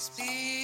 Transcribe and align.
Speak. 0.00 0.59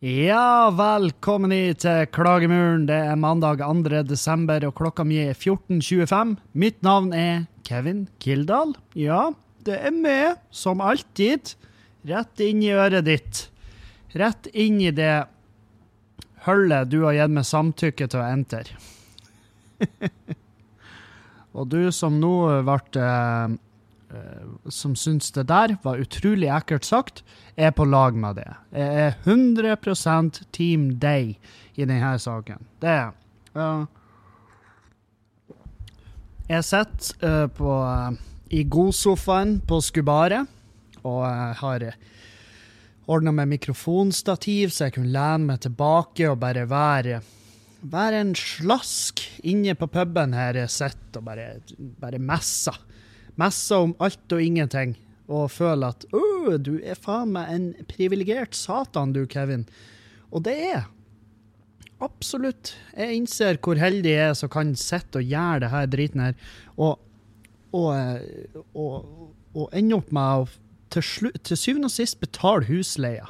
Ja, 0.00 0.70
velkommen 0.72 1.52
hit 1.52 1.82
til 1.84 2.06
Klagemuren. 2.08 2.86
Det 2.88 2.96
er 3.04 3.18
mandag 3.20 3.60
2. 3.60 3.98
desember, 4.08 4.64
og 4.64 4.72
klokka 4.78 5.04
mi 5.04 5.18
er 5.20 5.34
14.25. 5.36 6.38
Mitt 6.56 6.78
navn 6.80 7.10
er 7.12 7.42
Kevin 7.68 8.06
Kildahl. 8.16 8.72
Ja, 8.96 9.34
det 9.68 9.76
er 9.76 9.92
meg, 9.92 10.40
som 10.48 10.80
alltid. 10.80 11.52
Rett 12.08 12.40
inn 12.40 12.64
i 12.64 12.72
øret 12.72 13.04
ditt. 13.10 13.42
Rett 14.16 14.48
inn 14.56 14.80
i 14.80 14.88
det 14.88 15.26
hullet 16.46 16.88
du 16.88 17.02
har 17.04 17.18
gitt 17.18 17.36
meg 17.36 17.44
samtykke 17.50 18.08
til 18.08 18.22
å 18.22 18.30
enter. 18.38 18.72
og 21.60 21.68
du 21.76 21.92
som 21.92 22.16
nå 22.24 22.38
ble 22.64 23.04
eh, 23.04 23.60
Som 24.70 24.96
syns 24.98 25.30
det 25.36 25.44
der 25.46 25.76
var 25.84 26.00
utrolig 26.02 26.48
ekkelt 26.50 26.86
sagt, 26.88 27.22
er 27.54 27.70
på 27.70 27.84
lag 27.86 28.16
med 28.18 28.40
det. 28.40 28.48
Jeg 28.74 29.04
er 29.06 29.16
100% 29.22 30.42
Team 30.50 30.88
Day 30.98 31.36
i 31.76 31.86
denne 31.86 32.16
saken. 32.18 32.64
Det 32.82 32.90
er 32.90 33.12
uh, 33.54 33.86
Jeg 36.50 36.66
sitter 36.66 37.46
uh, 37.46 37.62
uh, 37.62 38.18
i 38.50 38.64
godsofaen 38.66 39.60
på 39.62 39.78
Skubaret 39.84 40.48
og 41.04 41.22
uh, 41.22 41.52
har 41.62 41.92
ordna 43.10 43.32
med 43.34 43.52
mikrofonstativ, 43.54 44.70
så 44.70 44.88
jeg 44.88 44.98
kunne 44.98 45.14
lene 45.14 45.52
meg 45.52 45.62
tilbake 45.62 46.26
og 46.30 46.40
bare 46.42 46.66
være 46.70 47.20
være 47.80 48.20
en 48.20 48.34
slask 48.36 49.22
inne 49.48 49.74
på 49.78 49.88
puben 49.88 50.34
her 50.36 50.58
jeg 50.58 50.72
sitter 50.72 51.20
og 51.20 51.24
bare, 51.24 51.46
bare 52.00 52.20
messer. 52.20 52.76
Messer 53.40 53.86
om 53.86 53.94
alt 54.02 54.34
og 54.36 54.42
ingenting 54.44 54.96
og 55.30 55.50
føler 55.54 55.94
at 55.94 56.06
Å, 56.10 56.56
du 56.58 56.78
er 56.82 56.98
faen 56.98 57.34
meg 57.36 57.52
en 57.54 57.66
privilegert 57.90 58.56
satan, 58.58 59.12
du, 59.14 59.22
Kevin. 59.30 59.66
Og 60.34 60.44
det 60.46 60.56
er 60.72 60.88
Absolutt. 62.00 62.72
Jeg 62.96 63.18
innser 63.18 63.58
hvor 63.60 63.76
heldig 63.76 64.14
jeg 64.14 64.28
er 64.30 64.36
som 64.38 64.48
kan 64.48 64.72
sitte 64.78 65.20
og 65.20 65.26
gjøre 65.28 65.60
det 65.66 65.68
her 65.68 65.88
driten 65.92 66.22
her, 66.24 66.36
og, 66.80 66.94
og, 67.76 67.90
og, 68.72 69.10
og 69.52 69.76
ende 69.76 69.98
opp 69.98 70.08
med 70.16 70.46
å 70.46 70.46
til, 70.94 71.04
slu, 71.04 71.28
til 71.44 71.60
syvende 71.60 71.90
og 71.90 71.94
sist 71.94 72.16
betale 72.22 72.64
husleia. 72.70 73.28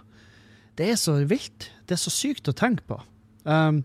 Det 0.79 0.87
er 0.93 1.01
så 1.01 1.17
vilt. 1.29 1.67
Det 1.91 1.97
er 1.97 2.03
så 2.05 2.13
sykt 2.15 2.49
å 2.49 2.55
tenke 2.57 2.87
på. 2.89 3.01
Um, 3.43 3.83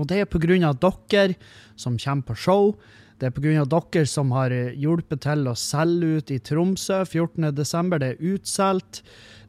og 0.00 0.08
det 0.08 0.22
er 0.22 0.30
på 0.30 0.40
grunn 0.42 0.64
av 0.64 0.80
dere 0.80 1.36
som 1.76 2.00
kommer 2.00 2.32
på 2.32 2.38
show. 2.46 2.72
Det 3.22 3.28
er 3.28 3.34
pga. 3.36 3.62
dere 3.70 4.08
som 4.10 4.32
har 4.34 4.50
hjulpet 4.50 5.20
til 5.22 5.46
å 5.46 5.52
selge 5.54 6.16
ut 6.18 6.30
i 6.34 6.40
Tromsø 6.42 7.04
14.12. 7.04 7.92
Det 8.02 8.08
er 8.08 8.24
utsolgt. 8.32 8.98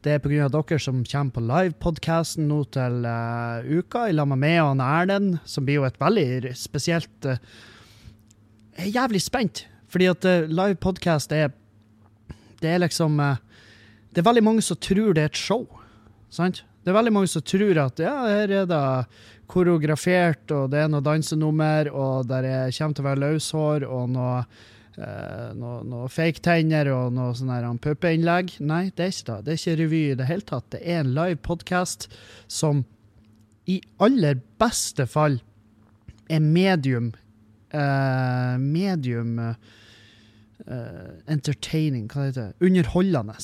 Det 0.05 0.11
er 0.13 0.19
pga. 0.21 0.45
dere 0.53 0.77
som 0.77 0.99
kommer 1.01 1.33
på 1.33 1.41
livepodkasten 1.41 2.45
nå 2.51 2.59
til 2.69 2.99
uh, 3.01 3.65
uka, 3.65 4.03
i 4.05 4.13
lag 4.13 4.29
med 4.29 4.43
meg 4.43 4.59
og 4.61 4.83
Erlend, 4.85 5.39
som 5.49 5.65
blir 5.65 5.79
jo 5.79 5.87
et 5.87 5.97
veldig 5.97 6.53
spesielt 6.53 7.25
uh, 7.25 7.41
Jeg 8.77 8.91
er 8.91 8.93
jævlig 8.99 9.23
spent, 9.25 9.63
fordi 9.89 10.11
at 10.11 10.29
uh, 10.29 10.45
livepodkast 10.53 11.33
er 11.33 11.49
Det 12.61 12.69
er 12.69 12.83
liksom 12.85 13.17
Det 13.17 14.21
er 14.21 14.29
veldig 14.29 14.43
mange 14.43 14.61
som 14.61 14.77
tror 14.77 15.17
det 15.17 15.23
er 15.23 15.33
et 15.33 15.45
show, 15.49 15.65
sant? 16.29 16.61
Det 16.83 16.91
er 16.91 16.97
veldig 16.97 17.13
mange 17.15 17.31
som 17.31 17.45
tror 17.47 17.79
at 17.85 18.01
ja, 18.03 18.13
her 18.27 18.51
er 18.51 18.67
det 18.67 18.83
koreografert, 19.51 20.43
og 20.51 20.71
det 20.73 20.83
er 20.83 20.91
noe 20.91 21.03
dansenummer, 21.05 21.89
og 21.91 22.27
der 22.27 22.47
er, 22.49 22.75
kommer 22.75 22.97
til 22.97 23.05
å 23.05 23.07
være 23.07 23.23
løshår 23.23 23.85
og 23.87 24.09
noe, 24.11 24.35
eh, 24.97 25.49
noe, 25.59 25.77
noe 25.87 26.09
fake-tenner 26.11 26.91
og 26.91 27.15
noe 27.15 27.35
sånn 27.39 27.79
puppeinnlegg. 27.83 28.57
Nei, 28.67 28.85
det 28.91 29.07
er 29.07 29.15
ikke 29.15 29.29
det. 29.29 29.39
Det 29.45 29.53
er 29.53 29.61
ikke 29.61 29.79
revy 29.83 30.03
i 30.09 30.19
det 30.19 30.27
hele 30.27 30.47
tatt. 30.51 30.69
Det 30.75 30.83
er 30.83 31.03
en 31.03 31.15
live 31.15 31.39
podkast 31.45 32.09
som 32.51 32.83
i 33.71 33.79
aller 34.03 34.41
beste 34.59 35.07
fall 35.07 35.39
er 36.31 36.43
medium 36.43 37.13
eh, 37.73 38.57
Medium 38.59 39.39
eh, 39.39 39.55
entertaining, 41.27 42.07
hva 42.11 42.27
heter 42.27 42.51
det? 42.51 42.67
Underholdende. 42.67 43.35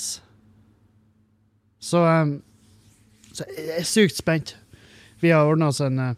Så 1.79 2.03
um, 2.03 2.39
så 3.39 3.47
jeg 3.55 3.77
er 3.79 3.87
sykt 3.87 4.19
spent. 4.19 4.55
Vi 5.23 5.31
har 5.31 5.47
ordna 5.47 5.69
oss 5.71 5.79
en, 5.83 5.99
eh, 5.99 6.15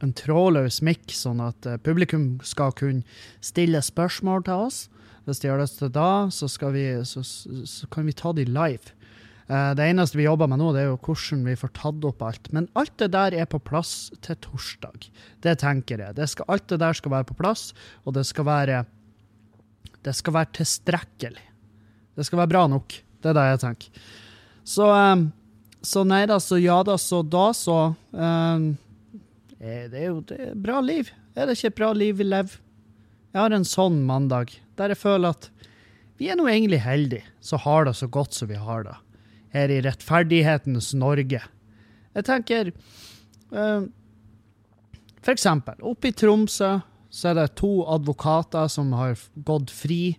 en 0.00 0.14
trådløs 0.16 0.80
mikk, 0.86 1.10
sånn 1.12 1.42
at 1.44 1.66
eh, 1.68 1.80
publikum 1.80 2.38
skal 2.46 2.72
kunne 2.76 3.04
stille 3.44 3.82
spørsmål 3.84 4.46
til 4.48 4.68
oss. 4.68 4.86
Hvis 5.26 5.42
de 5.42 5.50
har 5.52 5.60
lyst 5.60 5.78
til 5.78 5.92
det, 5.92 6.14
så, 6.32 6.48
vi, 6.72 6.86
så, 7.04 7.22
så 7.22 7.88
kan 7.92 8.08
vi 8.08 8.16
ta 8.16 8.32
de 8.36 8.46
live. 8.48 8.96
Uh, 9.50 9.72
det 9.74 9.88
eneste 9.90 10.14
vi 10.14 10.28
jobber 10.28 10.46
med 10.46 10.60
nå, 10.60 10.68
det 10.70 10.84
er 10.84 10.92
jo 10.92 10.98
hvordan 11.02 11.40
vi 11.48 11.56
får 11.58 11.72
tatt 11.74 12.04
opp 12.06 12.22
alt. 12.22 12.48
Men 12.54 12.68
alt 12.78 12.94
det 13.02 13.10
der 13.16 13.34
er 13.34 13.48
på 13.50 13.58
plass 13.58 14.12
til 14.22 14.38
torsdag. 14.46 15.08
Det 15.42 15.56
tenker 15.58 15.98
jeg. 15.98 16.14
Det 16.16 16.28
skal, 16.30 16.46
alt 16.54 16.68
det 16.70 16.78
der 16.78 16.94
skal 16.94 17.16
være 17.16 17.26
på 17.26 17.36
plass, 17.40 17.72
og 18.06 18.14
det 18.14 18.24
skal 18.28 18.46
være 18.46 18.84
Det 20.00 20.14
skal 20.16 20.32
være 20.32 20.54
tilstrekkelig. 20.56 21.42
Det 22.16 22.24
skal 22.24 22.38
være 22.38 22.52
bra 22.54 22.66
nok. 22.70 22.94
Det 23.20 23.28
er 23.30 23.36
det 23.36 23.48
jeg 23.50 23.60
tenker. 23.66 24.04
Så 24.64 24.86
um, 24.86 25.26
så 25.82 26.04
nei 26.04 26.24
da, 26.28 26.36
så 26.42 26.58
ja 26.60 26.80
da, 26.84 26.96
så 27.00 27.22
da, 27.22 27.50
så 27.56 27.78
um, 28.10 28.66
Det 29.60 29.96
er 29.96 30.10
jo 30.10 30.20
det 30.28 30.38
er 30.50 30.58
bra 30.58 30.80
liv. 30.84 31.10
Er 31.36 31.48
det 31.48 31.56
ikke 31.56 31.72
et 31.72 31.78
bra 31.78 31.92
liv 31.96 32.18
vi 32.20 32.26
lever? 32.26 32.58
Jeg 33.30 33.40
har 33.40 33.54
en 33.54 33.66
sånn 33.68 34.00
mandag, 34.08 34.52
der 34.76 34.92
jeg 34.92 35.00
føler 35.00 35.36
at 35.36 35.50
vi 36.20 36.28
er 36.28 36.36
nå 36.36 36.48
egentlig 36.50 36.82
heldige 36.84 37.24
så 37.40 37.56
har 37.62 37.86
det 37.86 37.94
så 37.96 38.10
godt 38.12 38.36
som 38.36 38.50
vi 38.50 38.58
har 38.60 38.84
det, 38.84 38.96
her 39.54 39.72
i 39.72 39.80
rettferdighetens 39.86 40.92
Norge. 40.98 41.40
Jeg 42.12 42.26
tenker 42.26 42.72
um, 43.54 43.88
For 45.22 45.32
eksempel, 45.32 45.78
oppe 45.80 46.10
i 46.10 46.16
Tromsø 46.16 46.80
så 47.10 47.30
er 47.30 47.38
det 47.40 47.56
to 47.58 47.80
advokater 47.90 48.68
som 48.70 48.92
har 48.94 49.16
gått 49.46 49.72
fri 49.74 50.18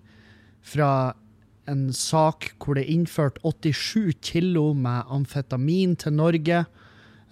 fra 0.61 1.13
en 1.71 1.89
sak 1.95 2.51
hvor 2.59 2.77
det 2.77 2.85
er 2.85 2.93
innført 2.95 3.39
87 3.43 4.19
kilo 4.25 4.71
med 4.77 5.07
amfetamin 5.11 5.95
til 5.99 6.17
Norge. 6.17 6.65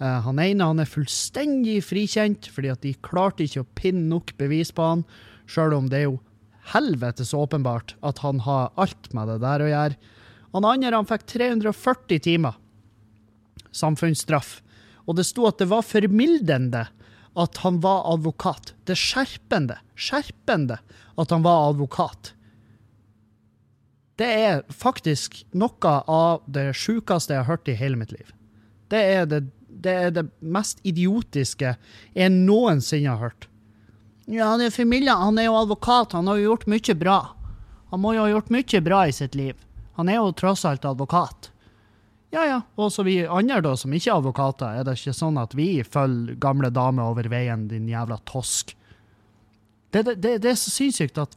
Uh, 0.00 0.18
han 0.24 0.40
ene 0.40 0.70
han 0.70 0.80
er 0.82 0.88
fullstendig 0.88 1.80
frikjent, 1.84 2.48
fordi 2.48 2.72
at 2.72 2.82
de 2.86 2.94
klarte 3.04 3.44
ikke 3.44 3.64
å 3.64 3.70
pinne 3.76 4.08
nok 4.08 4.34
bevis 4.40 4.72
på 4.72 4.86
han, 4.86 5.04
sjøl 5.50 5.76
om 5.76 5.90
det 5.92 6.00
er 6.00 6.08
jo 6.08 6.18
helvetes 6.72 7.34
åpenbart 7.36 7.96
at 8.06 8.20
han 8.24 8.42
har 8.46 8.70
alt 8.80 9.10
med 9.16 9.28
det 9.32 9.40
der 9.44 9.64
å 9.64 9.70
gjøre. 9.70 10.00
Han 10.54 10.66
andre 10.66 10.96
han 10.96 11.08
fikk 11.08 11.28
340 11.30 12.24
timer 12.26 12.58
samfunnsstraff, 13.76 14.58
og 15.06 15.18
det 15.18 15.26
sto 15.28 15.46
at 15.46 15.60
det 15.60 15.68
var 15.70 15.86
formildende 15.86 16.88
at 17.38 17.60
han 17.62 17.78
var 17.82 18.08
advokat. 18.10 18.74
Det 18.84 18.96
er 18.96 19.02
skjerpende, 19.04 19.76
skjerpende 19.94 20.80
at 21.20 21.34
han 21.34 21.44
var 21.46 21.70
advokat. 21.70 22.32
Det 24.20 24.28
er 24.28 24.58
faktisk 24.68 25.38
noe 25.56 25.92
av 26.04 26.42
det 26.44 26.74
sjukeste 26.76 27.32
jeg 27.32 27.40
har 27.40 27.48
hørt 27.48 27.70
i 27.72 27.76
hele 27.78 27.96
mitt 27.96 28.12
liv. 28.12 28.34
Det 28.92 29.00
er 29.00 29.28
det, 29.30 29.38
det, 29.68 29.94
er 29.94 30.10
det 30.12 30.26
mest 30.40 30.82
idiotiske 30.84 31.72
jeg 32.12 32.34
noensinne 32.34 33.14
har 33.14 33.30
hørt. 33.30 33.46
Ja, 34.30 34.50
han 34.52 34.60
er 34.62 34.74
familie, 34.74 35.14
han 35.16 35.40
er 35.40 35.48
jo 35.48 35.56
advokat, 35.58 36.12
han 36.12 36.28
har 36.28 36.36
jo 36.38 36.50
gjort 36.50 36.68
mye 36.70 36.96
bra. 37.00 37.20
Han 37.90 38.02
må 38.02 38.12
jo 38.14 38.26
ha 38.26 38.34
gjort 38.34 38.52
mye 38.52 38.82
bra 38.84 39.06
i 39.08 39.14
sitt 39.16 39.38
liv. 39.38 39.56
Han 39.96 40.12
er 40.12 40.20
jo 40.20 40.34
tross 40.36 40.66
alt 40.68 40.84
advokat. 40.84 41.48
Ja 42.30 42.44
ja, 42.46 42.60
og 42.78 42.92
så 42.94 43.02
vi 43.02 43.24
andre 43.26 43.58
da, 43.64 43.72
som 43.74 43.94
ikke 43.96 44.12
er 44.12 44.20
advokater, 44.20 44.76
er 44.76 44.84
det 44.86 44.98
ikke 45.00 45.16
sånn 45.16 45.40
at 45.40 45.56
vi 45.58 45.80
følger 45.82 46.36
gamle 46.38 46.70
damer 46.70 47.10
over 47.10 47.26
veien, 47.32 47.66
din 47.72 47.88
jævla 47.90 48.20
tosk? 48.28 48.76
Det, 49.90 50.04
det, 50.06 50.14
det, 50.22 50.36
det 50.44 50.52
er 50.52 50.60
så 50.60 50.70
sinnssykt 50.70 51.18
at 51.18 51.34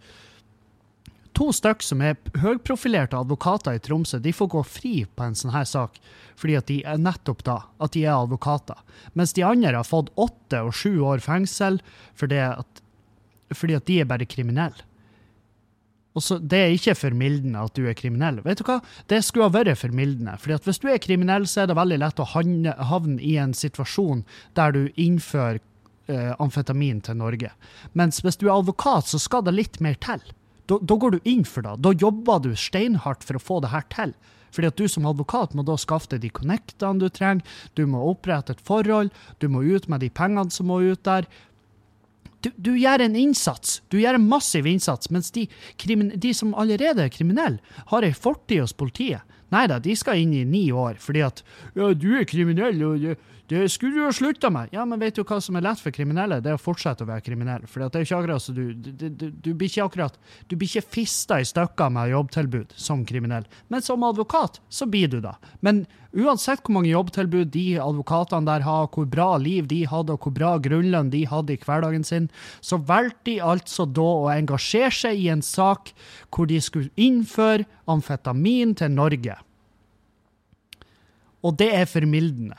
to 1.37 1.49
stykk 1.55 1.83
som 1.85 2.01
er 2.05 2.17
høyprofilerte 2.41 3.17
advokater 3.17 3.77
i 3.77 3.81
Tromsø, 3.83 4.19
de 4.21 4.33
får 4.35 4.51
gå 4.53 4.63
fri 4.67 4.93
på 5.05 5.25
en 5.25 5.37
sånn 5.37 5.53
her 5.55 5.67
sak 5.69 5.99
fordi 6.39 6.55
at 6.57 6.69
de 6.69 6.79
er 6.89 7.01
nettopp 7.01 7.43
da, 7.45 7.57
at 7.83 7.93
de 7.93 8.05
er 8.07 8.15
advokater. 8.15 8.79
Mens 9.13 9.35
de 9.37 9.45
andre 9.45 9.75
har 9.75 9.85
fått 9.87 10.09
åtte 10.19 10.63
og 10.65 10.73
sju 10.77 10.97
år 11.05 11.21
fengsel 11.23 11.77
fordi 12.19 12.41
at, 12.45 12.81
fordi 13.53 13.77
at 13.77 13.85
de 13.89 13.99
er 14.01 14.09
bare 14.09 14.29
kriminelle. 14.29 14.87
Og 16.13 16.21
så, 16.21 16.37
Det 16.37 16.59
er 16.59 16.75
ikke 16.75 16.93
formildende 16.95 17.63
at 17.65 17.73
du 17.73 17.87
er 17.89 17.97
kriminell. 17.97 18.39
Vet 18.45 18.61
du 18.61 18.67
hva? 18.67 18.79
Det 19.09 19.23
skulle 19.25 19.49
ha 19.49 19.53
vært 19.53 19.79
formildende. 19.81 20.37
fordi 20.37 20.53
at 20.53 20.65
Hvis 20.65 20.79
du 20.79 20.87
er 20.89 21.01
kriminell, 21.01 21.47
så 21.47 21.63
er 21.63 21.67
det 21.67 21.77
veldig 21.77 21.99
lett 21.99 22.21
å 22.21 22.29
havne 22.29 23.21
i 23.21 23.37
en 23.37 23.53
situasjon 23.53 24.23
der 24.53 24.71
du 24.71 24.89
innfører 24.93 25.59
eh, 26.07 26.35
amfetamin 26.39 27.01
til 27.01 27.17
Norge. 27.17 27.51
Mens 27.93 28.21
hvis 28.21 28.37
du 28.37 28.47
er 28.47 28.59
advokat, 28.59 29.09
så 29.09 29.19
skal 29.19 29.41
det 29.43 29.57
litt 29.57 29.81
mer 29.81 29.95
til. 29.95 30.21
Da, 30.69 30.77
da 30.79 30.95
går 30.95 31.15
du 31.15 31.27
inn 31.27 31.43
for 31.47 31.65
det. 31.65 31.75
Da 31.83 31.91
jobber 31.91 32.43
du 32.43 32.53
steinhardt 32.55 33.25
for 33.27 33.39
å 33.39 33.43
få 33.43 33.59
det 33.63 33.73
her 33.73 33.85
til. 33.93 34.13
Fordi 34.53 34.69
at 34.69 34.77
du 34.77 34.85
som 34.91 35.07
advokat 35.09 35.55
må 35.57 35.65
da 35.65 35.75
skaffe 35.81 36.11
deg 36.13 36.23
de 36.27 36.33
connectene 36.33 37.01
du 37.01 37.09
trenger, 37.09 37.41
du 37.73 37.87
må 37.89 38.03
opprette 38.11 38.53
et 38.53 38.61
forhold, 38.63 39.09
du 39.41 39.49
må 39.49 39.63
ut 39.65 39.89
med 39.89 40.05
de 40.05 40.11
pengene 40.13 40.53
som 40.53 40.69
må 40.69 40.79
ut 40.85 41.01
der. 41.07 41.27
Du, 42.43 42.51
du 42.59 42.73
gjør 42.75 43.05
en 43.05 43.17
innsats, 43.17 43.79
du 43.89 43.97
gjør 44.01 44.19
en 44.19 44.27
massiv 44.29 44.67
innsats, 44.69 45.09
mens 45.15 45.31
de, 45.33 45.47
de 45.79 46.33
som 46.35 46.53
allerede 46.59 47.05
er 47.05 47.13
kriminelle, 47.13 47.63
har 47.89 48.05
ei 48.05 48.13
fortid 48.13 48.61
hos 48.61 48.75
politiet. 48.77 49.23
Nei 49.53 49.67
da, 49.69 49.77
de 49.81 49.93
skal 49.97 50.21
inn 50.21 50.33
i 50.35 50.45
ni 50.49 50.65
år, 50.73 50.97
fordi 51.01 51.21
at 51.25 51.43
ja, 51.77 51.91
du 51.93 52.09
er 52.17 52.27
kriminell, 52.29 52.81
og 52.87 53.05
det 53.53 53.69
skulle 53.73 53.97
du 53.97 54.05
ha 54.05 54.11
slutta 54.15 54.49
med. 54.53 54.69
Ja, 54.71 54.85
men 54.87 55.01
vet 55.01 55.17
du 55.17 55.23
hva 55.23 55.39
som 55.43 55.57
er 55.59 55.65
lett 55.65 55.81
for 55.83 55.93
kriminelle? 55.93 56.39
Det 56.41 56.53
er 56.53 56.57
å 56.57 56.61
fortsette 56.61 57.03
å 57.05 57.09
være 57.09 57.25
kriminell. 57.25 57.65
For 57.67 57.83
det 57.83 57.99
er 57.99 58.03
jo 58.03 58.07
ikke 58.07 58.19
akkurat 58.21 58.43
så 58.45 58.55
du, 58.55 58.63
du, 58.73 59.07
du, 59.09 59.25
du 59.29 59.49
blir 59.51 59.69
ikke 59.69 59.87
akkurat 59.87 60.15
Du 60.47 60.55
blir 60.55 60.69
ikke 60.69 60.95
fista 60.97 61.41
i 61.41 61.47
stykker 61.47 61.91
med 61.93 62.13
jobbtilbud 62.13 62.73
som 62.79 63.03
kriminell. 63.07 63.45
Men 63.73 63.83
som 63.85 64.05
advokat, 64.07 64.61
så 64.69 64.87
blir 64.89 65.11
du 65.11 65.19
da. 65.23 65.35
Men 65.59 65.83
uansett 66.13 66.63
hvor 66.63 66.77
mange 66.77 66.91
jobbtilbud 66.93 67.51
de 67.53 67.65
advokatene 67.83 68.47
der 68.47 68.65
har, 68.65 68.89
hvor 68.93 69.07
bra 69.09 69.29
liv 69.41 69.67
de 69.67 69.83
hadde, 69.89 70.15
og 70.15 70.25
hvor 70.27 70.35
bra 70.39 70.55
grunnlønn 70.63 71.11
de 71.13 71.25
hadde 71.29 71.55
i 71.55 71.61
hverdagen 71.61 72.07
sin, 72.07 72.29
så 72.61 72.79
valgte 72.79 73.31
de 73.31 73.39
altså 73.43 73.85
da 73.89 74.09
å 74.23 74.29
engasjere 74.33 74.93
seg 75.03 75.19
i 75.19 75.31
en 75.33 75.43
sak 75.45 75.93
hvor 76.33 76.47
de 76.49 76.61
skulle 76.63 76.93
innføre 76.95 77.67
amfetamin 77.89 78.77
til 78.79 78.93
Norge. 78.93 79.39
Og 81.43 81.57
det 81.59 81.73
er 81.75 81.89
formildende. 81.89 82.55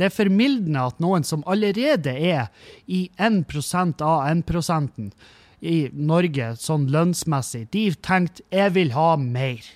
Det 0.00 0.06
er 0.08 0.14
formildende 0.16 0.80
at 0.88 1.02
noen 1.04 1.26
som 1.28 1.42
allerede 1.44 2.14
er 2.16 2.46
i 2.88 3.02
1% 3.20 4.00
av 4.00 4.22
1% 4.30 5.10
i 5.60 5.74
Norge, 5.92 6.54
sånn 6.56 6.86
lønnsmessig, 6.88 7.66
de 7.68 7.82
tenkte 8.00 8.40
'jeg 8.50 8.74
vil 8.74 8.92
ha 8.96 9.16
mer'. 9.16 9.68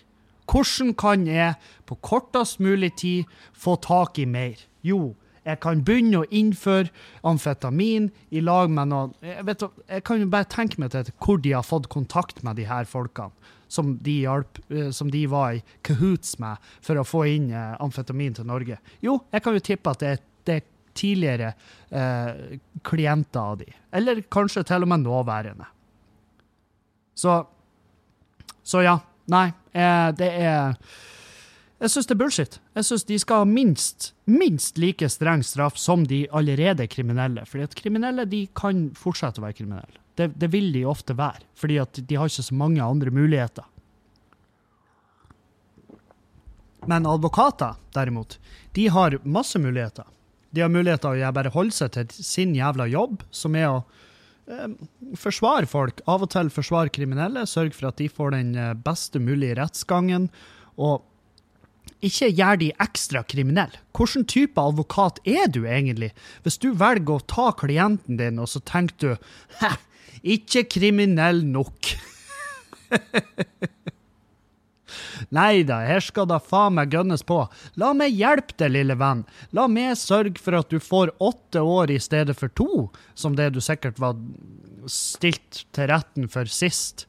Hvordan 0.48 0.94
kan 0.96 1.26
jeg 1.26 1.56
på 1.84 1.98
kortest 2.00 2.58
mulig 2.58 2.96
tid 2.96 3.24
få 3.52 3.76
tak 3.76 4.18
i 4.18 4.24
mer? 4.24 4.56
Jo, 4.82 5.14
jeg 5.44 5.60
kan 5.60 5.82
begynne 5.84 6.22
å 6.22 6.28
innføre 6.32 6.90
amfetamin 7.26 8.10
i 8.32 8.42
lag 8.44 8.72
med 8.72 8.90
noen 8.92 9.12
Jeg, 9.24 9.44
vet, 9.48 9.64
jeg 9.88 10.04
kan 10.08 10.22
jo 10.22 10.30
bare 10.32 10.48
tenke 10.50 10.80
meg 10.80 10.94
til 10.94 11.10
hvor 11.20 11.40
de 11.44 11.52
har 11.52 11.66
fått 11.66 11.90
kontakt 11.92 12.42
med 12.46 12.56
de 12.60 12.68
her 12.68 12.88
folkene 12.88 13.32
som 13.74 13.94
de, 14.04 14.20
hjalp, 14.24 14.60
eh, 14.70 14.90
som 14.94 15.10
de 15.10 15.24
var 15.30 15.56
i 15.56 15.62
kahoots 15.86 16.36
med 16.42 16.62
for 16.84 17.00
å 17.00 17.06
få 17.06 17.24
inn 17.32 17.48
eh, 17.52 17.74
amfetamin 17.82 18.36
til 18.36 18.46
Norge? 18.48 18.78
Jo, 19.02 19.18
jeg 19.34 19.44
kan 19.44 19.56
jo 19.56 19.64
tippe 19.64 19.94
at 19.94 20.02
det 20.02 20.12
er, 20.12 20.20
det 20.46 20.56
er 20.60 20.68
tidligere 20.94 21.48
eh, 21.90 22.60
klienter 22.86 23.40
av 23.40 23.58
de. 23.64 23.72
Eller 23.90 24.22
kanskje 24.30 24.62
til 24.68 24.86
og 24.86 24.92
med 24.92 25.02
nåværende. 25.02 25.66
Så, 27.18 27.40
så 28.62 28.84
ja. 28.84 28.98
Nei, 29.32 29.46
eh, 29.72 30.08
det 30.12 30.30
er 30.44 30.74
Jeg 31.82 31.90
syns 31.90 32.06
det 32.06 32.14
er 32.14 32.20
bullshit. 32.20 32.56
Jeg 32.78 32.86
syns 32.86 33.04
de 33.08 33.18
skal 33.18 33.42
ha 33.42 33.48
minst, 33.48 34.12
minst 34.30 34.78
like 34.78 35.08
streng 35.10 35.42
straff 35.44 35.76
som 35.80 36.06
de 36.08 36.24
allerede 36.30 36.86
kriminelle. 36.88 37.44
Fordi 37.50 37.66
at 37.66 37.76
kriminelle 37.78 38.24
de 38.30 38.44
kan 38.56 38.86
fortsette 38.98 39.42
å 39.42 39.46
være 39.46 39.58
kriminelle. 39.58 40.00
Det, 40.14 40.30
det, 40.38 40.48
vil 40.52 40.70
de 40.72 40.84
ofte 40.86 41.16
være, 41.18 41.42
fordi 41.58 41.80
at 41.82 41.98
de 41.98 42.18
har 42.18 42.30
ikke 42.30 42.46
så 42.46 42.54
mange 42.54 42.82
andre 42.82 43.10
muligheter. 43.10 43.66
Men 46.86 47.08
advokater, 47.10 47.80
derimot, 47.96 48.38
de 48.76 48.86
har 48.94 49.18
masse 49.24 49.58
muligheter. 49.58 50.06
De 50.54 50.62
har 50.62 50.70
muligheter 50.70 51.16
til 51.16 51.26
å 51.26 51.34
bare 51.34 51.52
holde 51.54 51.74
seg 51.74 51.90
til 51.96 52.12
sin 52.14 52.54
jævla 52.54 52.86
jobb, 52.86 53.24
som 53.34 53.56
er 53.58 53.72
å 53.72 53.80
eh, 54.46 54.76
forsvare 55.18 55.66
folk. 55.66 56.04
Av 56.06 56.22
og 56.22 56.30
til 56.30 56.52
forsvare 56.54 56.92
kriminelle, 56.94 57.42
sørge 57.50 57.74
for 57.74 57.90
at 57.90 57.98
de 57.98 58.06
får 58.12 58.36
den 58.36 58.54
eh, 58.54 58.76
beste 58.86 59.18
mulige 59.18 59.58
rettsgangen. 59.58 60.28
Og 60.78 61.02
ikke 62.04 62.30
gjør 62.30 62.60
de 62.60 62.70
ekstra 62.82 63.22
kriminelle. 63.26 63.80
Hvilken 63.96 64.26
type 64.30 64.60
advokat 64.60 65.20
er 65.28 65.48
du 65.52 65.64
egentlig? 65.64 66.12
Hvis 66.44 66.60
du 66.62 66.72
velger 66.76 67.16
å 67.16 67.26
ta 67.30 67.50
klienten 67.56 68.18
din, 68.20 68.40
og 68.42 68.50
så 68.52 68.60
tenker 68.64 68.96
du 69.00 69.10
Hæ, 69.60 69.76
ikke 70.36 70.64
kriminell 70.76 71.44
nok. 71.46 71.94
Nei 75.34 75.62
da, 75.66 75.80
her 75.86 76.02
skal 76.04 76.28
da 76.30 76.38
faen 76.42 76.76
meg 76.78 76.92
gønnes 76.94 77.24
på. 77.26 77.40
La 77.80 77.92
meg 77.96 78.14
hjelpe 78.14 78.56
deg, 78.60 78.74
lille 78.76 78.96
venn. 79.00 79.24
La 79.56 79.66
meg 79.70 79.96
sørge 80.00 80.40
for 80.42 80.58
at 80.58 80.70
du 80.72 80.78
får 80.82 81.14
åtte 81.22 81.62
år 81.64 81.92
i 81.94 82.00
stedet 82.02 82.36
for 82.38 82.52
to, 82.58 82.88
som 83.18 83.36
det 83.38 83.52
du 83.54 83.60
sikkert 83.64 84.00
var 84.02 84.18
stilt 84.90 85.64
til 85.74 85.90
retten 85.90 86.28
for 86.30 86.50
sist. 86.50 87.06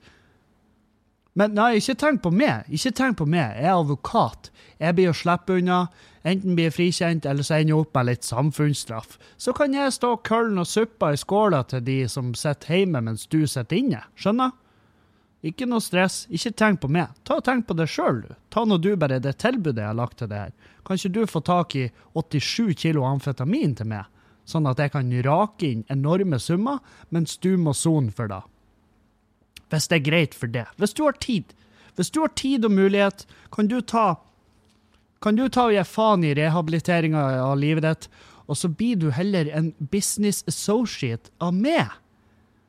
Men 1.36 1.52
nei, 1.52 1.76
ikke 1.82 1.98
tenk 2.00 2.22
på 2.24 2.32
meg. 2.32 2.68
Ikke 2.72 2.94
tenk 2.96 3.18
på 3.20 3.26
meg. 3.28 3.58
Jeg 3.60 3.68
er 3.68 3.76
advokat. 3.76 4.52
Jeg 4.80 4.96
blir 4.96 5.12
å 5.12 5.16
slippe 5.16 5.58
unna. 5.60 5.80
Enten 6.26 6.56
blir 6.56 6.70
jeg 6.70 6.76
frikjent, 6.78 7.26
eller 7.28 7.44
så 7.44 7.58
ender 7.58 7.74
jeg 7.74 7.82
opp 7.82 7.98
med 7.98 8.08
litt 8.08 8.28
samfunnsstraff. 8.28 9.18
Så 9.38 9.54
kan 9.58 9.76
jeg 9.76 9.94
stå 9.94 10.14
køllen 10.26 10.62
og 10.64 10.70
suppa 10.70 11.12
i 11.12 11.20
skåla 11.20 11.66
til 11.68 11.84
de 11.86 11.98
som 12.12 12.32
sitter 12.40 12.80
hjemme 12.80 13.04
mens 13.04 13.28
du 13.28 13.42
sitter 13.44 13.82
inne. 13.82 14.00
Skjønner? 14.16 14.56
Ikke 15.46 15.68
noe 15.70 15.84
stress. 15.84 16.24
Ikke 16.34 16.56
tenk 16.56 16.82
på 16.82 16.90
meg. 16.90 17.12
Ta 17.28 17.38
og 17.38 17.46
Tenk 17.46 17.68
på 17.68 17.76
deg 17.78 17.92
sjøl, 17.92 18.24
du. 18.24 18.34
Ta 18.50 18.64
nå 18.66 18.80
du 18.82 18.94
bare 18.98 19.20
det 19.22 19.36
tilbudet 19.44 19.84
jeg 19.84 19.92
har 19.92 20.00
lagt 20.00 20.18
til 20.24 20.32
det 20.32 20.40
her. 20.40 20.56
Kan 20.88 20.98
ikke 20.98 21.14
du 21.20 21.24
få 21.30 21.44
tak 21.46 21.76
i 21.76 21.86
87 22.16 22.74
kilo 22.80 23.04
amfetamin 23.06 23.76
til 23.78 23.92
meg, 23.92 24.08
sånn 24.48 24.72
at 24.72 24.80
jeg 24.80 24.96
kan 24.96 25.12
rake 25.28 25.68
inn 25.68 25.86
enorme 25.92 26.40
summer, 26.40 26.80
mens 27.12 27.38
du 27.44 27.58
må 27.60 27.76
sone 27.76 28.14
for 28.16 28.32
det? 28.32 28.42
Hvis 29.70 29.90
det 29.90 30.00
er 30.00 30.10
greit 30.10 30.38
for 30.38 30.52
det. 30.52 30.66
Hvis 30.78 30.94
du 30.94 31.04
har 31.06 31.18
tid. 31.22 31.56
Hvis 31.96 32.12
du 32.12 32.22
har 32.22 32.34
tid 32.36 32.66
og 32.66 32.72
mulighet, 32.72 33.26
kan 33.52 33.68
du 33.72 33.80
ta 33.82 34.16
kan 35.26 35.38
du 35.40 35.48
ta 35.50 35.64
og 35.70 35.74
gi 35.74 35.82
faen 35.90 36.22
i 36.28 36.36
rehabiliteringa 36.38 37.22
av 37.42 37.56
livet 37.58 37.82
ditt, 37.82 38.04
og 38.46 38.60
så 38.60 38.70
blir 38.70 39.00
du 39.02 39.08
heller 39.16 39.48
en 39.58 39.72
business 39.80 40.44
associate 40.46 41.32
av 41.42 41.56
meg? 41.56 41.90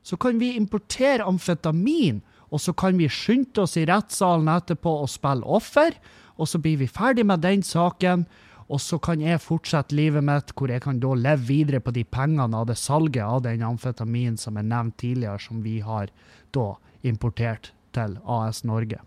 Så 0.06 0.16
kan 0.16 0.38
vi 0.40 0.54
importere 0.56 1.26
amfetamin, 1.26 2.22
og 2.48 2.62
så 2.62 2.72
kan 2.72 2.96
vi 2.96 3.10
skynde 3.12 3.60
oss 3.60 3.76
i 3.76 3.84
rettssalen 3.84 4.48
etterpå 4.48 4.94
og 5.02 5.10
spille 5.12 5.44
offer, 5.44 5.98
og 6.40 6.48
så 6.48 6.60
blir 6.62 6.78
vi 6.80 6.88
ferdig 6.88 7.26
med 7.28 7.44
den 7.44 7.64
saken. 7.66 8.24
Og 8.66 8.80
så 8.82 8.98
kan 8.98 9.20
jeg 9.22 9.42
fortsette 9.44 9.94
livet 9.94 10.24
mitt, 10.26 10.50
hvor 10.58 10.70
jeg 10.72 10.82
kan 10.82 10.98
da 11.02 11.12
leve 11.14 11.46
videre 11.46 11.80
på 11.80 11.94
de 11.94 12.02
pengene 12.02 12.58
av 12.58 12.66
det 12.66 12.78
salget 12.80 13.22
av 13.22 13.44
den 13.44 13.62
amfetamin 13.62 14.38
som 14.40 14.58
er 14.58 14.66
nevnt 14.66 14.98
tidligere, 14.98 15.38
som 15.38 15.62
vi 15.62 15.78
har 15.86 16.10
da 16.54 16.72
importert 17.06 17.70
til 17.94 18.18
AS 18.26 18.64
Norge. 18.66 18.98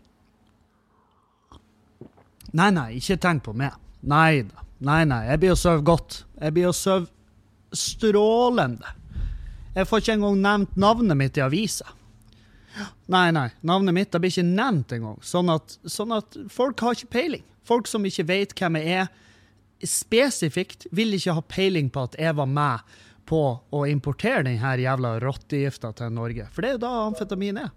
Nei, 2.56 2.72
nei, 2.74 2.88
ikke 2.98 3.20
tenk 3.22 3.44
på 3.46 3.54
meg. 3.54 3.76
Nei 4.02 4.42
da. 4.48 4.66
Nei, 4.80 5.04
nei, 5.04 5.26
jeg 5.28 5.42
blir 5.42 5.54
å 5.54 5.60
sove 5.60 5.84
godt. 5.84 6.22
Jeg 6.40 6.56
blir 6.56 6.70
å 6.70 6.76
sove 6.76 7.10
strålende. 7.76 8.96
Jeg 9.76 9.88
får 9.90 10.02
ikke 10.02 10.16
engang 10.16 10.38
nevnt 10.44 10.78
navnet 10.80 11.20
mitt 11.20 11.38
i 11.38 11.44
avisa. 11.44 11.92
Nei, 13.12 13.28
nei, 13.36 13.50
navnet 13.66 13.96
mitt 13.98 14.16
blir 14.16 14.32
ikke 14.32 14.48
nevnt 14.48 14.96
engang. 14.96 15.18
Sånn 15.26 15.52
at, 15.52 15.76
sånn 15.84 16.16
at 16.16 16.38
folk 16.54 16.80
har 16.86 16.96
ikke 16.96 17.12
peiling. 17.18 17.44
Folk 17.68 17.92
som 17.92 18.08
ikke 18.08 18.26
vet 18.32 18.56
hvem 18.56 18.80
jeg 18.80 19.04
er, 19.04 19.12
spesifikt 19.86 20.88
vil 20.92 21.14
ikke 21.16 21.36
ha 21.38 21.46
peiling 21.46 21.90
på 21.94 22.08
at 22.10 22.18
jeg 22.20 22.36
var 22.36 22.50
med 22.50 22.98
på 23.30 23.42
å 23.70 23.84
importere 23.88 24.44
denne 24.48 24.76
jævla 24.82 25.16
rottegifta 25.22 25.92
til 25.98 26.16
Norge. 26.16 26.48
For 26.54 26.66
det 26.66 26.72
er 26.72 26.78
jo 26.78 26.84
da 26.86 26.94
amfetamin 27.06 27.60
er. 27.62 27.70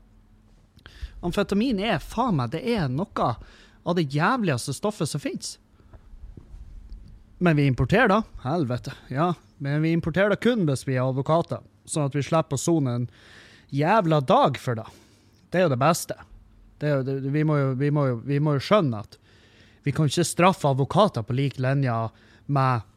Amfetamin 1.22 1.82
er 1.82 2.00
faen 2.02 2.38
meg, 2.40 2.54
det 2.54 2.62
er 2.66 2.88
noe 2.90 3.28
av 3.82 3.98
det 3.98 4.08
jævligste 4.14 4.74
stoffet 4.74 5.10
som 5.10 5.22
fins. 5.22 5.56
Men 7.42 7.58
vi 7.58 7.66
importerer 7.66 8.08
da. 8.08 8.22
Helvete. 8.44 8.94
Ja, 9.10 9.34
men 9.58 9.82
vi 9.82 9.92
importerer 9.92 10.30
det 10.30 10.42
kun 10.42 10.66
hvis 10.68 10.86
vi 10.86 10.96
er 10.96 11.04
advokater, 11.04 11.62
sånn 11.84 12.06
at 12.06 12.16
vi 12.16 12.22
slipper 12.22 12.58
å 12.58 12.62
sone 12.62 12.96
en 12.96 13.08
jævla 13.74 14.20
dag 14.22 14.58
for 14.62 14.78
det. 14.78 14.86
Det 15.50 15.60
er 15.60 15.66
jo 15.66 15.72
det 15.74 15.80
beste. 15.82 16.16
Det 16.78 16.90
jo, 16.90 17.02
det, 17.06 17.16
vi, 17.34 17.42
må 17.46 17.58
jo, 17.58 17.72
vi, 17.78 17.90
må 17.94 18.06
jo, 18.08 18.20
vi, 18.26 18.38
må 18.42 18.56
jo, 18.56 18.62
skjønne 18.62 19.02
at 19.04 19.18
vi 19.82 19.92
kan 19.92 20.10
ikke 20.10 20.26
straffe 20.26 20.70
advokater 20.70 21.24
på 21.26 21.36
lik 21.36 21.58
linje 21.62 21.94
med 22.46 22.88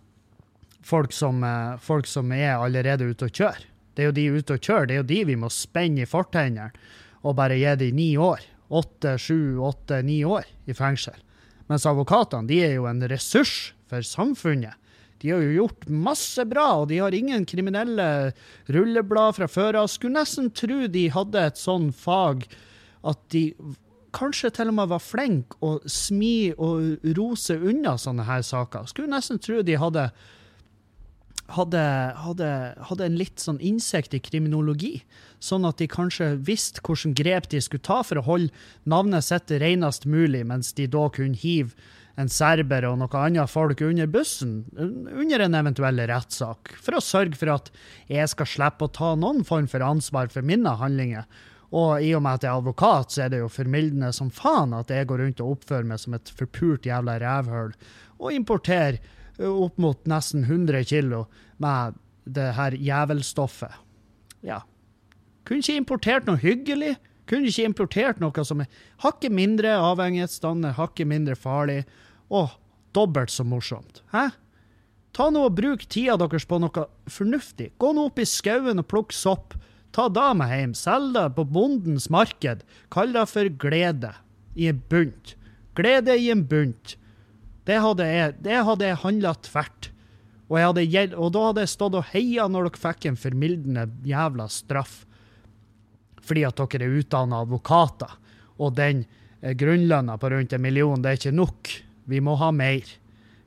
folk 0.86 1.14
som, 1.14 1.44
eh, 1.44 1.78
folk 1.82 2.08
som, 2.08 2.32
er 2.32 2.58
allerede 2.58 3.10
ute 3.10 3.26
og 3.26 3.32
kjører. 3.32 3.64
Det 3.96 4.04
er 4.04 4.12
jo 4.12 4.18
de 4.18 4.26
ute 4.40 4.54
og 4.54 4.60
kjører, 4.60 4.88
det 4.88 4.94
er 4.94 5.02
jo 5.02 5.12
de 5.14 5.24
vi 5.32 5.36
må 5.40 5.50
spenne 5.50 6.04
i 6.04 6.10
fortennene 6.10 6.72
og 7.24 7.36
bare 7.36 7.58
gi 7.58 7.76
dem 7.80 7.96
ni 7.96 8.18
år 8.18 8.44
åtte, 8.70 9.18
sju, 9.18 9.60
åtte, 9.60 10.02
ni 10.02 10.26
år 10.26 10.46
i 10.66 10.74
fengsel. 10.74 11.18
Mens 11.70 11.86
advokatene 11.86 12.50
de 12.50 12.60
er 12.66 12.76
jo 12.78 12.88
en 12.90 13.02
ressurs 13.10 13.74
for 13.90 14.06
samfunnet. 14.06 14.74
De 15.22 15.32
har 15.32 15.42
jo 15.42 15.56
gjort 15.56 15.88
masse 15.90 16.44
bra, 16.46 16.68
og 16.82 16.90
de 16.92 17.00
har 17.02 17.16
ingen 17.16 17.46
kriminelle 17.50 18.34
rulleblad 18.68 19.38
fra 19.38 19.48
før 19.50 19.80
av. 19.82 19.90
Skulle 19.90 20.20
nesten 20.20 20.52
tro 20.54 20.84
de 20.92 21.08
hadde 21.14 21.46
et 21.50 21.62
sånn 21.62 21.92
fag 21.96 22.46
at 23.06 23.22
de 23.34 23.48
kanskje 24.16 24.54
til 24.56 24.72
og 24.72 24.80
med 24.80 24.92
var 24.94 25.04
flinke 25.04 25.60
å 25.66 25.76
smi 25.90 26.54
og 26.56 27.06
rose 27.18 27.58
unna 27.58 27.98
sånne 28.00 28.26
her 28.28 28.46
saker. 28.46 28.88
Skulle 28.90 29.12
nesten 29.12 29.42
tro 29.44 29.62
de 29.66 29.78
hadde 29.82 30.10
hadde, 31.54 31.82
hadde, 32.18 32.48
hadde 32.90 33.06
en 33.06 33.18
litt 33.20 33.42
sånn 33.42 33.60
innsikt 33.62 34.16
i 34.18 34.22
kriminologi, 34.24 34.96
sånn 35.44 35.68
at 35.68 35.78
de 35.82 35.88
kanskje 35.92 36.32
visste 36.48 36.82
hvilke 36.86 37.14
grep 37.18 37.50
de 37.52 37.62
skulle 37.62 37.86
ta 37.86 38.02
for 38.06 38.20
å 38.20 38.26
holde 38.26 38.90
navnet 38.90 39.28
sitt 39.28 39.54
renest 39.62 40.08
mulig, 40.10 40.46
mens 40.48 40.74
de 40.74 40.88
da 40.90 41.06
kunne 41.14 41.38
hive 41.38 41.76
en 42.16 42.32
serber 42.32 42.86
og 42.88 42.98
noe 43.02 43.20
annet 43.20 43.52
folk 43.52 43.82
under 43.84 44.08
bussen 44.08 44.62
under 44.80 45.44
en 45.44 45.58
eventuell 45.60 46.00
rettssak, 46.08 46.72
for 46.80 46.98
å 46.98 47.04
sørge 47.04 47.38
for 47.40 47.52
at 47.58 47.72
jeg 48.12 48.32
skal 48.32 48.50
slippe 48.50 48.88
å 48.88 48.96
ta 48.96 49.14
noen 49.20 49.44
form 49.48 49.68
for 49.72 49.84
ansvar 49.86 50.32
for 50.32 50.46
mine 50.46 50.78
handlinger. 50.80 51.28
Og 51.72 52.04
i 52.04 52.12
og 52.16 52.22
med 52.24 52.38
at 52.38 52.46
jeg 52.46 52.52
er 52.52 52.62
advokat, 52.62 53.12
så 53.12 53.26
er 53.26 53.34
det 53.34 53.42
jo 53.42 53.52
formildende 53.52 54.12
som 54.14 54.30
faen 54.34 54.76
at 54.78 54.92
jeg 54.94 55.08
går 55.10 55.24
rundt 55.24 55.42
og 55.44 55.56
oppfører 55.56 55.88
meg 55.90 56.02
som 56.02 56.18
et 56.18 56.32
forpult 56.38 56.86
jævla 56.86 57.18
rævhøl 57.24 57.74
og 58.20 58.36
importerer 58.36 59.00
opp 59.44 59.80
mot 59.82 60.06
nesten 60.08 60.46
100 60.46 60.86
kilo 60.88 61.26
med 61.58 61.98
det 62.26 62.54
her 62.58 62.78
jævelstoffet. 62.78 63.82
Ja. 64.46 64.62
Kunne 65.46 65.62
ikke 65.62 65.82
importert 65.82 66.30
noe 66.30 66.40
hyggelig. 66.42 66.96
Kunne 67.30 67.50
ikke 67.50 67.68
importert 67.68 68.22
noe 68.22 68.46
som 68.46 68.62
er 68.62 68.70
hakket 69.04 69.34
mindre 69.34 69.74
avhengighetsdannende, 69.82 70.76
hakket 70.78 71.10
mindre 71.10 71.36
farlig, 71.38 71.84
og 72.30 72.54
dobbelt 72.96 73.34
så 73.34 73.46
morsomt. 73.46 74.02
Hæ? 74.14 74.30
Ta 75.16 75.30
nå 75.32 75.46
og 75.48 75.56
Bruk 75.56 75.86
tida 75.88 76.18
deres 76.20 76.46
på 76.48 76.60
noe 76.60 76.88
fornuftig. 77.12 77.72
Gå 77.80 77.94
nå 77.96 78.10
opp 78.10 78.20
i 78.20 78.28
skauen 78.28 78.82
og 78.82 78.88
plukk 78.92 79.16
sopp. 79.16 79.56
Ta 79.96 80.34
med 80.36 80.52
hjem. 80.52 80.76
Selg 80.76 81.14
det 81.16 81.30
på 81.38 81.46
bondens 81.48 82.10
marked. 82.12 82.66
Kall 82.92 83.14
det 83.16 83.26
for 83.32 83.48
glede 83.48 84.12
i 84.56 84.68
en 84.68 84.82
bunt. 84.92 85.36
Glede 85.76 86.18
i 86.20 86.30
en 86.34 86.44
bunt. 86.48 86.98
Det 87.66 87.80
hadde 87.82 88.06
jeg, 88.06 88.34
det 88.44 88.52
jeg 88.84 89.02
handla 89.02 89.34
tvert. 89.48 89.90
Og, 90.50 90.60
hadde, 90.60 90.84
og, 91.16 91.32
da 91.34 91.46
hadde 91.48 91.64
jeg 91.64 91.74
stått 91.74 91.96
og 91.98 92.12
heia 92.12 92.46
når 92.52 92.68
dere 92.68 92.82
fikk 92.84 93.08
en 93.10 93.18
formildende 93.18 93.88
jævla 94.06 94.50
straff. 94.52 95.06
Fordi 96.26 96.44
at 96.46 96.60
dere 96.60 96.86
er 96.86 97.00
utdanna 97.00 97.42
advokater. 97.46 98.20
Og 98.60 98.76
den 98.78 99.06
eh, 99.42 99.56
grunnlønna 99.58 100.20
på 100.20 100.30
rundt 100.34 100.54
en 100.54 100.62
million, 100.62 101.02
det 101.02 101.12
er 101.14 101.22
ikke 101.22 101.40
nok. 101.40 101.72
Vi 102.06 102.22
må 102.22 102.36
ha 102.38 102.52
mer. 102.54 102.86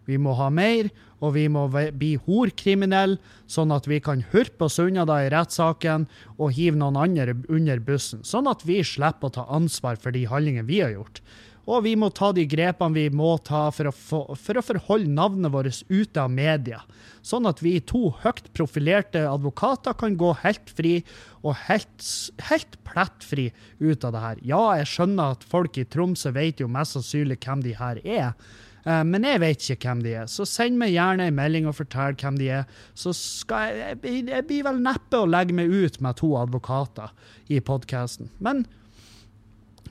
Vi 0.08 0.16
må 0.20 0.32
ha 0.38 0.48
mer, 0.48 0.88
og 1.20 1.34
vi 1.34 1.44
må 1.52 1.66
bli 1.72 2.14
horkriminelle, 2.24 3.18
sånn 3.50 3.74
at 3.74 3.88
vi 3.90 3.98
kan 4.04 4.22
hurpe 4.32 4.68
oss 4.68 4.78
unna 4.80 5.04
da 5.08 5.20
i 5.24 5.32
rettssaken 5.34 6.06
og 6.38 6.54
hive 6.56 6.78
noen 6.80 6.96
andre 7.00 7.36
under 7.52 7.82
bussen. 7.84 8.24
Sånn 8.24 8.48
at 8.50 8.64
vi 8.68 8.80
slipper 8.86 9.28
å 9.28 9.36
ta 9.36 9.46
ansvar 9.52 10.00
for 10.00 10.14
de 10.14 10.24
handlingene 10.30 10.68
vi 10.68 10.80
har 10.84 10.96
gjort. 10.96 11.20
Og 11.68 11.82
vi 11.84 11.92
må 12.00 12.08
ta 12.16 12.30
de 12.32 12.46
grepene 12.48 12.96
vi 12.96 13.08
må 13.12 13.34
ta 13.44 13.66
for 13.76 13.90
å, 13.90 13.92
få, 13.92 14.20
for 14.40 14.56
å 14.56 14.64
forholde 14.64 15.12
navnet 15.12 15.52
vårt 15.52 15.82
ute 15.90 16.22
av 16.22 16.32
media. 16.32 16.80
Sånn 17.20 17.44
at 17.50 17.60
vi 17.60 17.74
to 17.84 18.06
høyt 18.22 18.48
profilerte 18.56 19.26
advokater 19.28 19.96
kan 20.00 20.16
gå 20.16 20.30
helt 20.46 20.72
fri 20.78 20.94
og 21.42 21.58
helt, 21.66 22.06
helt 22.48 22.78
plettfri 22.88 23.50
ut 23.84 24.06
av 24.08 24.16
det 24.16 24.24
her. 24.24 24.40
Ja, 24.54 24.62
jeg 24.80 24.88
skjønner 24.94 25.36
at 25.36 25.44
folk 25.44 25.76
i 25.76 25.84
Tromsø 25.84 26.32
vet 26.38 26.64
jo 26.64 26.70
mest 26.72 26.96
sannsynlig 26.96 27.36
hvem 27.44 27.66
de 27.66 27.76
her 27.76 28.00
er. 28.00 28.32
Eh, 28.84 29.02
men 29.04 29.26
jeg 29.26 29.42
vet 29.42 29.68
ikke 29.74 29.90
hvem 29.90 30.02
de 30.04 30.14
er, 30.22 30.30
så 30.30 30.46
send 30.48 30.78
meg 30.80 30.94
gjerne 30.94 31.28
en 31.28 31.38
melding 31.38 31.68
og 31.70 31.76
fortell 31.78 32.16
hvem 32.18 32.38
de 32.40 32.50
er. 32.60 32.80
Så 32.98 33.14
skal 33.16 33.74
jeg, 33.74 34.00
jeg, 34.02 34.24
jeg 34.30 34.46
blir 34.48 34.66
vel 34.68 34.82
neppe 34.84 35.22
å 35.22 35.28
legge 35.28 35.56
meg 35.56 35.72
ut 35.72 36.00
med 36.04 36.20
to 36.20 36.34
advokater 36.40 37.12
i 37.52 37.60
podkasten. 37.64 38.30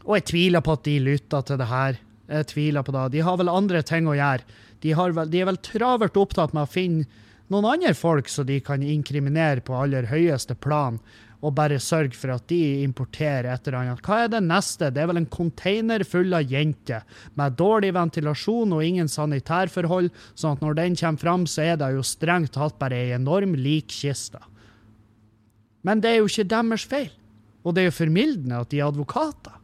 Og 0.07 0.13
jeg 0.15 0.27
tviler 0.31 0.63
på 0.63 0.77
at 0.77 0.85
de 0.87 0.97
lytter 1.03 1.47
til 1.47 1.59
det 1.59 1.69
her. 1.71 2.01
Jeg 2.27 2.49
tviler 2.51 2.83
på 2.83 2.95
det. 2.95 3.05
De 3.15 3.23
har 3.23 3.37
vel 3.39 3.51
andre 3.51 3.83
ting 3.87 4.07
å 4.07 4.15
gjøre. 4.15 4.43
De, 4.83 4.93
vel, 4.93 5.31
de 5.31 5.39
er 5.41 5.49
vel 5.49 5.63
travelt 5.63 6.19
opptatt 6.19 6.53
med 6.55 6.67
å 6.67 6.71
finne 6.71 7.25
noen 7.51 7.67
andre 7.69 7.93
folk 7.95 8.27
som 8.29 8.47
de 8.47 8.59
kan 8.63 8.83
inkriminere 8.83 9.63
på 9.63 9.75
aller 9.75 10.09
høyeste 10.11 10.55
plan, 10.59 10.99
og 11.45 11.53
bare 11.57 11.77
sørge 11.81 12.17
for 12.17 12.33
at 12.33 12.47
de 12.49 12.81
importerer 12.81 13.49
et 13.51 13.67
eller 13.67 13.79
annet. 13.83 14.01
Hva 14.05 14.23
er 14.23 14.31
det 14.33 14.41
neste? 14.45 14.89
Det 14.93 15.03
er 15.03 15.09
vel 15.11 15.21
en 15.21 15.29
container 15.29 16.03
full 16.07 16.33
av 16.33 16.49
jenter 16.49 17.05
med 17.37 17.57
dårlig 17.59 17.93
ventilasjon 17.93 18.73
og 18.73 18.83
ingen 18.83 19.11
sanitærforhold, 19.11 20.09
sånn 20.33 20.57
at 20.57 20.65
når 20.65 20.79
den 20.81 20.97
kommer 20.97 21.21
fram, 21.21 21.45
så 21.45 21.67
er 21.67 21.77
det 21.81 21.91
jo 21.93 22.05
strengt 22.05 22.55
tatt 22.57 22.79
bare 22.81 22.97
ei 22.97 23.13
enorm 23.15 23.53
likkiste. 23.57 24.41
Men 25.85 26.01
det 26.01 26.11
er 26.15 26.19
jo 26.21 26.31
ikke 26.31 26.49
deres 26.49 26.87
feil. 26.89 27.13
Og 27.63 27.75
det 27.75 27.83
er 27.83 27.89
jo 27.91 27.99
formildende 27.99 28.63
at 28.63 28.71
de 28.71 28.81
er 28.81 28.89
advokater. 28.89 29.55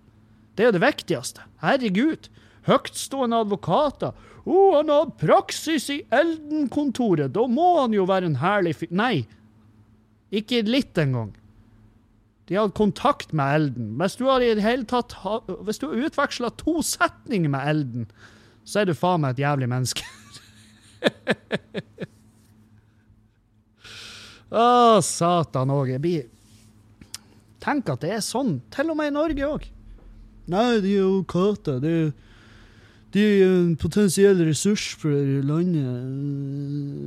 Det 0.54 0.64
er 0.64 0.70
jo 0.70 0.78
det 0.78 0.86
viktigste. 0.86 1.46
Herregud. 1.64 2.30
Høytstående 2.68 3.42
advokater. 3.44 4.14
Å, 4.44 4.52
oh, 4.52 4.74
han 4.76 4.92
har 4.92 5.14
praksis 5.20 5.88
i 5.92 6.02
Elden-kontoret. 6.14 7.32
Da 7.34 7.48
må 7.48 7.78
han 7.80 7.96
jo 7.96 8.06
være 8.08 8.30
en 8.30 8.42
herlig 8.42 8.76
fyr. 8.82 8.92
Nei, 8.94 9.24
ikke 10.36 10.62
litt 10.68 11.00
engang. 11.00 11.32
De 12.50 12.56
hadde 12.60 12.76
kontakt 12.76 13.34
med 13.34 13.56
Elden. 13.56 13.94
Hvis 14.00 14.16
du 14.20 14.26
har 14.28 14.44
i 14.44 14.56
det 14.56 14.64
hele 14.66 14.84
tatt 14.90 15.16
Hvis 15.64 15.80
du 15.80 15.88
utveksla 15.88 16.50
to 16.60 16.82
setninger 16.84 17.50
med 17.50 17.70
Elden, 17.70 18.08
så 18.68 18.80
er 18.82 18.86
du 18.90 18.94
faen 18.96 19.22
meg 19.24 19.30
et 19.36 19.44
jævlig 19.44 19.70
menneske. 19.72 20.04
Å, 24.54 25.02
satan 25.02 25.72
òg. 25.74 25.90
Jeg 25.96 26.02
blir 26.04 26.24
Tenk 27.64 27.88
at 27.94 28.02
det 28.04 28.12
er 28.12 28.24
sånn, 28.24 28.58
til 28.76 28.92
og 28.92 28.98
med 29.00 29.08
i 29.08 29.16
Norge 29.16 29.48
òg. 29.48 29.64
Nei, 30.52 30.82
de 30.84 30.98
er 30.98 31.06
jo 31.06 31.22
kater. 31.32 31.78
De, 31.80 32.12
de 33.16 33.22
er 33.24 33.44
en 33.48 33.78
potensiell 33.80 34.42
ressurs 34.44 34.90
for 35.00 35.16
landet. 35.48 35.88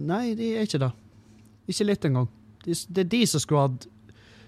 Nei, 0.09 0.31
de 0.39 0.55
er 0.57 0.65
ikke 0.65 0.81
det. 0.81 0.89
Ikke 1.69 1.89
litt 1.91 2.09
engang. 2.09 2.31
Det 2.65 3.03
er 3.05 3.11
de 3.13 3.21
som 3.29 3.43
skulle 3.43 3.67
hatt 3.67 3.85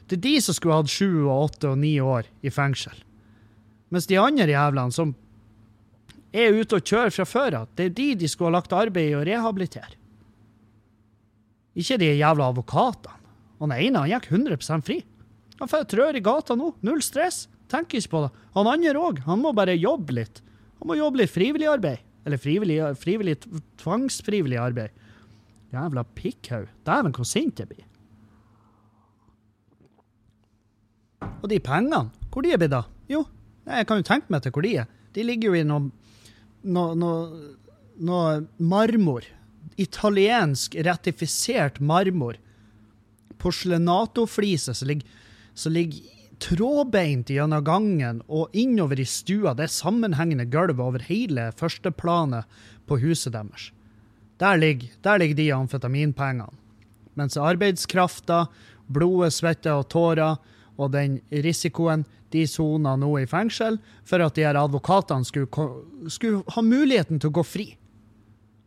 det 0.09 0.17
er 0.19 0.25
de 0.25 0.35
som 0.41 0.57
skulle 0.57 0.79
hatt 0.79 0.91
sju 0.93 1.27
og 1.27 1.50
åtte 1.50 1.71
og 1.73 1.81
ni 1.81 1.99
år 2.00 2.29
i 2.41 2.53
fengsel. 2.53 2.97
Mens 3.93 4.09
de 4.09 4.19
andre 4.21 4.49
jævlene 4.49 4.95
som 4.95 5.15
er 6.33 6.57
ute 6.57 6.79
og 6.79 6.85
kjører 6.85 7.12
fra 7.12 7.27
før 7.29 7.57
av, 7.62 7.71
det 7.77 7.88
er 7.88 7.95
de 7.97 8.09
de 8.23 8.29
skulle 8.29 8.50
ha 8.53 8.59
lagt 8.59 8.75
arbeid 8.77 9.12
i 9.12 9.17
å 9.17 9.25
rehabilitere. 9.25 9.97
Ikke 11.79 11.99
de 12.00 12.11
jævla 12.17 12.50
advokatene. 12.50 13.15
Han 13.59 13.75
ene 13.75 14.03
han 14.03 14.11
gikk 14.12 14.29
100% 14.31 14.87
fri. 14.87 15.00
Han 15.59 15.71
får 15.71 15.88
trør 15.91 16.19
i 16.19 16.23
gata 16.23 16.55
nå. 16.59 16.73
Null 16.87 17.00
stress. 17.03 17.47
Tenker 17.71 17.99
ikke 17.99 18.12
på 18.12 18.21
det. 18.25 18.31
Han 18.55 18.71
andre 18.71 19.00
òg. 19.03 19.23
Han 19.27 19.43
må 19.43 19.53
bare 19.57 19.75
jobbe 19.77 20.15
litt. 20.21 20.41
Han 20.79 20.91
må 20.91 20.99
jobbe 20.99 21.23
litt 21.23 21.35
frivillig 21.35 21.69
arbeid. 21.71 22.05
Eller 22.27 22.41
frivillig, 22.41 22.79
frivillig 23.03 23.37
tvangsfrivillig 23.83 24.61
arbeid. 24.62 24.95
Jævla 25.75 26.05
pikkhaug. 26.17 26.71
Dæven, 26.87 27.15
hvor 27.17 27.27
sint 27.29 27.61
jeg 27.61 27.71
blir. 27.73 27.88
Og 31.22 31.48
de 31.50 31.58
pengene, 31.62 32.08
hvor 32.32 32.44
de 32.44 32.52
er 32.54 32.60
blitt 32.60 32.76
av? 32.76 32.88
Jo, 33.10 33.25
jeg 33.68 33.88
kan 33.88 34.00
jo 34.00 34.06
tenke 34.06 34.32
meg 34.32 34.44
til 34.44 34.54
hvor 34.54 34.66
de 34.66 34.75
er. 34.82 34.90
De 35.16 35.25
ligger 35.25 35.52
jo 35.52 35.58
i 35.58 35.66
noe, 35.66 35.88
noe, 36.62 36.94
noe, 36.98 37.54
noe 38.10 38.34
marmor. 38.58 39.26
Italiensk 39.78 40.76
ratifisert 40.87 41.80
marmor. 41.80 42.38
Porselenatofliser 43.38 44.75
som 44.75 44.90
ligger, 44.90 45.18
som 45.54 45.75
ligger 45.75 46.14
trådbeint 46.42 47.30
gjennom 47.34 47.64
gangen 47.66 48.20
og 48.26 48.54
innover 48.56 49.00
i 49.02 49.06
stua. 49.08 49.54
Det 49.54 49.66
er 49.66 49.75
sammenhengende 49.75 50.46
gulv 50.50 50.80
over 50.82 51.02
hele 51.08 51.50
førsteplanet 51.58 52.46
på 52.87 53.00
huset 53.02 53.34
deres. 53.34 53.70
Der 54.38 54.58
ligger, 54.58 54.90
der 55.02 55.34
de 55.34 55.52
amfetaminpengene. 55.52 56.54
Mens 57.18 57.37
arbeidskrafta, 57.37 58.46
blodet, 58.87 59.34
svette 59.34 59.72
og 59.75 59.88
tårer 59.90 60.37
og 60.78 60.92
den 60.94 61.18
risikoen 61.44 62.06
de 62.32 62.44
sona 62.49 62.94
nå 63.00 63.11
i 63.18 63.26
fengsel 63.28 63.78
for 64.06 64.23
at 64.23 64.37
de 64.37 64.44
her 64.47 64.58
advokatene 64.61 65.26
skulle, 65.26 65.49
skulle 66.12 66.44
ha 66.54 66.64
muligheten 66.64 67.20
til 67.20 67.32
å 67.32 67.38
gå 67.40 67.44
fri 67.47 67.68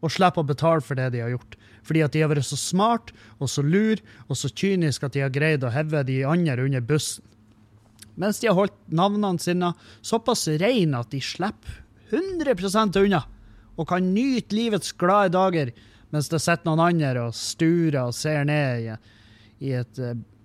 og 0.01 0.11
slippe 0.11 0.41
å 0.41 0.47
betale 0.47 0.81
for 0.81 0.97
det 0.97 1.11
de 1.13 1.21
har 1.21 1.29
gjort. 1.29 1.55
Fordi 1.85 2.01
at 2.01 2.13
de 2.13 2.23
har 2.23 2.31
vært 2.31 2.47
så 2.47 2.57
smart 2.57 3.11
og 3.37 3.49
så 3.53 3.61
lur 3.65 4.01
og 4.27 4.37
så 4.37 4.49
kynisk 4.49 5.05
at 5.05 5.13
de 5.13 5.23
har 5.23 5.33
greid 5.33 5.63
å 5.63 5.73
heve 5.73 6.01
de 6.07 6.23
andre 6.27 6.65
under 6.65 6.83
bussen 6.85 7.25
mens 8.21 8.41
de 8.41 8.49
har 8.49 8.57
holdt 8.57 8.75
navnene 8.91 9.39
sine 9.41 9.71
såpass 10.05 10.47
rene 10.61 10.99
at 10.99 11.13
de 11.13 11.21
slipper 11.23 11.79
100% 12.11 12.99
unna 13.01 13.23
og 13.79 13.87
kan 13.89 14.11
nyte 14.13 14.55
livets 14.55 14.91
glade 14.99 15.33
dager 15.35 15.71
mens 16.11 16.27
det 16.31 16.41
sitter 16.43 16.67
noen 16.67 16.83
andre 16.89 17.27
og 17.29 17.37
sturer 17.37 18.01
og 18.03 18.15
ser 18.15 18.43
ned 18.47 18.83
i, 18.83 18.97
i 19.63 19.73
et, 19.79 20.01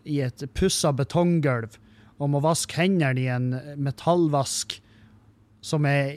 i 0.07 0.21
et 0.25 0.47
pussa 0.57 0.93
betonggulv 0.97 1.77
og 2.17 2.33
må 2.33 2.41
vaske 2.45 2.79
hendene 2.79 3.21
i 3.21 3.29
en 3.33 3.51
metallvask 3.83 4.79
som 5.67 5.87
er 5.89 6.17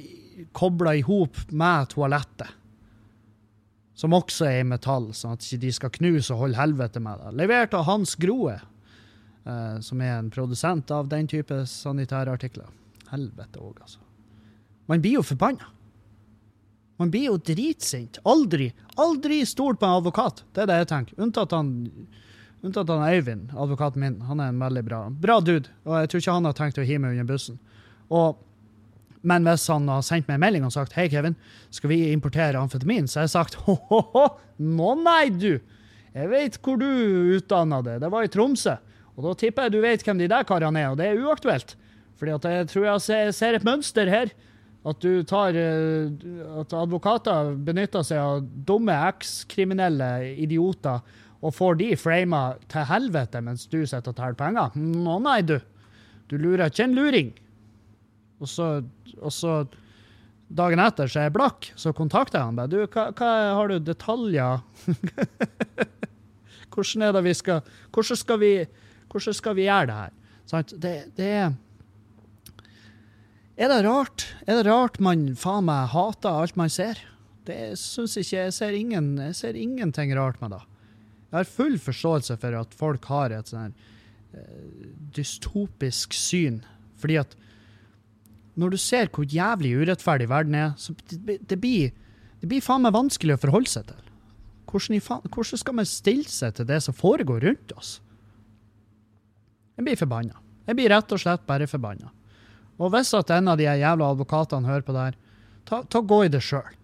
kobla 0.56 0.96
i 0.96 1.04
hop 1.04 1.38
med 1.50 1.90
toalettet. 1.94 2.56
Som 4.00 4.16
også 4.16 4.46
er 4.48 4.62
i 4.62 4.68
metall, 4.68 5.10
sånn 5.12 5.36
at 5.36 5.44
de 5.44 5.58
ikke 5.60 5.76
skal 5.76 5.96
knuse 5.98 6.32
og 6.32 6.46
holde 6.46 6.60
helvete 6.60 7.02
med 7.04 7.20
det. 7.20 7.34
Levert 7.42 7.74
av 7.76 7.84
Hans 7.90 8.14
Groe, 8.16 8.56
uh, 9.44 9.76
som 9.84 10.04
er 10.06 10.14
en 10.16 10.30
produsent 10.32 10.94
av 10.96 11.10
den 11.12 11.28
type 11.28 11.58
sanitære 11.68 12.38
artikler. 12.38 12.70
Helvete 13.10 13.60
òg, 13.60 13.82
altså. 13.84 14.00
Man 14.90 15.04
blir 15.04 15.20
jo 15.20 15.26
forbanna. 15.26 15.68
Man 17.00 17.12
blir 17.12 17.30
jo 17.30 17.38
dritsint. 17.44 18.22
Aldri, 18.28 18.70
aldri 19.00 19.44
stol 19.48 19.78
på 19.80 19.88
en 19.88 20.00
advokat. 20.00 20.44
Det 20.56 20.64
er 20.64 20.72
det 20.72 20.80
jeg 20.82 20.90
tenker. 20.94 21.20
Unntatt 21.24 21.54
han, 21.56 21.70
unntatt 22.66 22.92
han 22.92 23.08
Øyvind, 23.08 23.50
advokaten 23.56 24.04
min. 24.04 24.20
Han 24.28 24.44
er 24.44 24.52
en 24.52 24.62
veldig 24.62 24.84
bra, 24.86 25.00
bra 25.10 25.40
dude, 25.40 25.72
og 25.86 26.00
jeg 26.02 26.12
tror 26.12 26.24
ikke 26.24 26.38
han 26.38 26.50
har 26.50 26.58
tenkt 26.58 26.80
å 26.82 26.86
hive 26.86 27.04
meg 27.06 27.18
under 27.18 27.30
bussen. 27.30 27.60
Og, 28.10 28.40
men 29.22 29.48
hvis 29.48 29.68
han 29.72 29.88
har 29.92 30.04
sendt 30.06 30.28
meg 30.30 30.40
en 30.40 30.46
melding 30.46 30.68
og 30.68 30.76
sagt 30.76 30.96
hei, 30.98 31.08
Kevin, 31.12 31.38
skal 31.74 31.94
vi 31.94 32.02
importere 32.12 32.60
amfetamin, 32.60 33.08
så 33.08 33.22
har 33.22 33.30
jeg 33.30 33.36
sagt 33.38 33.60
ho-ho-ho, 33.66 34.26
nå 34.60 34.96
nei, 35.04 35.26
du! 35.34 35.54
Jeg 36.16 36.32
vet 36.32 36.58
hvor 36.66 36.80
du 36.82 36.90
utdanna 37.38 37.84
det. 37.86 38.00
Det 38.02 38.10
var 38.12 38.26
i 38.26 38.32
Tromsø. 38.34 38.76
Og 39.16 39.26
da 39.28 39.36
tipper 39.38 39.68
jeg 39.68 39.76
du 39.76 39.82
vet 39.84 40.04
hvem 40.06 40.20
de 40.22 40.30
der 40.32 40.46
karene 40.48 40.82
er, 40.82 40.92
og 40.92 41.00
det 41.00 41.10
er 41.10 41.22
uaktuelt. 41.22 41.76
Fordi 42.20 42.36
at 42.36 42.48
jeg 42.50 42.70
tror 42.72 42.86
jeg 42.88 43.04
ser, 43.06 43.32
ser 43.36 43.58
et 43.58 43.68
mønster 43.68 44.10
her. 44.12 44.32
At 44.88 45.02
du 45.04 45.26
tar 45.28 45.58
eh, 45.60 46.08
At 46.62 46.72
advokater 46.72 47.52
benytter 47.68 48.04
seg 48.08 48.20
av 48.24 48.46
dumme 48.68 48.96
ekskriminelle 49.10 50.08
idioter 50.40 51.04
og 51.40 51.56
får 51.56 51.78
de 51.80 51.90
frama 52.00 52.42
til 52.72 52.88
helvete 52.90 53.42
mens 53.44 53.68
du 53.72 53.82
sitter 53.86 54.12
og 54.12 54.18
teller 54.18 54.40
penger. 54.40 54.76
Nå 54.76 55.20
nei, 55.24 55.40
du. 55.48 55.58
Du 56.30 56.36
lurer 56.38 56.68
ikke 56.68 56.86
en 56.86 56.98
luring. 56.98 57.32
Og 58.40 58.50
så, 58.50 58.68
og 59.20 59.34
så 59.34 59.54
dagen 60.50 60.82
etter 60.84 61.10
så 61.10 61.24
er 61.24 61.30
jeg 61.30 61.36
blakk, 61.38 61.72
så 61.80 61.94
kontakter 61.96 62.40
jeg 62.40 62.52
han. 62.52 62.70
Du, 62.72 62.82
hva, 62.86 63.10
hva 63.16 63.32
har 63.58 63.72
du 63.72 63.80
detaljer? 63.84 64.62
hvordan 66.74 67.08
er 67.08 67.16
det 67.16 67.26
vi 67.26 67.34
skal 67.36 67.64
Hvordan 67.96 68.20
skal 68.20 68.40
vi, 68.44 68.54
hvordan 69.12 69.36
skal 69.36 69.58
vi 69.58 69.68
gjøre 69.68 69.90
det 69.90 69.98
her? 70.04 70.16
Sant? 70.50 70.76
Det, 70.82 70.94
det 71.18 71.34
er 71.40 71.50
er 73.60 73.68
det 73.68 73.82
rart? 73.84 74.24
Er 74.48 74.56
det 74.56 74.72
rart 74.72 75.02
man 75.04 75.34
faen 75.36 75.66
meg 75.68 75.90
hater 75.92 76.32
alt 76.32 76.56
man 76.56 76.72
ser? 76.72 77.02
Det 77.44 77.74
syns 77.76 78.14
ikke 78.16 78.38
jeg. 78.38 78.54
Ser 78.56 78.78
ingen, 78.78 79.18
jeg 79.20 79.36
ser 79.36 79.58
ingenting 79.60 80.14
rart 80.16 80.40
med 80.40 80.54
det. 80.56 80.62
Jeg 81.30 81.38
har 81.38 81.50
full 81.50 81.78
forståelse 81.82 82.38
for 82.42 82.58
at 82.58 82.76
folk 82.78 83.06
har 83.12 83.34
et 83.36 83.52
sånn 83.52 83.76
eh, 84.34 84.90
dystopisk 85.16 86.16
syn. 86.18 86.64
Fordi 87.00 87.20
at 87.22 87.36
når 88.60 88.74
du 88.74 88.80
ser 88.82 89.12
hvor 89.14 89.30
jævlig 89.30 89.76
urettferdig 89.78 90.28
verden 90.30 90.58
er, 90.58 90.72
så 90.82 90.96
det, 91.08 91.60
blir 91.62 91.94
det 92.40 92.48
blir 92.48 92.64
faen 92.64 92.86
meg 92.86 92.96
vanskelig 92.96 93.36
å 93.36 93.42
forholde 93.42 93.72
seg 93.72 93.90
til. 93.90 94.06
Hvordan, 94.70 95.02
hvordan, 95.34 95.60
skal 95.60 95.76
man 95.76 95.90
stille 95.90 96.30
seg 96.30 96.56
til 96.56 96.68
det 96.70 96.80
som 96.86 96.96
foregår 96.96 97.44
rundt 97.48 97.74
oss? 97.76 97.98
Jeg 99.76 99.88
blir 99.88 100.00
forbanna. 100.00 100.40
Jeg 100.68 100.78
blir 100.78 100.92
rett 100.94 101.16
og 101.16 101.22
slett 101.22 101.48
bare 101.48 101.68
forbanna. 101.70 102.12
Og 102.80 102.94
hvis 102.94 103.12
at 103.18 103.32
en 103.36 103.52
av 103.52 103.60
de 103.60 103.68
jævla 103.68 104.12
advokatene 104.14 104.70
hører 104.70 104.86
på 104.88 104.96
det 104.96 105.08
her, 105.10 105.18
ta, 105.68 105.82
ta 105.84 106.02
gå 106.06 106.22
i 106.26 106.32
det 106.32 106.42
sjøl. 106.46 106.76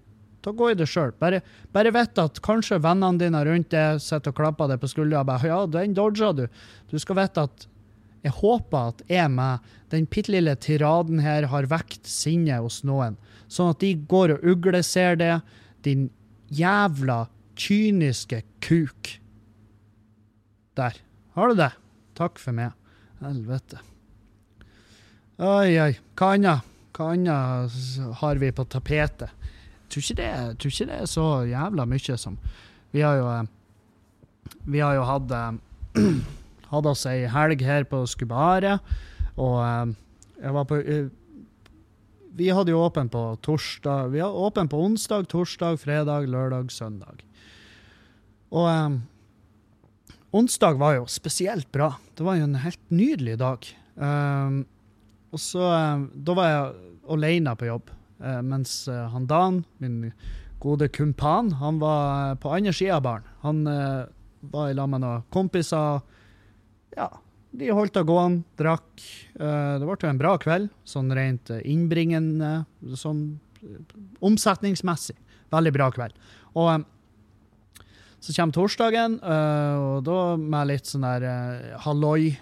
Ta 0.46 0.54
gå 0.54 0.68
i 0.70 0.78
det 0.78 0.86
sjøl. 0.86 1.14
Bare, 1.18 1.40
bare 1.74 1.94
vite 1.96 2.28
at 2.30 2.42
kanskje 2.46 2.78
vennene 2.84 3.18
dine 3.18 3.40
rundt 3.48 3.72
deg 3.74 4.02
sitter 4.04 4.30
og 4.30 4.38
klapper 4.38 4.70
deg 4.70 4.82
på 4.84 4.92
skuldra 4.92 5.24
og 5.24 5.32
bare 5.32 5.50
Ja, 5.50 5.64
den 5.66 5.96
dodga 5.98 6.30
du. 6.38 6.44
Du 6.92 7.00
skal 7.02 7.18
vite 7.24 7.48
at 7.50 7.66
jeg 8.26 8.34
håper 8.40 8.92
at 8.92 9.02
jeg 9.10 9.30
med 9.34 9.66
den 9.94 10.06
bitte 10.10 10.34
lille 10.34 10.54
tiraden 10.58 11.22
her 11.22 11.46
har 11.50 11.68
vekt 11.70 12.10
sinnet 12.10 12.62
hos 12.62 12.80
noen, 12.86 13.18
sånn 13.50 13.74
at 13.74 13.82
de 13.84 13.92
går 14.10 14.36
og 14.36 14.48
ugleser 14.54 15.18
det, 15.22 15.36
din 15.86 16.08
jævla 16.50 17.28
kyniske 17.58 18.42
kuk. 18.66 19.12
Der. 20.76 20.98
Har 21.38 21.54
du 21.54 21.62
det? 21.62 21.72
Takk 22.18 22.42
for 22.42 22.58
meg. 22.58 22.74
Helvete. 23.22 23.82
Oi, 25.42 25.78
oi. 25.82 25.92
Hva 26.18 26.34
annet? 26.36 26.74
Hva 26.96 27.12
annet 27.14 27.78
har 28.22 28.42
vi 28.42 28.52
på 28.56 28.66
tapetet? 28.72 29.34
Tror 29.90 30.04
ikke 30.04 30.18
det, 30.20 30.32
tror 30.60 30.74
ikke 30.74 30.88
det 30.90 31.02
er 31.02 31.10
så 31.10 31.26
jævla 31.50 31.86
mye 31.90 32.18
som 32.18 32.40
Vi 32.94 33.04
har 33.06 33.20
jo 33.20 33.28
eh, 33.32 33.44
Vi 34.66 34.82
har 34.82 34.96
jo 34.98 35.06
hatt 35.08 35.30
Hadde 35.32 36.16
hatt 36.72 36.90
oss 36.90 37.06
ei 37.08 37.28
helg 37.32 37.62
her 37.64 37.86
på 37.88 38.02
Skubaret, 38.10 38.82
og 39.38 39.60
eh, 39.64 39.94
jeg 40.42 40.56
var 40.58 40.68
på 40.68 40.82
Vi 42.36 42.50
hadde 42.52 42.74
jo 42.74 42.82
åpen 42.84 43.10
på 43.10 43.24
torsdag 43.46 44.12
Vi 44.12 44.24
hadde 44.24 44.48
åpen 44.50 44.72
på 44.72 44.82
onsdag, 44.88 45.30
torsdag, 45.32 45.80
fredag, 45.80 46.28
lørdag, 46.28 46.72
søndag. 46.72 47.24
Og 48.56 48.68
um, 48.70 49.00
onsdag 50.36 50.80
var 50.80 51.00
jo 51.00 51.08
spesielt 51.12 51.68
bra. 51.74 51.94
Det 52.16 52.26
var 52.26 52.40
jo 52.40 52.48
en 52.48 52.62
helt 52.64 52.82
nydelig 52.94 53.38
dag. 53.42 53.68
Um, 53.96 54.64
og 55.32 55.42
så 55.42 55.66
um, 55.72 56.10
Da 56.16 56.36
var 56.38 56.52
jeg 56.52 56.94
alene 57.16 57.56
på 57.56 57.70
jobb, 57.70 57.92
mens 58.18 58.88
uh, 58.88 59.08
han 59.12 59.28
Dan, 59.28 59.64
min 59.78 60.12
gode 60.64 60.88
kumpan, 60.88 61.52
han 61.60 61.80
var 61.82 62.32
uh, 62.32 62.38
på 62.40 62.54
andre 62.56 62.74
sida 62.74 62.98
av 62.98 63.06
baren. 63.06 63.30
Han 63.44 63.64
var 64.46 64.70
i 64.70 64.76
lag 64.78 64.90
med 64.90 65.04
noen 65.04 65.26
kompiser. 65.34 66.02
Ja, 66.96 67.10
de 67.56 67.72
holdt 67.74 67.96
det 67.96 68.06
gående, 68.08 68.44
drakk. 68.60 69.04
det 69.36 69.86
ble 69.86 69.96
jo 69.96 70.10
en 70.10 70.20
bra 70.20 70.36
kveld, 70.42 70.70
sånn 70.86 71.12
rent 71.16 71.50
innbringende, 71.62 72.66
sånn 73.00 73.40
omsetningsmessig. 74.26 75.16
Veldig 75.54 75.74
bra 75.74 75.90
kveld. 75.94 76.18
Og 76.54 76.86
så 78.20 78.36
kommer 78.36 78.58
torsdagen, 78.58 79.20
og 79.22 80.04
da 80.06 80.20
med 80.42 80.72
litt 80.72 80.90
sånn 80.90 81.06
der 81.06 81.78
halloi. 81.86 82.36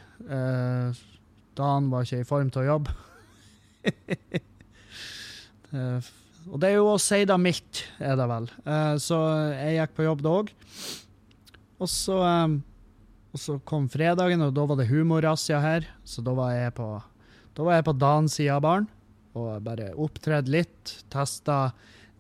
Dan 1.56 1.92
var 1.92 2.08
ikke 2.08 2.24
i 2.24 2.28
form 2.28 2.52
til 2.54 2.64
å 2.64 2.70
jobbe. 2.74 2.98
uh, 5.76 6.12
og 6.52 6.60
det 6.60 6.70
er 6.70 6.78
jo 6.78 6.92
å 6.92 7.00
si 7.00 7.22
det 7.28 7.40
mildt, 7.40 7.86
er 8.04 8.18
det 8.20 8.28
vel. 8.28 8.50
så 9.00 9.18
jeg 9.54 9.78
gikk 9.78 9.94
på 9.96 10.04
jobb 10.04 10.24
da 10.26 10.34
òg. 10.42 10.50
Og 11.80 11.88
så, 11.88 12.18
um, 12.20 12.58
og 13.32 13.40
så 13.40 13.56
kom 13.64 13.88
fredagen, 13.92 14.44
og 14.44 14.52
da 14.56 14.66
var 14.68 14.80
det 14.82 14.90
humorrazzia 14.90 15.62
her. 15.64 15.88
Så 16.04 16.24
da 16.26 16.36
var 16.36 16.52
jeg 16.52 16.76
på, 16.76 16.90
da 17.56 17.68
var 17.68 17.80
jeg 17.80 17.88
på 17.88 17.96
Dan 17.96 18.28
sida 18.28 18.60
av 18.60 18.68
og 19.34 19.64
bare 19.66 19.94
opptredde 19.98 20.52
litt. 20.54 20.98
Testa 21.14 21.72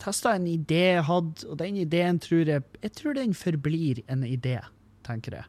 testa 0.03 0.35
en 0.35 0.47
idé 0.49 0.81
jeg 0.97 1.07
hadde, 1.07 1.47
og 1.47 1.57
den 1.61 1.79
ideen 1.79 2.19
tror 2.19 2.49
jeg 2.49 2.63
Jeg 2.81 2.91
tror 2.97 3.13
den 3.15 3.33
forblir 3.33 4.03
en 4.07 4.23
idé, 4.23 4.59
tenker 5.03 5.37
jeg. 5.39 5.45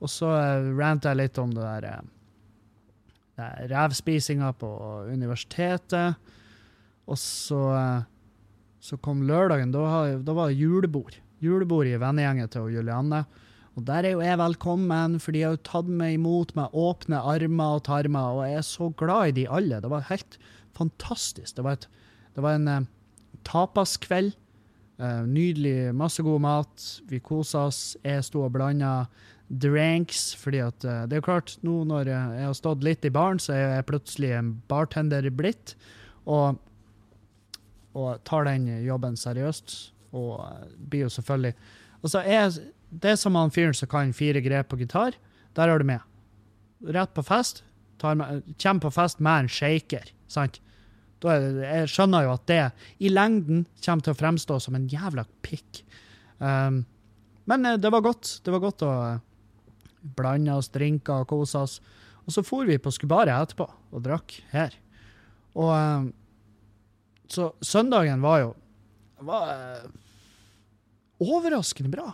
Og 0.00 0.10
så 0.10 0.30
ranta 0.78 1.12
jeg 1.12 1.20
litt 1.20 1.38
om 1.38 1.52
det 1.54 1.64
der, 1.64 2.04
der 3.36 3.68
revspisinga 3.72 4.52
på 4.52 4.70
universitetet. 5.10 6.16
Og 7.04 7.18
så, 7.20 7.60
så 8.80 8.98
kom 9.04 9.24
lørdagen. 9.28 9.72
Da, 9.74 9.84
da, 10.24 10.36
var 10.36 10.50
det 10.50 10.60
julebord. 10.60 11.18
Julebord 11.44 11.90
i 11.90 11.98
vennegjengen 12.00 12.48
til 12.52 12.70
Julianne. 12.72 13.24
Og 13.74 13.84
der 13.88 14.06
er 14.06 14.14
jo 14.14 14.22
jeg 14.22 14.38
velkommen, 14.38 15.18
for 15.20 15.34
de 15.34 15.42
har 15.44 15.56
jo 15.56 15.64
tatt 15.66 15.90
meg 15.90 16.14
imot 16.16 16.54
med 16.56 16.72
åpne 16.78 17.18
armer 17.20 17.80
og 17.80 17.84
tarmer, 17.88 18.38
og 18.38 18.44
jeg 18.46 18.60
er 18.60 18.66
så 18.68 18.88
glad 18.96 19.32
i 19.32 19.36
de 19.40 19.48
alle. 19.50 19.80
Det 19.82 19.90
var 19.90 20.06
helt 20.08 20.38
fantastisk. 20.78 21.56
Det 21.56 21.64
var, 21.66 21.80
et, 21.80 21.88
det 22.36 22.44
var 22.44 22.58
en 22.60 22.88
tapaskveld. 23.46 24.34
Uh, 24.94 25.26
nydelig, 25.26 25.90
masse 25.96 26.22
god 26.22 26.42
mat. 26.44 26.84
Vi 27.10 27.18
kosa 27.18 27.66
oss. 27.68 27.96
Jeg 28.04 28.22
sto 28.26 28.44
og 28.46 28.52
blanda 28.54 29.08
drinks, 29.50 30.28
fordi 30.38 30.60
at 30.62 30.86
uh, 30.86 31.02
Det 31.10 31.16
er 31.16 31.22
jo 31.22 31.26
klart, 31.26 31.56
nå 31.66 31.80
når 31.88 32.12
jeg 32.12 32.46
har 32.46 32.54
stått 32.54 32.86
litt 32.86 33.04
i 33.04 33.12
baren, 33.12 33.42
så 33.42 33.56
er 33.56 33.64
jeg 33.80 33.88
plutselig 33.90 34.30
en 34.36 34.52
bartender 34.70 35.26
blitt. 35.34 35.74
Og, 36.30 36.60
og 37.94 38.22
tar 38.26 38.48
den 38.48 38.68
jobben 38.84 39.18
seriøst. 39.18 39.76
Og 40.14 40.38
uh, 40.42 40.66
blir 40.78 41.06
jo 41.06 41.14
selvfølgelig 41.14 41.56
Altså, 42.04 42.20
jeg, 42.28 42.50
det 42.92 43.14
er 43.14 43.16
som 43.16 43.36
han 43.38 43.52
fyren 43.54 43.72
som 43.72 43.88
kan 43.88 44.10
fire 44.12 44.42
grep 44.44 44.68
på 44.68 44.76
gitar, 44.76 45.14
der 45.56 45.70
er 45.72 45.80
du 45.80 45.86
med. 45.88 46.02
Rett 46.84 47.14
på 47.16 47.22
fest. 47.24 47.62
Med, 48.02 48.42
kommer 48.60 48.84
på 48.84 48.90
fest 48.92 49.22
med 49.24 49.46
en 49.46 49.48
shaker, 49.48 50.10
sant? 50.28 50.60
jeg 51.24 51.88
skjønner 51.88 52.26
jo 52.26 52.32
at 52.34 52.42
det 52.50 52.58
i 53.00 53.08
lengden 53.08 53.62
kommer 53.84 54.04
til 54.04 54.12
å 54.12 54.18
fremstå 54.18 54.58
som 54.60 54.74
en 54.76 54.88
jævla 54.92 55.24
pikk. 55.40 55.80
Um, 56.36 56.82
men 57.48 57.66
eh, 57.66 57.78
det 57.80 57.92
var 57.92 58.04
godt. 58.04 58.40
Det 58.44 58.52
var 58.52 58.62
godt 58.64 58.84
å 58.84 58.92
eh, 59.06 59.22
blande 60.18 60.56
oss 60.58 60.68
drinker 60.74 61.24
og 61.24 61.30
kose 61.32 61.62
oss. 61.64 61.78
Og 62.24 62.34
så 62.34 62.44
for 62.44 62.68
vi 62.68 62.76
på 62.80 62.92
Skubaret 62.92 63.32
etterpå 63.32 63.68
og 63.68 64.04
drakk 64.04 64.36
her. 64.52 64.76
Og 65.56 65.72
um, 65.72 66.10
Så 67.30 67.52
søndagen 67.64 68.22
var 68.22 68.42
jo 68.42 68.52
var 69.24 69.48
uh, 69.48 69.90
overraskende 71.22 71.90
bra. 71.92 72.12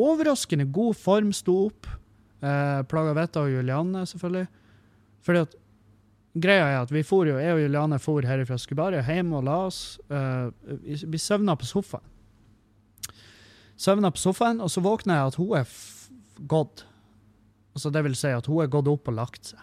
Overraskende 0.00 0.66
god 0.72 0.96
form 0.98 1.32
sto 1.36 1.56
opp. 1.68 1.88
Uh, 2.42 2.82
Plaga 2.90 3.14
Vetta 3.16 3.44
og 3.44 3.52
Julianne, 3.52 4.04
selvfølgelig. 4.08 4.46
Fordi 5.22 5.44
at 5.46 5.58
greia 6.42 6.66
er 6.66 6.78
at 6.80 6.92
vi 6.92 7.04
for 7.06 7.28
jo, 7.28 7.38
jeg 7.38 7.54
og 7.54 7.62
Juliane 7.62 8.00
for 8.02 8.26
herifra 8.26 8.58
Skubaret 8.60 9.06
hjem 9.06 9.34
og 9.38 9.44
la 9.46 9.58
oss. 9.68 10.00
Uh, 10.10 10.50
vi 10.82 11.20
søvna 11.20 11.56
på 11.58 11.68
sofaen. 11.68 12.08
Søvna 13.82 14.12
på 14.14 14.20
sofaen, 14.20 14.60
og 14.62 14.70
så 14.70 14.82
våkner 14.84 15.18
jeg 15.18 15.32
at 15.32 15.38
hun 15.40 15.54
er 15.58 15.76
gått. 16.50 16.84
Altså 17.72 17.90
det 17.90 18.02
vil 18.04 18.18
si 18.18 18.30
at 18.30 18.46
hun 18.50 18.62
er 18.62 18.70
gått 18.70 18.90
opp 18.90 19.08
og 19.10 19.16
lagt 19.16 19.54
seg. 19.54 19.62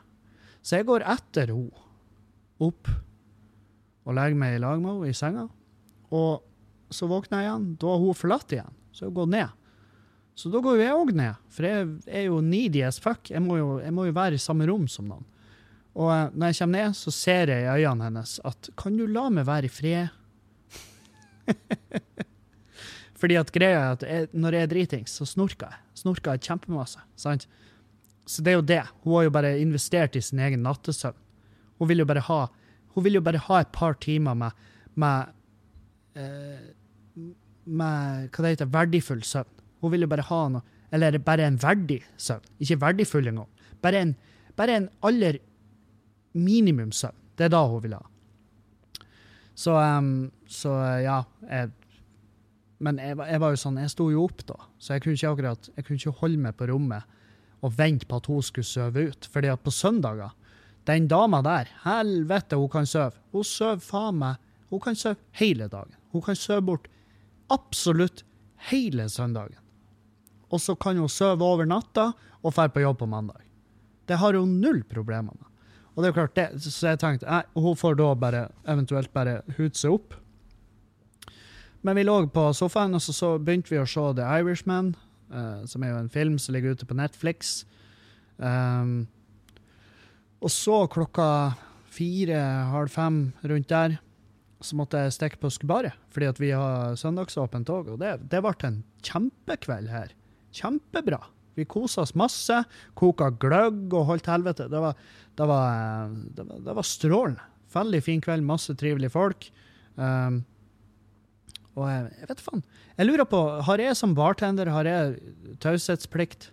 Så 0.65 0.80
jeg 0.80 0.88
går 0.89 1.06
etter 1.08 1.54
henne 1.54 1.86
opp 2.60 2.89
og 4.10 4.17
legger 4.17 4.41
meg 4.41 4.58
i 4.58 4.62
lag 4.63 4.82
med 4.82 4.95
henne 4.95 5.13
i 5.13 5.17
senga. 5.17 5.45
Og 6.10 6.93
så 6.93 7.08
våkner 7.10 7.43
jeg 7.43 7.50
igjen. 7.50 7.65
Da 7.82 7.93
har 7.93 8.02
hun 8.02 8.17
forlatt 8.17 8.54
igjen. 8.56 8.78
Så 8.95 9.10
hun 9.10 9.17
går 9.19 9.34
ned. 9.36 9.58
Så 10.39 10.50
da 10.50 10.62
går 10.63 10.80
jo 10.80 10.86
jeg 10.86 10.95
òg 10.95 11.10
ned, 11.19 11.39
for 11.52 11.67
jeg 11.67 11.88
er 12.08 12.30
jo 12.30 12.38
needy 12.39 12.80
as 12.88 12.95
fuck. 13.04 13.28
Jeg 13.28 13.43
må, 13.43 13.58
jo, 13.60 13.74
jeg 13.84 13.91
må 13.91 14.06
jo 14.08 14.15
være 14.15 14.38
i 14.38 14.41
samme 14.41 14.69
rom 14.69 14.86
som 14.88 15.10
noen. 15.10 15.26
Og 16.00 16.08
eh, 16.13 16.30
når 16.32 16.54
jeg 16.54 16.60
kommer 16.62 16.80
ned, 16.80 16.95
så 16.95 17.12
ser 17.12 17.52
jeg 17.52 17.65
i 17.65 17.84
øynene 17.84 18.08
hennes 18.08 18.38
at 18.48 18.69
Kan 18.80 18.95
du 18.95 19.04
la 19.10 19.26
meg 19.34 19.48
være 19.50 19.67
i 19.67 19.74
fred? 19.74 20.15
Fordi 23.19 23.36
at 23.36 23.52
greia 23.52 23.82
er 23.82 23.98
at 23.98 24.06
jeg, 24.08 24.30
når 24.32 24.56
jeg 24.56 24.63
er 24.63 24.72
dritings, 24.72 25.17
så 25.19 25.28
snorker 25.28 25.74
jeg. 25.74 25.82
Snorker 26.06 26.38
jeg 26.38 26.45
kjempemasse. 26.48 27.04
sant? 27.19 27.50
Så 28.30 28.45
det 28.45 28.54
er 28.54 28.60
jo 28.62 28.67
det. 28.69 28.84
Hun 29.04 29.17
har 29.17 29.28
jo 29.28 29.36
bare 29.36 29.58
investert 29.60 30.15
i 30.15 30.24
sin 30.24 30.39
egen 30.39 30.63
nattesøvn. 30.63 31.19
Hun 31.80 31.89
vil 31.89 32.04
jo 32.04 32.08
bare 32.08 32.24
ha, 32.30 32.39
hun 33.00 33.06
vil 33.08 33.20
jo 33.20 33.24
bare 33.24 33.40
ha 33.48 33.62
et 33.64 33.72
par 33.72 33.96
timer 34.04 34.36
med, 34.36 34.68
med, 35.00 35.32
eh, 36.20 37.24
med 37.64 38.28
hva 38.36 38.44
det 38.44 38.52
heter, 38.58 38.72
verdifull 38.74 39.24
søvn. 39.24 39.56
Hun 39.80 39.94
vil 39.94 40.04
jo 40.04 40.12
bare 40.12 40.28
ha 40.28 40.42
noe 40.52 40.78
Eller 40.92 41.20
bare 41.22 41.46
en 41.46 41.60
verdig 41.62 42.00
søvn. 42.18 42.46
Ikke 42.60 42.80
verdifull 42.82 43.28
engang. 43.30 43.48
Bare 43.82 44.00
en, 44.02 44.16
bare 44.58 44.76
en 44.76 44.88
aller 45.06 45.38
minimumssøvn. 46.34 47.14
Det 47.38 47.46
er 47.46 47.52
da 47.54 47.62
hun 47.70 47.84
vil 47.84 47.94
ha. 47.94 48.02
Så, 49.54 49.76
um, 49.78 50.32
så 50.50 50.74
ja. 51.04 51.20
Jeg, 51.46 51.70
men 52.82 52.98
jeg, 52.98 53.20
jeg, 53.22 53.42
var 53.44 53.54
jo 53.54 53.62
sånn, 53.62 53.78
jeg 53.84 53.94
sto 53.94 54.10
jo 54.10 54.26
opp 54.26 54.42
da, 54.48 54.58
så 54.80 54.96
jeg 54.96 55.04
kunne 55.04 55.20
ikke 55.20 55.32
akkurat, 55.36 55.70
jeg 55.76 55.86
kunne 55.86 56.00
ikke 56.00 56.20
holde 56.22 56.42
meg 56.42 56.56
på 56.58 56.70
rommet 56.72 57.18
og 57.60 57.74
vente 57.76 58.08
på 58.08 58.20
at 58.22 58.30
hun 58.32 58.44
skulle 58.46 58.68
sove 58.68 59.10
ut. 59.12 59.30
Fordi 59.30 59.52
at 59.52 59.62
på 59.62 59.74
søndager 59.76 60.34
Den 60.89 61.08
dama 61.08 61.43
der, 61.45 61.69
helvete, 61.84 62.58
hun 62.58 62.69
kan 62.73 62.88
sove. 62.89 63.19
Hun 63.32 63.45
sover 63.45 63.82
faen 63.84 64.17
meg 64.21 64.45
Hun 64.69 64.82
kan 64.82 64.97
sove 64.97 65.17
hele 65.38 65.65
dagen. 65.69 65.95
Hun 66.13 66.21
kan 66.21 66.38
sove 66.38 66.62
bort 66.62 66.88
absolutt 67.49 68.23
hele 68.69 69.08
søndagen. 69.10 69.58
Og 70.49 70.62
så 70.62 70.75
kan 70.75 70.97
hun 70.97 71.10
sove 71.10 71.45
over 71.45 71.65
natta 71.65 72.12
og 72.43 72.54
dra 72.54 72.67
på 72.69 72.84
jobb 72.84 72.99
på 72.99 73.08
mandag. 73.10 73.41
Det 74.06 74.17
har 74.17 74.34
hun 74.34 74.60
null 74.62 74.84
problemer 74.89 75.34
med. 75.34 75.45
Og 75.95 76.04
det 76.04 76.10
er 76.10 76.13
klart 76.13 76.36
det, 76.36 76.62
Så 76.62 76.88
jeg 76.88 76.99
tenkte 76.99 77.28
nei, 77.28 77.43
hun 77.54 77.75
får 77.75 77.97
da 77.99 78.13
bare 78.15 78.47
eventuelt 78.67 79.13
bare 79.13 79.41
hute 79.58 79.78
seg 79.78 79.97
opp. 79.97 80.13
Men 81.82 81.95
vi 81.95 82.04
lå 82.04 82.28
på 82.28 82.54
sofaen, 82.54 82.93
og 82.93 83.02
så, 83.02 83.13
så 83.13 83.38
begynte 83.38 83.73
vi 83.73 83.80
å 83.80 83.88
se 83.88 84.06
The 84.15 84.25
Irishman, 84.39 84.95
uh, 85.32 85.65
som 85.65 85.84
er 85.84 85.93
jo 85.93 85.99
en 85.99 86.10
film 86.10 86.38
som 86.39 86.54
ligger 86.56 86.75
ute 86.75 86.86
på 86.86 86.97
Netflix. 86.97 87.65
Um, 88.38 89.08
og 90.39 90.52
så 90.54 90.84
klokka 90.91 91.30
fire, 91.91 92.38
halv 92.71 92.91
fem 92.93 93.17
rundt 93.49 93.71
der, 93.71 93.97
så 94.63 94.75
måtte 94.75 94.99
jeg 95.06 95.15
stikke 95.15 95.39
på 95.39 95.52
Skubaret, 95.52 95.95
fordi 96.12 96.28
at 96.28 96.39
vi 96.41 96.52
har 96.52 96.95
søndagsåpent 96.99 97.71
òg. 97.71 97.93
Og 97.93 97.99
det, 98.02 98.17
det 98.32 98.41
ble 98.43 98.54
en 98.67 98.82
kjempekveld 99.06 99.91
her. 99.91 100.13
Kjempebra. 100.56 101.21
Vi 101.60 101.67
kosa 101.67 102.04
oss 102.06 102.15
masse, 102.17 102.62
koka 102.99 103.32
gløgg 103.39 103.93
og 103.95 104.08
holdt 104.12 104.30
helvete. 104.32 104.69
Det 104.71 104.84
var, 104.84 104.99
det 105.36 105.47
var, 105.47 106.13
det 106.36 106.45
var, 106.45 106.62
det 106.67 106.78
var 106.80 106.88
strålende. 106.88 107.47
Veldig 107.69 108.02
fin 108.02 108.21
kveld, 108.23 108.47
masse 108.47 108.73
trivelige 108.80 109.13
folk. 109.13 109.45
Um, 109.99 110.41
og 111.78 111.86
jeg, 111.86 112.08
jeg 112.21 112.30
vet 112.32 112.41
faen. 112.43 112.63
Jeg 112.97 113.08
lurer 113.08 113.28
på, 113.30 113.41
har 113.67 113.84
jeg 113.84 113.97
som 113.99 114.15
bartender 114.17 114.71
har 114.73 114.89
jeg 114.89 115.19
taushetsplikt? 115.63 116.49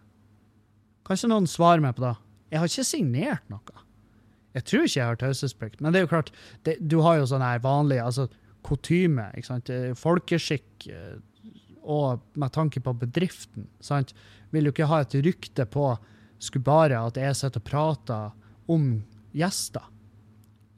Kanskje 1.06 1.30
noen 1.30 1.48
svarer 1.50 1.82
meg 1.82 1.96
på 1.96 2.04
det? 2.04 2.14
Jeg 2.52 2.62
har 2.62 2.70
ikke 2.70 2.86
signert 2.86 3.52
noe. 3.52 3.84
Jeg 4.56 4.64
tror 4.64 4.86
ikke 4.86 5.00
jeg 5.00 5.10
har 5.10 5.18
taushetsplikt, 5.20 5.80
men 5.84 5.92
det 5.92 6.00
er 6.00 6.06
jo 6.06 6.12
klart, 6.14 6.30
det, 6.64 6.78
du 6.80 7.00
har 7.04 7.18
jo 7.18 7.26
sånn 7.28 7.44
her 7.44 7.60
vanlig 7.64 7.98
altså 8.00 8.28
kutyme, 8.66 9.28
sant? 9.44 9.70
folkeskikk, 10.00 10.86
eh, 10.88 11.18
og 11.86 12.22
med 12.34 12.54
tanke 12.54 12.80
på 12.82 12.94
bedriften, 12.96 13.68
sant? 13.84 14.14
vil 14.54 14.68
jo 14.68 14.72
ikke 14.72 14.88
ha 14.90 15.02
et 15.04 15.18
rykte 15.26 15.66
på 15.68 15.90
Skubare 16.42 16.98
at 17.00 17.16
jeg 17.16 17.36
sitter 17.36 17.62
og 17.62 17.68
prater 17.68 18.72
om 18.72 18.88
gjester 19.36 19.84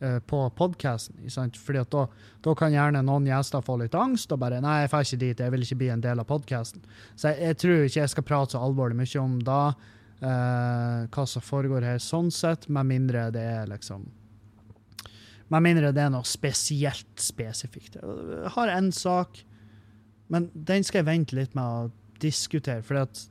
uh, 0.02 0.18
på 0.18 0.42
podkasten. 0.58 1.24
Fordi 1.26 1.82
da, 1.90 2.04
da, 2.44 2.54
kan 2.58 2.74
gjerne 2.74 3.02
noen 3.06 3.26
gjester 3.26 3.64
få 3.64 3.78
litt 3.82 3.96
angst 3.98 4.32
og 4.34 4.40
bare 4.42 4.60
'Nei, 4.62 4.80
jeg 4.84 4.92
drar 4.92 5.06
ikke 5.06 5.20
dit, 5.24 5.40
jeg 5.40 5.54
vil 5.54 5.66
ikke 5.66 5.80
bli 5.82 5.90
en 5.94 6.04
del 6.04 6.22
av 6.22 6.28
podkasten'. 6.30 6.84
Så 7.16 7.32
jeg, 7.32 7.42
jeg, 7.42 7.58
tror 7.64 7.84
ikke 7.84 8.00
jeg 8.00 8.14
skal 8.14 8.28
prate 8.30 8.54
så 8.54 8.62
alvorlig 8.62 8.98
mye 9.00 9.22
om 9.22 9.38
da, 9.42 9.60
uh, 10.22 11.06
hva 11.12 11.26
som 11.28 11.44
foregår 11.44 11.86
her 11.86 12.00
sånn 12.02 12.30
sett, 12.34 12.68
med 12.72 12.88
mindre 12.88 13.28
det 13.34 13.44
er 13.44 13.68
liksom 13.70 14.06
Med 15.48 15.64
mindre 15.64 15.94
det 15.96 16.02
er 16.04 16.10
noe 16.12 16.28
spesielt 16.28 17.22
spesifikt. 17.24 17.94
Jeg 17.96 18.50
har 18.52 18.68
én 18.74 18.90
sak, 18.92 19.38
men 20.28 20.50
den 20.52 20.84
skal 20.84 21.00
jeg 21.00 21.08
vente 21.08 21.38
litt 21.38 21.54
med 21.56 21.64
å 21.64 21.86
diskutere. 22.20 22.82
For, 22.84 23.00
at, 23.00 23.22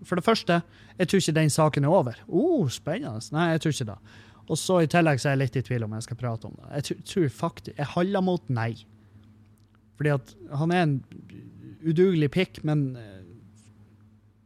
for 0.00 0.16
det 0.16 0.24
første, 0.24 0.62
jeg 0.96 1.10
tror 1.10 1.20
ikke 1.20 1.34
den 1.36 1.52
saken 1.52 1.84
er 1.84 1.92
over. 1.92 2.22
Oh, 2.24 2.64
spennende. 2.72 3.20
Nei, 3.36 3.50
jeg 3.52 3.66
tror 3.66 3.76
ikke 3.76 3.88
det. 3.90 3.98
Og 4.46 4.58
så 4.60 4.78
i 4.80 4.90
tillegg 4.90 5.20
så 5.20 5.28
er 5.28 5.36
jeg 5.36 5.42
litt 5.42 5.58
i 5.58 5.64
tvil 5.66 5.84
om 5.86 5.94
jeg 5.96 6.06
skal 6.06 6.20
prate 6.20 6.48
om 6.48 6.56
det. 6.56 6.66
Jeg 6.78 7.04
tror, 7.10 7.28
faktisk 7.34 7.76
Jeg 7.76 7.92
holder 7.92 8.24
mot 8.24 8.48
nei. 8.48 8.72
Fordi 9.98 10.12
at 10.14 10.34
han 10.60 10.72
er 10.72 10.82
en 10.84 10.96
udugelig 11.86 12.30
pikk, 12.34 12.62
men 12.66 12.88
eh, 13.00 13.22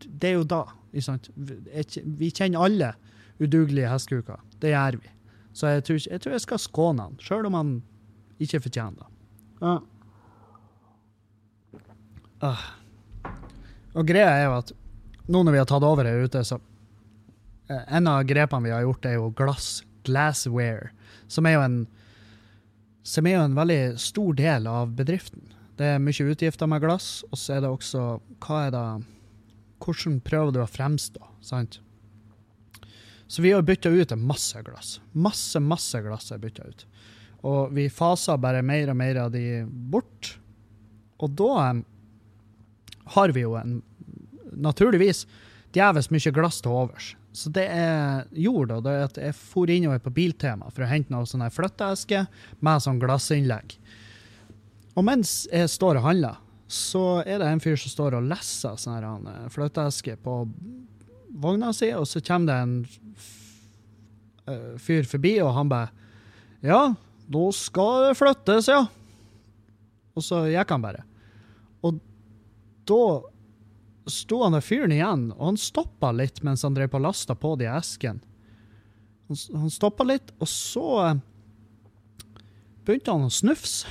det 0.07 0.33
er 0.33 0.39
jo 0.39 0.47
da. 0.49 0.65
Vi 0.93 2.31
kjenner 2.31 2.65
alle 2.67 2.95
udugelige 3.41 3.91
hestekuker. 3.91 4.41
Det 4.61 4.73
gjør 4.75 4.99
vi. 5.01 5.13
Så 5.53 5.71
jeg 5.75 5.85
tror, 5.87 6.03
jeg 6.13 6.23
tror 6.23 6.35
jeg 6.37 6.45
skal 6.45 6.63
skåne 6.63 7.07
han, 7.09 7.17
sjøl 7.23 7.49
om 7.49 7.57
han 7.59 7.71
ikke 8.41 8.63
fortjener 8.67 9.01
det. 9.01 9.09
Ja. 9.61 9.79
Ah. 12.41 12.67
Og 13.93 14.07
greia 14.09 14.31
er 14.33 14.47
jo 14.47 14.59
at 14.61 14.71
nå 15.31 15.43
når 15.45 15.55
vi 15.55 15.61
har 15.61 15.69
tatt 15.69 15.85
over 15.87 16.09
her 16.09 16.25
ute, 16.25 16.43
så 16.47 16.57
eh, 17.69 17.83
En 17.97 18.09
av 18.09 18.23
grepene 18.25 18.65
vi 18.65 18.73
har 18.75 18.87
gjort, 18.87 19.07
er 19.07 19.19
jo 19.19 19.33
glass. 19.37 19.83
Glassware. 20.07 20.91
Som 21.29 21.47
er 21.47 21.59
jo 21.59 21.65
en 21.67 21.81
som 23.11 23.27
er 23.27 23.39
jo 23.39 23.45
en 23.47 23.57
veldig 23.57 23.99
stor 23.99 24.35
del 24.37 24.67
av 24.69 24.91
bedriften. 24.97 25.43
Det 25.81 25.95
er 25.95 26.03
mye 26.03 26.27
utgifter 26.33 26.69
med 26.69 26.83
glass, 26.85 27.23
og 27.31 27.41
så 27.41 27.57
er 27.57 27.63
det 27.65 27.71
også 27.73 28.03
hva 28.45 28.59
er 28.67 28.75
det, 28.75 28.85
Hvordan 29.81 30.21
prøver 30.25 30.55
du 30.55 30.61
å 30.63 30.69
fremstå? 30.69 31.23
sant? 31.41 31.81
Så 33.31 33.43
vi 33.43 33.53
har 33.53 33.63
bytta 33.63 33.89
ut 33.89 34.13
masse 34.19 34.59
glass. 34.67 34.99
Masse, 35.13 35.61
masse 35.63 36.01
glass 36.03 36.33
er 36.35 36.41
bytta 36.43 36.67
ut. 36.67 36.87
Og 37.47 37.71
vi 37.73 37.87
faser 37.89 38.41
bare 38.43 38.63
mer 38.67 38.91
og 38.91 38.99
mer 38.99 39.21
av 39.23 39.31
de 39.33 39.63
bort. 39.65 40.35
Og 41.23 41.31
da 41.39 41.71
har 43.15 43.33
vi 43.37 43.45
jo 43.45 43.55
en 43.57 43.79
naturligvis 44.51 45.25
djevelsk 45.77 46.11
mye 46.11 46.35
glass 46.35 46.59
til 46.61 46.75
overs. 46.75 47.15
Så 47.33 47.53
det 47.55 47.69
jeg 47.71 48.43
gjorde, 48.49 48.81
da, 48.83 48.97
at 49.07 49.19
jeg 49.21 49.37
for 49.39 49.71
innover 49.71 50.03
på 50.03 50.13
Biltema 50.15 50.71
for 50.75 50.83
å 50.83 50.91
hente 50.91 51.15
noe 51.15 51.29
sånn 51.29 51.47
flytteeske 51.55 52.25
med 52.59 52.83
sånn 52.83 52.99
glassinnlegg. 52.99 53.77
Og 54.99 55.07
mens 55.07 55.45
jeg 55.53 55.71
står 55.71 56.01
og 56.01 56.09
handler, 56.09 56.41
så 56.71 57.23
er 57.27 57.41
det 57.43 57.49
en 57.51 57.63
fyr 57.63 57.79
som 57.81 57.91
står 57.91 58.15
og 58.19 58.29
leser 58.31 58.77
sånn 58.79 59.27
eh, 59.27 59.47
flytteeske 59.51 60.15
på 60.23 60.35
vogna 61.43 61.73
si, 61.75 61.89
og 61.95 62.07
så 62.07 62.23
kommer 62.23 62.47
det 62.47 62.59
en 62.63 62.75
eh, 64.47 64.77
fyr 64.79 65.09
forbi, 65.11 65.35
og 65.43 65.55
han 65.57 65.73
bare 65.73 65.91
Ja, 66.63 66.93
nå 67.33 67.45
skal 67.57 68.11
det 68.11 68.19
flyttes, 68.19 68.69
ja. 68.71 68.85
Og 70.15 70.27
så 70.27 70.45
gikk 70.51 70.75
han 70.75 70.85
bare 70.85 71.05
Og 71.87 71.99
da 72.91 73.03
sto 74.11 74.43
han 74.45 74.55
der 74.55 74.65
fyren 74.65 74.95
igjen, 74.95 75.29
og 75.37 75.53
han 75.53 75.59
stoppa 75.61 76.13
litt 76.15 76.43
mens 76.47 76.63
han 76.67 76.75
drev 76.75 76.91
på 76.93 77.03
lasta 77.03 77.37
på 77.39 77.53
de 77.61 77.69
eskene. 77.71 78.23
Han, 79.31 79.43
han 79.63 79.71
stoppa 79.71 80.07
litt, 80.07 80.33
og 80.43 80.51
så 80.51 80.87
begynte 82.83 83.15
han 83.15 83.29
å 83.29 83.31
snufse. 83.31 83.87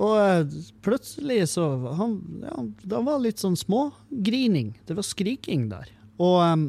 Og 0.00 0.16
eh, 0.16 0.58
plutselig 0.84 1.42
så 1.52 1.66
han, 1.98 2.18
ja, 2.44 2.56
Det 2.88 3.00
var 3.04 3.20
litt 3.20 3.42
sånn 3.42 3.58
smågrining. 3.58 4.72
Det 4.88 4.96
var 4.96 5.06
skriking 5.06 5.68
der. 5.72 5.90
Og 6.20 6.38
um, 6.40 6.68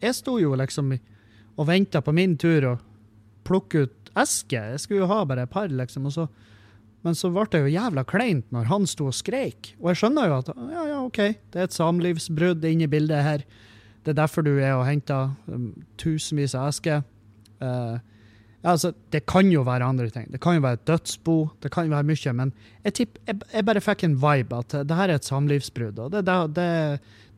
jeg 0.00 0.16
sto 0.16 0.38
jo 0.40 0.54
liksom 0.56 0.94
og 1.60 1.66
venta 1.68 2.00
på 2.00 2.14
min 2.16 2.38
tur 2.40 2.64
å 2.70 2.76
plukke 3.44 3.84
ut 3.84 4.12
eske. 4.16 4.56
Jeg 4.72 4.80
skulle 4.80 5.02
jo 5.02 5.10
ha 5.10 5.18
bare 5.28 5.44
et 5.44 5.52
par, 5.52 5.68
liksom. 5.68 6.06
Så, 6.12 6.24
men 7.04 7.16
så 7.18 7.28
ble 7.34 7.44
det 7.52 7.60
jo 7.66 7.74
jævla 7.74 8.04
kleint 8.08 8.46
når 8.54 8.70
han 8.70 8.86
sto 8.88 9.10
og 9.10 9.16
skreik. 9.18 9.74
Og 9.82 9.90
jeg 9.90 10.00
skjønner 10.00 10.30
jo 10.30 10.38
at 10.40 10.52
ja, 10.56 10.84
ja, 10.94 11.00
OK, 11.04 11.20
det 11.52 11.60
er 11.60 11.68
et 11.68 11.76
samlivsbrudd 11.76 12.64
inne 12.64 12.88
i 12.88 12.92
bildet 12.92 13.26
her. 13.26 13.44
Det 14.06 14.14
er 14.14 14.22
derfor 14.22 14.46
du 14.46 14.54
er 14.54 14.78
og 14.78 14.86
henter 14.88 15.34
um, 15.52 15.74
tusenvis 16.00 16.56
av 16.56 16.70
esker. 16.72 17.04
Uh, 17.60 18.00
Ja, 18.00 18.06
altså, 18.62 18.92
det 19.12 19.22
kan 19.26 19.48
jo 19.52 19.62
være 19.64 19.86
andre 19.88 20.10
ting. 20.12 20.26
Det 20.32 20.40
kan 20.42 20.58
jo 20.58 20.64
være 20.64 20.80
et 20.80 20.86
dødsbo, 20.88 21.36
det 21.62 21.70
kan 21.72 21.88
jo 21.88 21.94
være 21.94 22.08
mye. 22.10 22.32
Men 22.36 22.52
jeg, 22.84 22.94
tipp, 22.98 23.18
jeg, 23.26 23.40
jeg 23.54 23.66
bare 23.68 23.82
fikk 23.84 24.04
en 24.04 24.18
vibe 24.20 24.58
at 24.58 24.76
det 24.84 24.98
her 24.98 25.08
er 25.08 25.20
et 25.20 25.28
samlivsbrudd, 25.28 25.98
og 25.98 26.12
det, 26.12 26.24
det, 26.56 26.68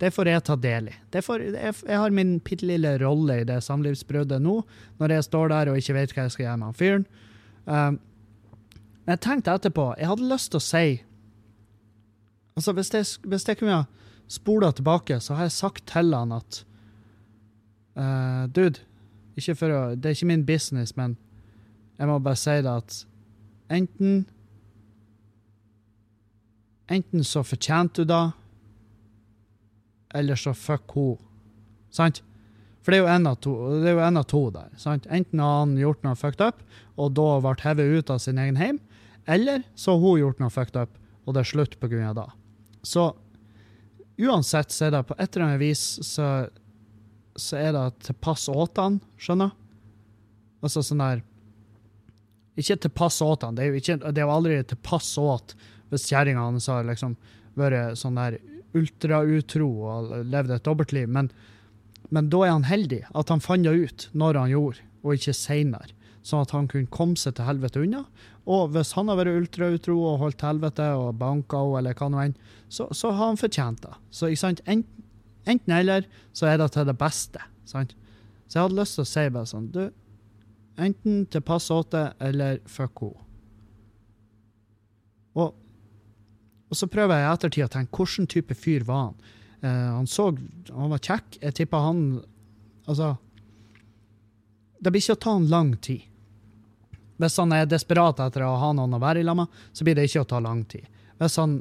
det, 0.00 0.12
får 0.14 0.32
jeg 0.32 0.44
ta 0.48 0.56
del 0.56 0.90
i. 0.90 0.96
Får, 1.22 1.46
jeg, 1.52 1.74
jeg, 1.86 2.00
har 2.04 2.16
min 2.16 2.38
bitte 2.42 2.66
lille 2.66 2.96
rolle 3.02 3.42
i 3.42 3.46
det 3.46 3.60
samlivsbruddet 3.62 4.42
nå, 4.42 4.58
når 4.98 5.16
jeg 5.16 5.28
står 5.28 5.54
der 5.54 5.70
og 5.70 5.78
ikke 5.78 5.98
vet 6.00 6.16
hva 6.16 6.26
jeg 6.26 6.34
skal 6.34 6.46
gjøre 6.48 6.58
med 6.58 6.70
han 6.70 6.80
fyren. 6.80 7.06
Um, 7.66 8.00
men 9.02 9.14
jeg 9.14 9.20
tenkte 9.22 9.52
etterpå 9.54 9.84
Jeg 10.00 10.08
hadde 10.10 10.26
lyst 10.26 10.48
til 10.50 10.58
å 10.58 10.64
si 10.66 10.86
Altså, 12.58 12.72
hvis 12.74 12.90
jeg, 12.90 13.06
hvis 13.30 13.46
jeg 13.46 13.58
kunne 13.60 13.84
spola 14.26 14.72
tilbake, 14.74 15.20
så 15.22 15.36
har 15.38 15.46
jeg 15.46 15.54
sagt 15.54 15.84
til 15.88 16.10
han 16.12 16.34
at 16.34 16.58
uh, 17.96 18.44
Dude, 18.50 18.82
ikke 19.36 19.56
for 19.58 19.72
å, 19.72 19.80
det 19.96 20.10
er 20.10 20.16
ikke 20.16 20.30
min 20.30 20.46
business, 20.46 20.94
men 20.98 21.16
jeg 21.98 22.08
må 22.08 22.18
bare 22.22 22.40
si 22.40 22.60
det 22.64 22.76
at 22.82 23.02
enten 23.72 24.22
Enten 26.92 27.22
så 27.24 27.40
fortjente 27.46 28.02
du 28.02 28.10
det, 28.10 28.32
eller 30.18 30.36
så 30.36 30.50
fuck 30.52 30.92
hun. 30.92 31.14
Sant? 31.94 32.18
For 32.82 32.92
det 32.92 32.98
er 32.98 33.04
jo 33.04 33.12
en 33.14 33.28
av 33.30 33.38
to, 33.40 33.52
det 33.80 33.92
er 33.92 33.96
jo 33.96 34.02
en 34.04 34.20
av 34.20 34.26
to 34.28 34.42
der. 34.52 34.72
sant? 34.76 35.06
Enten 35.06 35.40
har 35.40 35.60
han 35.60 35.76
gjort 35.78 36.02
noe 36.04 36.18
fucked 36.18 36.42
up, 36.44 36.60
og 36.98 37.14
da 37.16 37.38
ble 37.44 37.54
hevet 37.62 37.96
ut 37.96 38.12
av 38.12 38.18
sin 38.20 38.40
egen 38.42 38.58
heim, 38.60 38.80
eller 39.30 39.62
så 39.78 39.94
har 39.94 40.02
hun 40.02 40.20
gjort 40.20 40.42
noe 40.42 40.52
fucked 40.52 40.76
up, 40.76 40.98
og 41.24 41.36
det 41.36 41.44
er 41.44 41.50
slutt 41.52 41.78
av 41.80 42.16
det. 42.18 42.28
Så 42.82 43.06
uansett 44.18 44.74
så 44.74 44.88
er 44.88 44.96
det 44.96 45.06
på 45.06 45.16
et 45.16 45.30
eller 45.30 45.46
annet 45.46 45.62
vis 45.62 45.84
så 46.04 46.48
så 47.36 47.58
er 47.60 47.74
det 47.76 47.84
tilpass 48.08 48.48
åt 48.52 48.80
han, 48.80 49.00
skjønner? 49.20 49.52
Altså 50.62 50.82
sånn 50.84 51.02
der 51.02 51.22
Ikke 52.58 52.76
tilpass 52.84 53.20
åt 53.24 53.46
han, 53.46 53.56
det 53.56 53.64
er 53.64 53.72
jo, 53.72 53.80
ikke, 53.80 53.98
det 54.12 54.22
er 54.22 54.30
aldri 54.30 54.58
tilpass 54.68 55.14
åt 55.18 55.56
hvis 55.92 56.08
kjerringa 56.08 56.40
hans 56.46 56.70
har 56.72 56.86
liksom 56.88 57.18
vært 57.58 57.98
sånn 58.00 58.16
der 58.16 58.38
ultrautro 58.72 59.68
og 59.92 60.12
levd 60.32 60.54
et 60.54 60.64
dobbeltliv, 60.64 61.10
men, 61.12 61.28
men 62.08 62.30
da 62.32 62.46
er 62.46 62.54
han 62.54 62.68
heldig 62.68 63.02
at 63.12 63.32
han 63.32 63.44
fant 63.44 63.66
det 63.66 63.74
ut 63.76 64.06
når 64.16 64.40
han 64.40 64.54
gjorde, 64.54 64.86
og 65.02 65.18
ikke 65.18 65.36
seinere. 65.36 65.92
Sånn 66.22 66.44
at 66.44 66.52
han 66.54 66.68
kunne 66.70 66.90
komme 66.92 67.18
seg 67.18 67.34
til 67.34 67.48
helvete 67.48 67.80
unna. 67.82 68.04
Og 68.46 68.70
hvis 68.74 68.92
han 68.94 69.10
har 69.10 69.18
vært 69.18 69.40
ultrautro 69.40 69.96
og 70.06 70.20
holdt 70.20 70.38
til 70.38 70.52
helvete 70.52 70.86
og 70.94 71.16
banka 71.18 71.58
henne, 71.58 71.80
eller 71.80 71.98
hva 71.98 72.08
nå 72.08 72.20
enn, 72.22 72.36
så, 72.70 72.86
så, 72.94 73.10
har 73.10 73.32
han 73.32 73.40
fortjent 73.40 73.82
det. 73.82 73.96
Så 74.14 74.30
ikke 74.30 74.42
sant, 74.44 74.62
enten 74.70 75.01
Enten-eller, 75.48 76.06
så 76.32 76.46
er 76.46 76.60
det 76.60 76.70
til 76.74 76.86
det 76.86 76.98
beste. 76.98 77.42
sant? 77.64 77.94
Så 78.46 78.58
jeg 78.58 78.66
hadde 78.66 78.78
lyst 78.78 78.98
til 78.98 79.04
å 79.04 79.08
si 79.08 79.26
bare 79.32 79.48
sånn 79.48 79.68
Du, 79.72 79.82
enten 80.76 81.26
til 81.32 81.44
pass 81.44 81.70
åtte 81.72 82.10
eller 82.20 82.60
fuck 82.68 83.00
henne. 83.00 83.28
Og, 85.32 85.54
og, 86.68 86.76
så 86.76 86.88
prøver 86.92 87.16
jeg 87.16 87.24
i 87.24 87.32
ettertid 87.32 87.64
å 87.64 87.72
tenke 87.72 87.96
hvilken 87.96 88.28
type 88.28 88.56
fyr 88.58 88.84
var 88.84 89.06
han. 89.06 89.14
Eh, 89.62 89.88
han 89.96 90.06
så 90.06 90.28
Han 90.68 90.92
var 90.92 91.00
kjekk. 91.00 91.38
Jeg 91.40 91.54
tipper 91.56 91.86
han 91.86 92.02
Altså 92.84 93.14
Det 94.82 94.90
blir 94.90 95.00
ikke 95.00 95.16
å 95.16 95.22
ta 95.24 95.36
han 95.38 95.48
lang 95.48 95.76
tid. 95.80 96.02
Hvis 97.22 97.38
han 97.38 97.52
er 97.54 97.68
desperat 97.70 98.20
etter 98.20 98.44
å 98.44 98.56
ha 98.58 98.72
noen 98.74 98.98
å 98.98 99.00
være 99.00 99.22
i 99.22 99.24
lag 99.24 99.38
med, 99.38 99.60
så 99.72 99.84
blir 99.86 99.94
det 99.94 100.08
ikke 100.08 100.24
å 100.24 100.30
ta 100.32 100.40
lang 100.42 100.64
tid. 100.66 100.84
Hvis 101.20 101.38
han 101.38 101.60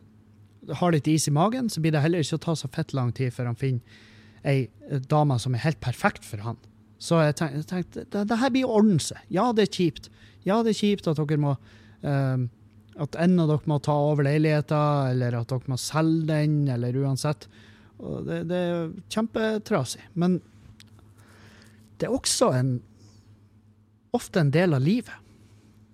har 0.69 0.93
litt 0.93 1.09
is 1.09 1.27
i 1.27 1.33
magen, 1.33 1.69
så 1.69 1.81
blir 1.81 1.93
det 1.95 2.03
heller 2.03 2.23
ikke 2.23 2.37
å 2.37 2.45
ta 2.45 2.55
så 2.57 2.69
fett 2.71 2.93
lang 2.93 3.11
tid 3.17 3.33
før 3.33 3.51
han 3.51 3.59
finner 3.59 4.09
ei 4.47 4.69
dame 5.09 5.37
som 5.41 5.53
er 5.53 5.63
helt 5.65 5.81
perfekt 5.83 6.25
for 6.25 6.41
han. 6.45 6.57
Så 7.01 7.17
jeg 7.21 7.37
tenkte, 7.39 7.61
tenkte 7.69 8.05
det, 8.13 8.25
det, 8.29 8.37
her 8.41 8.51
blir 8.53 8.69
å 8.69 8.79
ordne 8.81 9.01
seg. 9.01 9.21
Ja, 9.33 9.49
det 9.57 9.67
er 9.67 9.73
kjipt. 9.73 10.09
Ja, 10.45 10.61
det 10.65 10.73
er 10.73 10.81
kjipt 10.81 11.09
at 11.09 11.21
dere 11.21 11.39
må 11.41 11.55
um, 12.01 12.49
At 13.01 13.15
en 13.21 13.39
av 13.39 13.49
dere 13.49 13.69
må 13.71 13.79
ta 13.81 13.95
over 13.95 14.25
leiligheten, 14.27 15.13
eller 15.15 15.39
at 15.39 15.49
dere 15.49 15.71
må 15.71 15.77
selge 15.81 16.27
den, 16.29 16.63
eller 16.69 16.97
uansett. 17.01 17.47
Det, 17.97 18.41
det, 18.49 18.57
er 18.57 18.91
kjempetrasig. 19.13 20.03
Men 20.13 20.39
det 21.97 22.09
er 22.09 22.17
også 22.17 22.51
en 22.57 22.79
ofte 24.11 24.41
en 24.41 24.51
del 24.53 24.75
av 24.75 24.83
livet. 24.83 25.13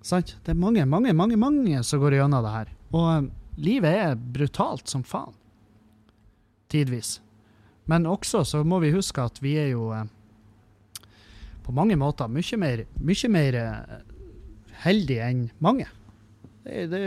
Sant? 0.02 0.36
Det 0.44 0.54
er 0.54 0.60
mange, 0.60 0.84
mange, 0.90 1.14
mange, 1.14 1.38
mange 1.40 1.84
som 1.86 2.02
går 2.02 2.18
gjennom 2.18 2.44
det 2.44 2.54
her. 2.56 2.72
Og 2.96 3.30
livet 3.58 3.98
er 3.98 4.16
brutalt 4.16 4.90
som 4.90 5.04
faen. 5.06 5.36
Tidvis. 6.72 7.18
Men 7.88 8.08
også 8.10 8.44
så 8.44 8.64
må 8.68 8.82
vi 8.84 8.92
huske 8.96 9.24
at 9.24 9.40
vi 9.44 9.56
er 9.60 9.72
jo 9.72 9.90
eh, 9.96 10.08
på 11.64 11.76
mange 11.76 11.96
måter 12.00 12.30
mye 12.32 12.60
mer, 12.60 12.84
mye 13.00 13.32
mer 13.32 13.60
eh, 13.62 13.96
heldige 14.84 15.30
enn 15.32 15.46
mange. 15.64 15.88
Det, 16.68 16.88
det, 16.92 17.02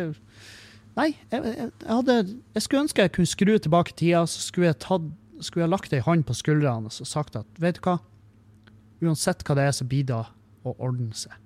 nei, 0.97 1.11
jeg, 1.31 1.43
jeg, 1.45 1.71
hadde, 1.85 2.17
jeg, 2.55 2.65
skulle 2.65 2.87
ønske 2.87 3.05
jeg 3.05 3.15
kunne 3.17 3.35
skru 3.35 3.53
tilbake 3.59 3.97
tida, 3.97 4.25
så 4.25 4.41
skulle 4.41 4.71
jeg, 4.71 4.81
tatt, 4.81 5.11
skulle 5.45 5.67
jeg 5.67 5.75
lagt 5.75 5.93
ei 5.97 6.03
hånd 6.05 6.25
på 6.29 6.37
skuldrene 6.37 6.89
og 6.89 7.13
sagt 7.13 7.37
at 7.41 7.61
vet 7.61 7.77
du 7.77 7.85
hva, 7.85 7.99
uansett 9.05 9.45
hva 9.45 9.57
det 9.59 9.69
er, 9.69 9.77
så 9.77 9.89
blir 9.89 10.09
det 10.09 10.17
å 10.17 10.75
ordne 10.77 11.13
seg. 11.17 11.37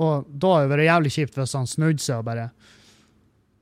Og 0.00 0.24
da 0.26 0.54
hadde 0.54 0.64
det 0.66 0.72
vært 0.74 0.88
jævlig 0.88 1.12
kjipt 1.14 1.36
hvis 1.38 1.54
han 1.54 1.68
snudde 1.70 2.02
seg 2.02 2.18
og 2.18 2.26
bare 2.26 2.48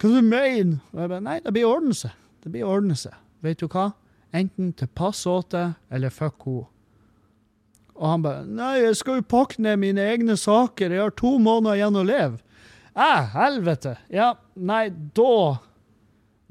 Hva 0.00 0.08
du 0.08 0.20
mener 0.24 0.78
Og 0.94 1.02
jeg 1.02 1.10
bare 1.12 1.24
Nei, 1.26 1.38
det 1.44 1.52
blir 1.52 1.68
ordne 1.68 1.96
seg. 1.96 2.14
Det 2.42 2.52
blir 2.54 2.66
ordne 2.66 2.96
seg. 2.98 3.14
Vet 3.44 3.60
du 3.60 3.68
hva? 3.70 3.90
Enten 4.32 4.72
til 4.72 4.88
pass 4.96 5.26
åt 5.28 5.50
det, 5.52 5.66
eller 5.92 6.10
fuck 6.14 6.46
henne. 6.48 6.64
Og 8.00 8.06
han 8.08 8.22
bare 8.24 8.46
Nei, 8.48 8.72
jeg 8.80 8.96
skal 8.98 9.20
jo 9.20 9.28
pakke 9.28 9.60
ned 9.62 9.76
mine 9.82 10.02
egne 10.14 10.36
saker. 10.40 10.90
Jeg 10.90 11.04
har 11.04 11.14
to 11.18 11.36
måneder 11.42 11.76
igjen 11.78 12.00
å 12.00 12.06
leve. 12.08 12.40
Æ, 12.92 13.10
helvete. 13.36 13.94
Ja, 14.12 14.32
nei, 14.56 14.88
da 15.16 15.58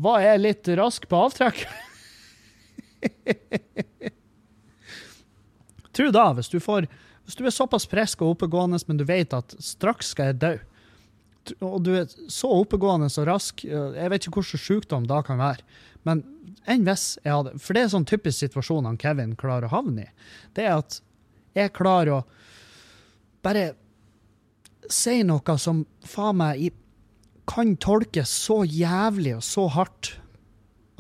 var 0.02 0.22
jeg 0.24 0.42
litt 0.42 0.70
rask 0.80 1.04
på 1.10 1.20
avtrekk. 1.28 1.66
Tro 5.96 6.08
da, 6.14 6.32
hvis 6.38 6.50
du 6.54 6.60
får 6.64 6.88
hvis 7.32 7.40
du 7.40 7.46
er 7.48 7.54
såpass 7.56 7.88
frisk 7.88 8.22
og 8.26 8.34
oppegående, 8.36 8.82
men 8.90 8.98
du 9.00 9.06
vet 9.08 9.32
at 9.32 9.54
straks 9.64 10.12
skal 10.12 10.34
jeg 10.34 10.42
dø, 10.42 10.52
og 11.64 11.78
du 11.86 11.94
er 11.96 12.10
så 12.30 12.50
oppegående 12.54 13.08
og 13.08 13.24
rask 13.26 13.64
Jeg 13.66 14.10
vet 14.14 14.28
ikke 14.28 14.44
hvilken 14.44 14.62
sykdom 14.62 15.08
da 15.10 15.22
kan 15.26 15.40
være. 15.40 15.64
Men 16.06 16.22
enn 16.70 16.84
hvis 16.86 17.16
jeg 17.24 17.34
hadde 17.34 17.56
For 17.58 17.74
det 17.74 17.82
er 17.82 17.94
sånn 17.96 18.06
typisk 18.06 18.44
situasjon 18.44 19.00
Kevin 19.02 19.34
klarer 19.40 19.66
å 19.66 19.74
havne 19.74 20.06
i. 20.06 20.12
Det 20.54 20.68
er 20.68 20.76
at 20.84 21.00
jeg 21.58 21.74
klarer 21.74 22.20
å 22.20 22.22
bare 23.42 23.72
si 24.92 25.22
noe 25.26 25.58
som 25.58 25.86
faen 26.06 26.38
meg 26.44 26.68
kan 27.50 27.74
tolkes 27.82 28.30
så 28.46 28.62
jævlig 28.68 29.38
og 29.40 29.46
så 29.46 29.66
hardt 29.72 30.14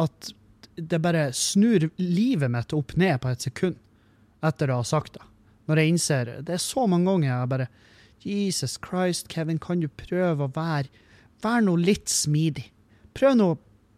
at 0.01 0.31
det 0.75 1.03
bare 1.03 1.29
snur 1.35 1.91
livet 2.01 2.49
mitt 2.49 2.73
opp 2.73 2.95
ned 2.97 3.21
på 3.21 3.29
et 3.29 3.45
sekund 3.45 3.77
etter 4.41 4.71
å 4.71 4.79
ha 4.81 4.87
sagt 4.87 5.19
det. 5.19 5.27
Når 5.69 5.77
jeg 5.79 5.93
innser 5.93 6.31
Det 6.41 6.55
er 6.55 6.61
så 6.61 6.87
mange 6.89 7.09
ganger 7.09 7.29
jeg 7.29 7.51
bare 7.51 7.67
Jesus 8.21 8.77
Christ, 8.77 9.27
Kevin, 9.29 9.59
kan 9.59 9.81
du 9.81 9.87
prøve 9.87 10.45
å 10.45 10.53
være 10.53 10.89
Vær 11.41 11.63
nå 11.65 11.73
litt 11.81 12.09
smidig. 12.11 12.67
Prøv 13.17 13.37
nå, 13.39 13.47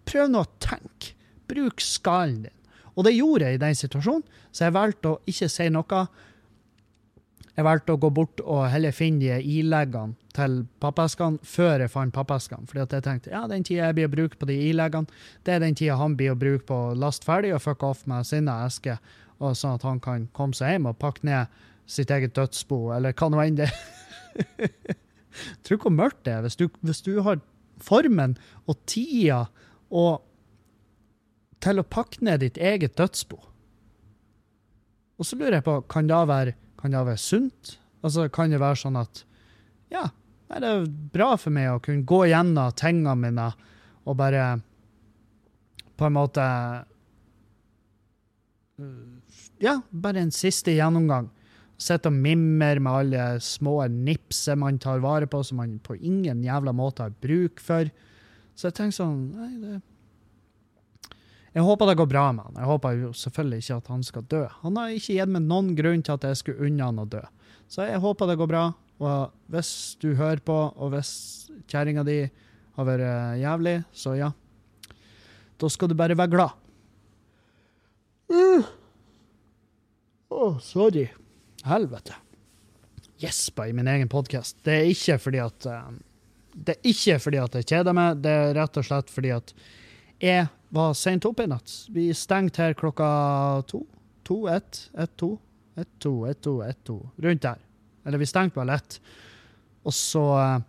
prøv 0.08 0.30
nå 0.32 0.44
å 0.46 0.52
tenke. 0.64 1.12
Bruk 1.52 1.84
skallen 1.84 2.46
din. 2.46 2.60
Og 2.94 3.08
det 3.08 3.16
gjorde 3.18 3.50
jeg 3.50 3.58
i 3.58 3.62
den 3.62 3.76
situasjonen, 3.76 4.24
så 4.54 4.68
jeg 4.68 4.76
valgte 4.76 5.12
å 5.12 5.20
ikke 5.30 5.50
si 5.52 5.66
noe. 5.74 6.04
Jeg 7.54 7.66
valgte 7.68 7.94
å 7.94 8.00
gå 8.02 8.10
bort 8.14 8.42
og 8.42 8.64
heller 8.72 8.94
finne 8.96 9.22
de 9.22 9.58
ileggene 9.60 10.16
til 10.34 10.64
pappeskene 10.82 11.42
før 11.46 11.84
jeg 11.84 11.92
fant 11.94 12.16
pappeskene. 12.16 12.66
Fordi 12.70 12.82
at 12.86 12.96
jeg 12.98 13.06
tenkte 13.06 13.34
ja, 13.34 13.44
den 13.50 13.66
tida 13.66 13.90
jeg 13.90 13.98
blir 13.98 14.10
å 14.10 14.14
bruke 14.14 14.40
på 14.40 14.50
de 14.50 14.56
ileggene, 14.72 15.20
det 15.46 15.58
er 15.58 15.62
den 15.62 15.78
tida 15.78 16.00
han 16.00 16.16
blir 16.18 16.34
å 16.34 16.40
bruke 16.40 16.66
på 16.70 16.80
å 16.88 16.96
laste 16.98 17.28
ferdig 17.28 17.54
og 17.54 17.62
fuck 17.66 17.86
off 17.86 18.08
med 18.10 18.26
sine 18.30 18.56
esker 18.66 19.02
og 19.44 19.58
sånn 19.60 19.78
at 19.78 19.86
han 19.88 20.02
kan 20.04 20.28
komme 20.36 20.56
seg 20.58 20.76
hjem 20.76 20.90
og 20.92 21.00
pakke 21.02 21.26
ned 21.28 21.62
sitt 21.90 22.12
eget 22.14 22.36
dødsbo, 22.38 22.94
eller 22.96 23.16
hva 23.18 23.30
nå 23.30 23.42
enn 23.44 23.60
det 23.60 23.70
Tror 25.66 25.80
hvor 25.82 25.94
mørkt 25.94 26.24
det 26.28 26.36
er 26.36 26.46
hvis 26.46 26.58
du, 26.60 26.68
hvis 26.86 27.02
du 27.06 27.18
har 27.26 27.42
formen 27.84 28.38
og 28.70 28.78
tida 28.90 29.48
og 29.94 30.24
til 31.64 31.80
å 31.80 31.88
pakke 31.88 32.22
ned 32.26 32.44
ditt 32.44 32.58
eget 32.60 32.96
dødsbo. 33.00 33.40
Og 35.18 35.28
så 35.28 35.38
lurer 35.40 35.60
jeg 35.60 35.66
på, 35.66 35.78
kan 35.90 36.10
det 36.10 36.20
være, 36.28 36.56
kan 36.80 36.94
det 36.94 37.04
være 37.08 37.22
sunt? 37.22 37.78
Altså, 38.04 38.28
kan 38.34 38.52
det 38.52 38.60
være 38.62 38.82
sånn 38.82 39.00
at 39.00 39.24
ja, 39.94 40.10
det 40.52 40.70
er 40.70 40.88
bra 41.14 41.34
for 41.40 41.56
meg 41.56 41.72
å 41.72 41.82
kunne 41.84 42.06
gå 42.08 42.26
gjennom 42.30 42.74
tingene 42.78 43.16
mine 43.18 43.48
og 44.04 44.18
bare 44.20 44.48
på 45.98 46.10
en 46.10 46.16
måte 46.18 46.46
ja, 49.64 49.78
bare 49.90 50.24
en 50.24 50.34
siste 50.36 50.76
gjennomgang. 50.76 51.30
Sitter 51.82 52.12
og 52.12 52.20
mimrer 52.20 52.80
med 52.84 52.94
alle 52.94 53.24
små 53.44 53.80
nipser 53.90 54.60
man 54.60 54.78
tar 54.80 55.02
vare 55.04 55.28
på, 55.28 55.42
som 55.44 55.60
man 55.62 55.80
på 55.84 55.96
ingen 55.98 56.44
jævla 56.46 56.74
måte 56.76 57.08
har 57.08 57.16
bruk 57.24 57.64
for. 57.64 57.90
Så 58.54 58.70
jeg 58.70 58.78
tenker 58.78 59.00
sånn 59.00 59.24
Nei, 59.34 59.50
det 59.64 59.80
Jeg 61.54 61.66
håper 61.66 61.90
det 61.90 61.98
går 62.00 62.10
bra 62.10 62.28
med 62.34 62.48
han. 62.48 62.60
Jeg 62.62 62.70
håper 62.70 62.96
jo 62.98 63.10
selvfølgelig 63.18 63.64
ikke 63.64 63.80
at 63.82 63.90
han 63.94 64.06
skal 64.06 64.24
dø. 64.30 64.44
Han 64.64 64.78
har 64.80 64.94
ikke 64.94 65.18
gitt 65.18 65.34
meg 65.34 65.44
noen 65.46 65.74
grunn 65.78 66.02
til 66.06 66.16
at 66.16 66.24
jeg 66.26 66.40
skulle 66.40 66.70
unne 66.70 66.88
han 66.88 67.02
å 67.04 67.10
dø. 67.10 67.22
Så 67.70 67.86
jeg 67.86 68.02
håper 68.02 68.30
det 68.30 68.40
går 68.42 68.50
bra. 68.50 68.64
Og 69.04 69.34
hvis 69.54 69.72
du 70.02 70.14
hører 70.18 70.42
på, 70.46 70.56
og 70.74 70.94
hvis 70.94 71.12
kjerringa 71.70 72.06
di 72.08 72.24
har 72.78 72.88
vært 72.88 73.38
jævlig, 73.42 73.76
så 73.94 74.16
ja. 74.18 74.32
Da 75.62 75.70
skal 75.70 75.92
du 75.92 75.98
bare 75.98 76.18
være 76.18 76.34
glad. 76.34 76.58
Å, 78.34 78.42
oh, 80.34 80.60
sorry. 80.60 81.08
Helvete. 81.64 82.14
Gjespa 83.18 83.68
i 83.68 83.74
min 83.74 83.88
egen 83.88 84.10
podkast. 84.10 84.58
Det 84.64 84.74
er 84.74 84.90
ikke 84.92 85.18
fordi 85.22 85.40
at 85.44 85.68
um, 85.70 86.02
Det 86.54 86.76
er 86.76 86.90
ikke 86.90 87.20
fordi 87.20 87.40
at 87.42 87.56
jeg 87.58 87.70
kjeder 87.72 87.96
meg, 87.98 88.20
det 88.22 88.32
er 88.32 88.54
rett 88.58 88.78
og 88.78 88.86
slett 88.86 89.10
fordi 89.10 89.32
at 89.34 89.54
jeg 90.22 90.48
var 90.74 90.94
seint 90.98 91.26
oppe 91.26 91.46
i 91.46 91.50
natt. 91.50 91.72
Vi 91.94 92.10
stengte 92.18 92.62
her 92.62 92.76
klokka 92.78 93.08
to. 93.68 93.84
To, 94.24 94.38
ett, 94.48 94.90
ett, 94.98 95.16
to. 95.18 95.36
Ett, 95.76 95.90
to, 96.00 96.14
ett, 96.30 96.42
to, 96.42 96.62
ett, 96.64 96.84
to. 96.86 97.00
Rundt 97.18 97.42
der. 97.42 97.60
Eller 98.06 98.22
vi 98.22 98.30
stengte 98.30 98.60
vel 98.60 98.72
ett. 98.76 99.00
Og 99.84 99.96
så 99.96 100.24
uh, 100.38 100.62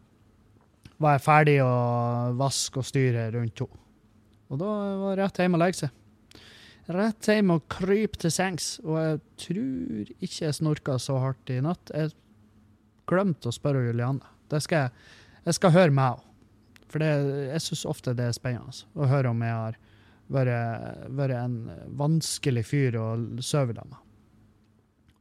var 0.96 1.16
jeg 1.16 1.26
ferdig 1.26 1.58
å 1.62 1.74
vaske 2.38 2.80
og 2.80 2.88
styre 2.88 3.28
rundt 3.34 3.56
to. 3.58 3.68
Og 4.50 4.60
da 4.60 4.72
var 5.02 5.14
det 5.14 5.22
rett 5.24 5.44
hjem 5.44 5.58
og 5.58 5.64
legge 5.64 5.84
seg 5.84 5.92
rett 6.92 7.28
hjem 7.30 7.54
og 7.54 7.64
krype 7.72 8.20
til 8.20 8.32
sengs. 8.34 8.76
Og 8.84 8.98
jeg 9.00 9.20
tror 9.46 10.12
ikke 10.18 10.46
jeg 10.46 10.58
snorka 10.58 10.98
så 11.00 11.18
hardt 11.22 11.52
i 11.52 11.60
natt. 11.64 11.92
Jeg 11.94 12.12
glemte 13.08 13.50
å 13.50 13.54
spørre 13.54 13.86
Juliane. 13.86 14.24
Det 14.52 14.60
skal 14.64 14.86
jeg, 14.86 15.10
jeg 15.48 15.58
skal 15.58 15.74
høre 15.74 15.96
meg 15.96 16.18
òg. 16.18 16.30
For 16.94 17.02
det, 17.02 17.10
jeg 17.50 17.62
syns 17.64 17.88
ofte 17.90 18.14
det 18.14 18.28
er 18.30 18.36
spennende 18.36 18.70
å 18.94 19.08
høre 19.10 19.32
om 19.32 19.40
jeg 19.42 19.54
har 19.54 19.78
vært, 20.30 21.08
vært 21.18 21.38
en 21.40 21.56
vanskelig 21.98 22.62
fyr 22.68 22.98
å 23.00 23.08
sove 23.42 23.74
sammen. 23.74 23.98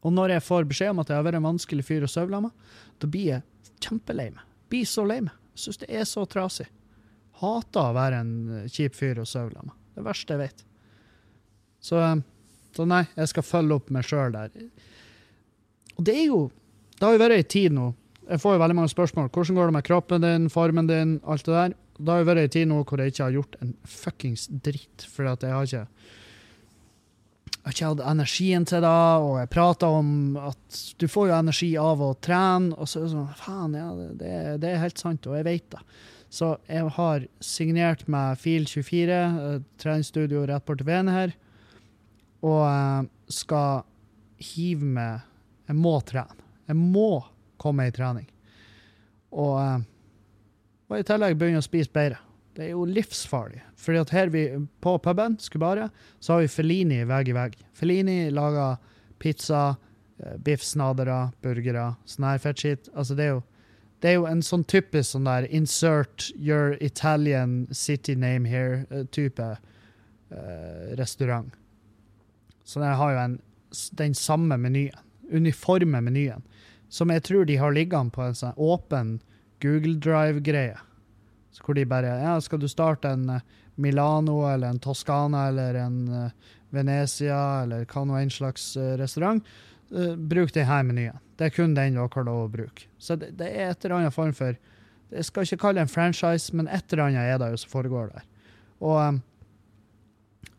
Og 0.04 0.14
når 0.14 0.36
jeg 0.36 0.44
får 0.44 0.68
beskjed 0.70 0.94
om 0.94 1.02
at 1.02 1.10
jeg 1.10 1.18
har 1.18 1.26
vært 1.26 1.40
en 1.40 1.48
vanskelig 1.48 1.86
fyr 1.88 2.06
å 2.06 2.12
sove 2.12 2.36
sammen 2.36 2.52
da 3.02 3.10
blir 3.10 3.30
jeg 3.32 3.74
kjempelei 3.84 4.30
meg. 4.36 4.44
Blir 4.70 4.86
så 4.90 5.06
lei 5.08 5.22
meg. 5.24 5.34
Syns 5.58 5.82
det 5.82 5.90
er 5.90 6.06
så 6.10 6.28
trasig. 6.30 6.68
Hater 7.42 7.90
å 7.90 7.96
være 7.98 8.22
en 8.22 8.36
kjip 8.72 8.96
fyr 8.98 9.24
å 9.24 9.28
sove 9.28 9.56
sammen. 9.56 9.74
Det 9.96 10.06
verste 10.06 10.36
jeg 10.36 10.44
vet. 10.44 10.64
Så, 11.84 12.00
så 12.76 12.88
nei, 12.88 13.04
jeg 13.18 13.32
skal 13.34 13.46
følge 13.46 13.78
opp 13.78 13.92
meg 13.94 14.08
sjøl 14.08 14.34
der. 14.36 14.54
Og 15.98 16.08
det 16.08 16.18
er 16.22 16.28
jo 16.30 16.44
Det 16.94 17.08
har 17.08 17.16
jo 17.18 17.20
vært 17.20 17.36
ei 17.36 17.44
tid 17.44 17.74
nå. 17.76 17.90
Jeg 18.30 18.40
får 18.40 18.54
jo 18.56 18.60
veldig 18.62 18.76
mange 18.78 18.92
spørsmål. 18.94 19.30
Hvordan 19.34 19.58
går 19.58 19.70
det 19.70 19.76
med 19.76 19.86
kroppen 19.88 20.24
din, 20.24 20.50
formen 20.50 20.88
din, 20.88 21.18
alt 21.28 21.44
det 21.46 21.56
der? 21.58 21.74
Det 21.98 22.10
har 22.14 22.22
jo 22.22 22.28
vært 22.30 22.44
ei 22.46 22.52
tid 22.54 22.70
nå 22.70 22.78
hvor 22.88 23.02
jeg 23.02 23.12
ikke 23.12 23.26
har 23.26 23.34
gjort 23.36 23.58
en 23.62 23.74
fuckings 23.84 24.46
dritt, 24.64 25.04
for 25.12 25.28
at 25.28 25.44
jeg 25.44 25.52
har 25.52 25.68
ikke 25.68 25.88
jeg 27.54 27.70
har 27.70 27.76
ikke 27.78 27.90
hatt 27.94 28.08
energien 28.12 28.66
til 28.68 28.82
det, 28.84 29.04
og 29.24 29.38
jeg 29.40 29.50
prater 29.54 29.94
om 30.00 30.08
at 30.36 30.80
du 31.00 31.06
får 31.08 31.30
jo 31.30 31.36
energi 31.38 31.70
av 31.80 32.02
å 32.04 32.10
trene, 32.20 32.74
og 32.76 32.90
så 32.92 33.00
er 33.00 33.06
det 33.06 33.12
sånn 33.14 33.38
Faen, 33.40 33.78
ja, 33.80 33.86
det, 34.20 34.32
det 34.60 34.72
er 34.72 34.82
helt 34.82 35.00
sant, 35.00 35.30
og 35.32 35.38
jeg 35.38 35.48
vet 35.48 35.70
det. 35.72 35.80
Så 36.34 36.50
jeg 36.68 36.90
har 36.98 37.24
signert 37.40 38.04
med 38.12 38.42
Fil24, 38.42 39.22
treningsstudio 39.80 40.44
rett 40.50 40.66
borti 40.68 40.88
veien 40.88 41.12
her, 41.14 41.32
og 42.44 43.10
skal 43.32 43.84
hive 44.44 44.86
med 44.86 45.30
Jeg 45.68 45.80
må 45.80 45.96
trene. 46.04 46.44
Jeg 46.68 46.76
må 46.76 47.24
komme 47.62 47.88
i 47.88 47.94
trening. 47.96 48.28
Og, 49.32 49.56
uh, 49.56 49.80
og 50.92 51.00
i 51.00 51.06
tillegg 51.08 51.38
begynne 51.40 51.62
å 51.64 51.66
spise 51.66 51.92
bedre. 51.94 52.20
Det 52.54 52.68
er 52.68 52.74
jo 52.74 52.84
livsfarlig. 52.86 53.64
Fordi 53.80 54.02
at 54.02 54.12
her 54.14 54.34
vi, 54.34 54.44
på 54.84 54.98
puben, 55.02 55.40
Skubare, 55.42 55.88
så 56.20 56.36
har 56.36 56.44
vi 56.44 56.52
Felini 56.52 57.00
vegg 57.10 57.32
i 57.32 57.38
vegg. 57.38 57.56
Felini 57.74 58.18
lager 58.36 58.76
pizza, 59.24 59.64
uh, 59.72 60.36
biff 60.44 60.68
snadere, 60.68 61.32
burgere, 61.44 61.94
sånn. 62.06 62.28
Altså, 62.28 63.16
det 63.16 63.28
er 63.30 63.36
jo 63.38 63.42
det 64.04 64.10
er 64.12 64.18
jo 64.18 64.26
en 64.28 64.42
sånn 64.44 64.66
typisk 64.68 65.14
sånn 65.14 65.30
der 65.30 65.46
insert 65.48 66.26
your 66.36 66.74
Italian 66.84 67.70
city 67.72 68.18
name 68.20 68.44
here-type 68.52 69.40
uh, 69.40 70.90
restaurant. 71.00 71.54
Så 72.64 72.82
jeg 72.84 73.00
har 73.00 73.14
jo 73.14 73.22
en, 73.24 73.38
den 74.00 74.16
samme 74.18 74.58
menyen, 74.58 74.98
uniforme 75.34 76.02
menyen, 76.04 76.44
som 76.94 77.12
jeg 77.12 77.24
tror 77.26 77.48
de 77.50 77.58
har 77.58 77.74
liggende 77.74 78.14
på 78.14 78.24
en 78.26 78.38
sånn 78.38 78.58
åpen 78.62 79.18
Google 79.64 79.98
Drive-greie. 80.04 80.78
Hvor 81.64 81.78
de 81.78 81.86
bare 81.86 82.18
Ja, 82.22 82.40
skal 82.42 82.60
du 82.60 82.68
starte 82.68 83.12
en 83.14 83.30
eh, 83.30 83.44
Milano 83.76 84.44
eller 84.50 84.68
en 84.68 84.80
Toskana 84.80 85.48
eller 85.48 85.78
en 85.82 85.98
uh, 86.10 86.30
Venezia 86.70 87.64
eller 87.64 87.86
hva 87.90 88.04
nå 88.06 88.18
en 88.18 88.34
slags 88.34 88.76
uh, 88.78 88.94
restaurant, 89.00 89.42
uh, 89.94 90.14
bruk 90.16 90.54
denne 90.54 90.82
menyen. 90.90 91.22
Det 91.38 91.48
er 91.48 91.56
kun 91.56 91.74
den 91.74 91.98
dere 91.98 92.10
har 92.14 92.28
lov 92.28 92.46
å 92.46 92.52
bruke. 92.54 92.86
Så 93.02 93.18
det, 93.18 93.32
det, 93.40 93.50
er 93.50 93.72
et 93.72 93.86
eller 93.86 94.02
annet 94.02 94.14
form 94.16 94.34
for 94.38 94.58
Jeg 95.14 95.26
skal 95.26 95.46
ikke 95.46 95.62
kalle 95.62 95.82
det 95.82 95.88
en 95.88 95.94
franchise, 95.94 96.54
men 96.56 96.68
et 96.68 96.94
eller 96.94 97.08
annet 97.08 97.34
er 97.34 97.42
det 97.42 97.52
jo 97.54 97.62
som 97.64 97.74
foregår 97.74 98.14
der. 98.14 98.28
Og 98.82 98.98
um, 98.98 99.22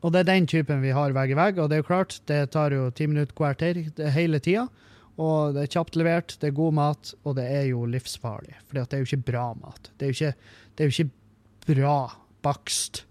og 0.05 0.13
det 0.13 0.21
er 0.21 0.29
den 0.29 0.47
typen 0.51 0.83
vi 0.85 0.93
har 0.93 1.15
vegg 1.17 1.33
i 1.33 1.37
vegg, 1.39 1.59
og 1.59 1.71
det 1.71 1.79
er 1.79 1.83
jo 1.83 1.89
klart, 1.89 2.19
det 2.29 2.41
tar 2.53 2.75
jo 2.77 2.91
ti 2.93 3.07
minutter 3.09 3.37
kvarter 3.37 3.81
hele 4.13 4.41
tida. 4.45 4.67
Og 5.15 5.55
det 5.55 5.63
er 5.65 5.73
kjapt 5.77 5.97
levert, 5.97 6.35
det 6.43 6.51
er 6.51 6.57
god 6.57 6.75
mat, 6.75 7.13
og 7.23 7.37
det 7.39 7.45
er 7.47 7.69
jo 7.71 7.85
livsfarlig. 7.87 8.57
For 8.67 8.81
det 8.81 8.97
er 8.97 9.05
jo 9.05 9.09
ikke 9.09 9.31
bra 9.31 9.45
mat. 9.57 9.93
Det 9.97 10.07
er 10.07 10.11
jo 10.11 10.17
ikke, 10.19 10.51
er 10.77 10.91
jo 10.91 10.95
ikke 10.97 11.75
bra 11.75 11.99
bakst 12.45 13.05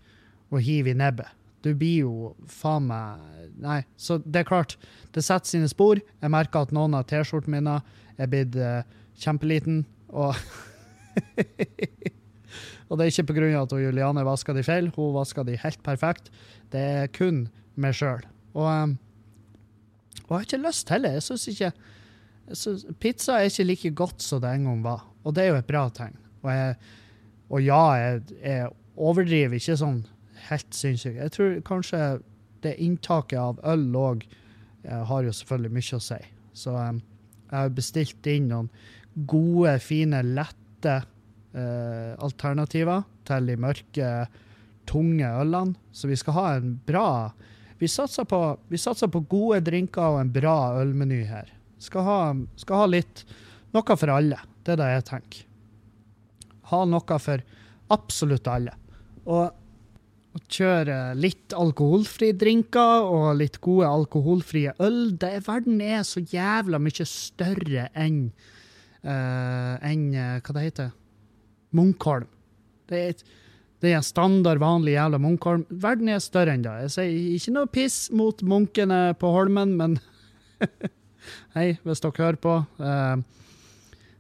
å 0.54 0.62
hive 0.62 0.92
i 0.92 0.98
nebbet. 1.00 1.32
Du 1.64 1.72
blir 1.80 2.04
jo 2.04 2.34
faen 2.52 2.90
meg 2.90 3.30
Nei. 3.64 3.84
Så 3.96 4.18
det 4.20 4.42
er 4.42 4.50
klart, 4.50 4.76
det 5.16 5.24
setter 5.24 5.48
sine 5.48 5.70
spor. 5.72 6.02
Jeg 6.02 6.34
merker 6.34 6.66
at 6.66 6.74
noen 6.76 6.98
av 6.98 7.06
T-skjortene 7.08 7.62
mine 7.62 7.78
er 8.20 8.30
blitt 8.30 8.58
uh, 8.60 8.82
kjempeliten, 9.24 9.84
og 10.12 10.36
Og 12.90 12.98
det 12.98 13.06
er 13.06 13.14
ikke 13.14 13.34
pga. 13.34 13.62
at 13.62 13.72
Juliane 13.72 14.26
vasker 14.26 14.54
de 14.54 14.64
feil, 14.64 14.92
hun 14.96 15.14
vasker 15.16 15.44
de 15.48 15.58
helt 15.58 15.84
perfekt. 15.84 16.32
Det 16.72 16.80
er 16.80 17.08
kun 17.08 17.48
meg 17.76 17.96
sjøl. 17.98 18.24
Og, 18.54 18.68
um, 18.68 18.98
og, 20.24 20.30
jeg 20.30 20.36
har 20.36 20.48
ikke 20.48 20.66
lyst 20.68 20.90
heller. 20.90 21.18
Jeg 21.18 21.24
syns 21.24 21.48
ikke 21.48 21.72
synes, 22.52 22.86
Pizza 23.00 23.40
er 23.40 23.50
ikke 23.50 23.64
like 23.64 23.92
godt 23.96 24.22
som 24.22 24.42
det 24.42 24.52
en 24.52 24.68
gang 24.68 24.84
var, 24.84 25.08
og 25.24 25.36
det 25.36 25.44
er 25.44 25.54
jo 25.54 25.60
et 25.62 25.70
bra 25.70 25.88
tegn. 25.90 26.18
Og, 26.44 26.52
jeg, 26.52 26.76
og 27.50 27.64
ja, 27.64 27.84
jeg, 28.02 28.22
jeg, 28.44 28.70
overdriver 28.94 29.58
ikke 29.58 29.78
sånn 29.80 30.04
helt 30.50 30.76
sinnssykt. 30.76 31.18
Jeg 31.18 31.34
tror 31.34 31.54
kanskje 31.66 32.02
det 32.62 32.76
inntaket 32.84 33.40
av 33.42 33.62
øl 33.66 33.88
òg 33.98 34.26
har 34.84 35.24
jo 35.26 35.34
selvfølgelig 35.34 35.74
mye 35.74 35.98
å 35.98 36.04
si. 36.04 36.20
Så 36.54 36.76
um, 36.76 37.00
jeg 37.48 37.56
har 37.56 37.74
bestilt 37.74 38.30
inn 38.30 38.52
noen 38.52 38.70
gode, 39.30 39.78
fine, 39.82 40.22
lette 40.36 41.00
eh, 41.54 42.14
alternativer 42.24 43.06
til 43.28 43.50
de 43.50 43.58
mørke, 43.60 44.12
tunge 44.90 45.30
ølene. 45.42 45.78
Så 45.96 46.10
vi 46.10 46.18
skal 46.20 46.38
ha 46.38 46.48
en 46.58 46.78
bra 46.86 47.08
Vi 47.80 47.88
satser 47.92 48.24
på, 48.24 48.38
vi 48.72 48.78
satser 48.80 49.10
på 49.12 49.20
gode 49.28 49.60
drinker 49.66 50.14
og 50.14 50.22
en 50.22 50.30
bra 50.32 50.80
ølmeny 50.80 51.24
her. 51.28 51.50
Skal 51.84 52.06
ha, 52.08 52.20
skal 52.56 52.84
ha 52.84 52.86
litt 52.88 53.26
Noe 53.74 53.96
for 53.98 54.12
alle. 54.14 54.38
Det 54.64 54.76
er 54.76 54.80
det 54.80 54.88
jeg 54.92 55.06
tenker. 55.08 55.46
Ha 56.70 56.84
noe 56.86 57.18
for 57.20 57.42
absolutt 57.92 58.48
alle. 58.48 58.76
Og 59.26 59.50
å 60.34 60.42
kjøre 60.50 60.98
litt 61.18 61.54
alkoholfrie 61.58 62.34
drinker 62.38 63.06
og 63.06 63.38
litt 63.38 63.60
gode 63.62 63.90
alkoholfrie 63.90 64.74
øl 64.82 65.14
det 65.22 65.30
er, 65.38 65.44
Verden 65.46 65.82
er 65.84 66.02
så 66.08 66.24
jævla 66.26 66.80
mye 66.82 67.06
større 67.10 67.88
enn 67.94 68.24
uh, 69.06 69.76
enn 69.86 70.08
uh, 70.16 70.40
Hva 70.42 70.56
det 70.58 70.66
heter 70.66 70.92
Munkholm. 71.76 72.30
Det 72.90 73.00
er, 73.00 73.14
et, 73.14 73.24
det 73.84 73.92
er 73.92 74.00
en 74.00 74.06
standard, 74.06 74.62
vanlig 74.62 74.96
jævla 74.96 75.20
Munkholm. 75.22 75.66
Verden 75.70 76.12
er 76.14 76.24
større 76.24 76.56
enn 76.56 76.66
det. 76.66 76.74
Jeg 76.86 76.96
sier 76.96 77.38
ikke 77.38 77.56
noe 77.56 77.72
piss 77.72 77.98
mot 78.16 78.44
munkene 78.48 79.06
på 79.20 79.32
Holmen, 79.34 79.78
men 79.80 79.98
Hei, 81.56 81.74
hvis 81.86 82.04
dere 82.04 82.20
hører 82.20 82.40
på. 82.44 82.58
Uh, 82.80 83.24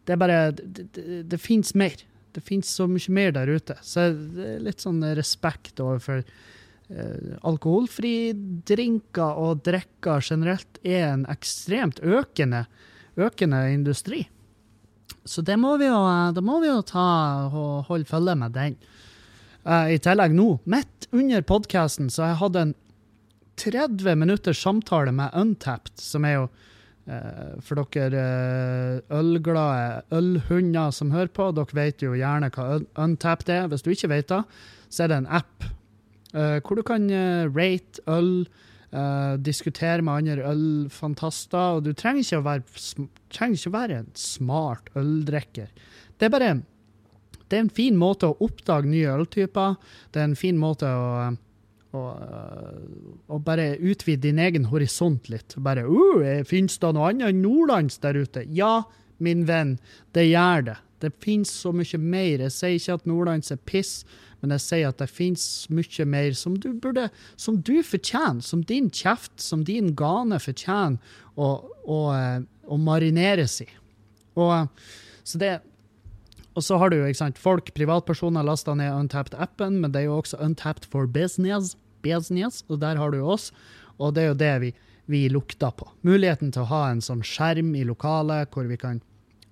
det 0.04 0.16
er 0.16 0.20
bare 0.20 0.40
Det, 0.56 0.88
det, 0.96 1.22
det 1.32 1.40
fins 1.42 1.74
mer. 1.76 1.96
Det 2.34 2.44
fins 2.44 2.70
så 2.80 2.88
mye 2.90 3.14
mer 3.14 3.34
der 3.36 3.52
ute. 3.54 3.78
Så 3.86 4.10
det 4.14 4.48
er 4.56 4.66
litt 4.68 4.84
sånn 4.84 5.04
respekt 5.18 5.82
overfor 5.84 6.24
uh, 6.24 7.34
alkoholfri 7.46 8.34
drinker 8.68 9.40
og 9.40 9.64
drikker 9.68 10.24
generelt 10.24 10.80
er 10.84 11.12
en 11.12 11.28
ekstremt 11.32 12.02
økende, 12.04 12.66
økende 13.20 13.66
industri. 13.74 14.26
Så 15.26 15.44
det 15.46 15.56
må 15.60 15.76
vi 15.80 15.88
jo, 15.88 16.00
da 16.36 16.44
må 16.44 16.60
vi 16.64 16.70
jo 16.70 16.82
ta 16.88 17.06
og 17.48 17.88
holde 17.90 18.10
følge 18.10 18.36
med 18.40 18.56
den. 18.56 18.76
Uh, 19.64 19.94
I 19.96 20.00
tillegg 20.04 20.36
nå, 20.36 20.58
midt 20.68 21.08
under 21.16 21.46
podkasten, 21.48 22.10
så 22.12 22.26
har 22.26 22.34
jeg 22.34 22.42
hatt 22.42 22.60
en 22.60 22.76
30 23.64 24.20
minutters 24.20 24.60
samtale 24.60 25.14
med 25.16 25.32
Untapped, 25.40 25.96
som 26.02 26.26
er 26.28 26.36
jo 26.36 26.44
uh, 26.50 27.54
for 27.64 27.80
dere 27.96 28.26
ølglade 29.14 30.04
ølhunder 30.12 30.92
som 30.92 31.14
hører 31.16 31.32
på, 31.32 31.52
dere 31.56 31.80
vet 31.80 32.04
jo 32.04 32.18
gjerne 32.18 32.52
hva 32.52 32.82
Untapped 33.06 33.54
er. 33.54 33.70
Hvis 33.72 33.86
du 33.86 33.94
ikke 33.94 34.12
vet 34.12 34.34
det, 34.34 34.44
så 34.94 35.06
er 35.06 35.14
det 35.14 35.24
en 35.24 35.32
app 35.42 35.66
eh, 36.34 36.60
hvor 36.62 36.78
du 36.78 36.84
kan 36.86 37.10
eh, 37.10 37.50
rate 37.50 38.04
øl, 38.08 38.46
eh, 38.94 39.34
diskutere 39.42 40.06
med 40.06 40.22
andre 40.22 40.52
ølfantaster. 40.54 41.80
Og 41.80 41.88
du 41.88 41.94
trenger 41.98 42.24
ikke, 42.24 42.42
å 42.42 42.46
være, 42.46 43.08
trenger 43.34 43.60
ikke 43.60 43.74
å 43.74 43.78
være 43.78 44.04
en 44.04 44.14
smart 44.20 44.94
øldrikker. 45.00 45.74
Det 46.18 46.30
er 46.30 46.34
bare 46.34 46.54
det 47.54 47.60
er 47.60 47.66
en 47.68 47.74
fin 47.74 47.98
måte 48.00 48.32
å 48.32 48.38
oppdage 48.42 48.90
nye 48.90 49.12
øltyper. 49.14 49.76
Det 50.10 50.22
er 50.22 50.30
en 50.32 50.40
fin 50.40 50.58
måte 50.58 50.90
å, 50.90 51.28
å, 51.94 52.04
å 53.30 53.40
bare 53.46 53.76
utvide 53.78 54.24
din 54.26 54.42
egen 54.42 54.66
horisont 54.72 55.30
litt. 55.30 55.54
Bare 55.62 55.84
uh, 55.86 56.42
Fins 56.50 56.80
det 56.82 56.94
noe 56.96 57.12
annet 57.12 57.30
enn 57.30 57.44
nordlands 57.44 58.00
der 58.02 58.18
ute? 58.24 58.46
Ja, 58.50 58.88
min 59.22 59.46
venn, 59.46 59.76
det 60.18 60.26
gjør 60.32 60.66
det. 60.72 60.80
Det 61.04 61.12
finnes 61.24 61.52
så 61.52 61.74
mye 61.76 62.00
mer. 62.00 62.46
Jeg 62.46 62.56
sier 62.56 62.78
ikke 62.78 62.98
at 63.00 63.10
nordlands 63.10 63.54
er 63.54 63.60
piss, 63.70 64.02
men 64.42 64.56
jeg 64.56 64.64
sier 64.64 64.90
at 64.92 65.00
det 65.00 65.10
finnes 65.12 65.46
mye 65.72 66.08
mer 66.10 66.34
som 66.40 66.56
du 66.60 66.72
burde, 66.74 67.10
som 67.40 67.60
du 67.60 67.78
fortjener, 67.86 68.44
som 68.44 68.64
din 68.68 68.90
kjeft, 68.92 69.36
som 69.40 69.64
din 69.68 69.94
gane 70.00 70.40
fortjener 70.44 70.98
å, 71.36 71.52
å, 71.84 72.00
eh, 72.16 72.42
å 72.68 72.80
marineres 72.80 73.62
i. 73.64 73.70
Og, 74.40 74.68
så 75.24 75.40
det 75.40 75.54
og 76.54 76.62
så 76.62 76.78
har 76.78 76.92
du 76.92 77.00
jo 77.00 77.08
ikke 77.10 77.18
sant, 77.18 77.40
folk, 77.42 77.72
privatpersoner, 77.74 78.46
lasta 78.46 78.76
ned 78.78 78.94
Untapped-appen, 78.94 79.80
men 79.82 79.94
det 79.94 80.04
er 80.04 80.12
jo 80.12 80.20
også 80.20 80.38
Untapped 80.46 80.86
for 80.92 81.10
business, 81.10 81.74
business, 82.06 82.62
og 82.70 82.84
der 82.84 83.00
har 83.02 83.14
du 83.14 83.24
oss. 83.26 83.50
Og 83.98 84.14
det 84.14 84.24
er 84.24 84.30
jo 84.30 84.38
det 84.38 84.54
vi, 84.62 84.70
vi 85.10 85.24
lukter 85.34 85.74
på. 85.74 85.88
Muligheten 86.06 86.54
til 86.54 86.66
å 86.66 86.70
ha 86.70 86.84
en 86.92 87.02
sånn 87.02 87.26
skjerm 87.26 87.74
i 87.78 87.86
lokalet 87.88 88.54
hvor 88.54 88.70
vi 88.70 88.78
kan 88.78 89.02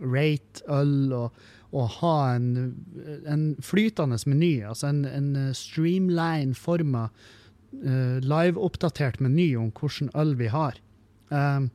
rate 0.01 0.65
øl 0.71 1.13
og, 1.13 1.43
og 1.71 1.91
ha 1.99 2.15
en, 2.35 2.47
en 3.29 3.45
flytende 3.63 4.19
meny, 4.27 4.53
altså 4.67 4.91
en, 4.91 5.05
en 5.05 5.53
streamline 5.55 6.55
forma 6.57 7.07
uh, 7.07 8.17
live-oppdatert 8.23 9.21
meny 9.23 9.53
om 9.59 9.69
hvilken 9.77 10.11
øl 10.17 10.35
vi 10.39 10.51
har. 10.51 10.81
Um, 11.31 11.69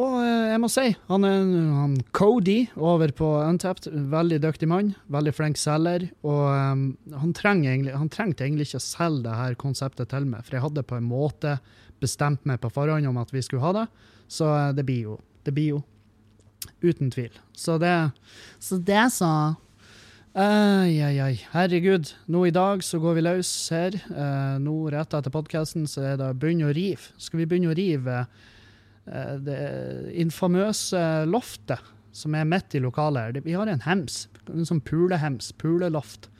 og 0.00 0.20
eh, 0.22 0.50
jeg 0.52 0.60
må 0.62 0.68
si, 0.70 0.84
han 1.10 1.26
er 1.26 1.40
han 1.74 1.96
Cody 2.16 2.60
over 2.78 3.10
på 3.16 3.26
Untapped, 3.42 3.90
veldig 4.12 4.38
dyktig 4.44 4.68
mann, 4.70 4.92
veldig 5.12 5.32
flink 5.34 5.58
selger. 5.60 6.06
Og 6.22 6.44
um, 6.46 6.84
han, 7.10 7.34
egentlig, 7.42 7.96
han 7.98 8.12
trengte 8.12 8.46
egentlig 8.46 8.68
ikke 8.70 8.80
å 8.80 8.86
selge 8.86 9.26
det 9.26 9.38
her 9.40 9.58
konseptet 9.60 10.12
til 10.12 10.28
meg, 10.30 10.46
for 10.46 10.56
jeg 10.56 10.64
hadde 10.64 10.86
på 10.86 10.96
en 10.96 11.10
måte 11.10 11.58
bestemt 12.00 12.46
meg 12.48 12.62
på 12.62 12.70
forhånd 12.72 13.10
om 13.10 13.18
at 13.20 13.34
vi 13.34 13.42
skulle 13.44 13.64
ha 13.66 13.74
det. 13.82 13.86
Så 14.30 14.48
eh, 14.54 14.70
det 14.78 14.86
blir 14.88 15.10
jo. 15.10 15.18
Det 15.44 15.54
blir 15.56 15.74
jo. 15.74 15.82
Uten 16.80 17.10
tvil. 17.12 17.32
Så 17.56 17.78
det 17.78 18.12
Så 18.58 18.78
det, 18.78 19.12
sa 19.12 19.56
Ai, 20.30 21.00
ai, 21.02 21.16
ai. 21.18 21.34
Herregud. 21.50 22.12
Nå 22.30 22.44
i 22.46 22.52
dag 22.54 22.84
så 22.86 23.00
går 23.02 23.16
vi 23.16 23.22
løs 23.24 23.50
her. 23.74 23.96
Uh, 24.14 24.60
nå 24.62 24.74
rett 24.94 25.16
etter 25.16 25.32
podkasten 25.34 25.88
så 25.90 26.04
er 26.12 26.20
det 26.20 26.28
begynn 26.38 26.62
å 26.68 26.70
rive. 26.70 27.10
Skal 27.18 27.42
vi 27.42 27.46
begynne 27.50 27.72
å 27.72 27.74
rive 27.74 28.20
uh, 28.22 29.34
det 29.42 29.58
infamøse 30.22 31.02
loftet 31.26 31.82
som 32.14 32.36
er 32.38 32.46
midt 32.46 32.78
i 32.78 32.82
lokalet 32.84 33.26
her? 33.26 33.42
Vi 33.42 33.58
har 33.58 33.66
en 33.66 33.82
hems. 33.82 34.28
En 34.46 34.68
sånn 34.68 34.84
pulehems. 34.86 35.50
Puleloft. 35.58 36.30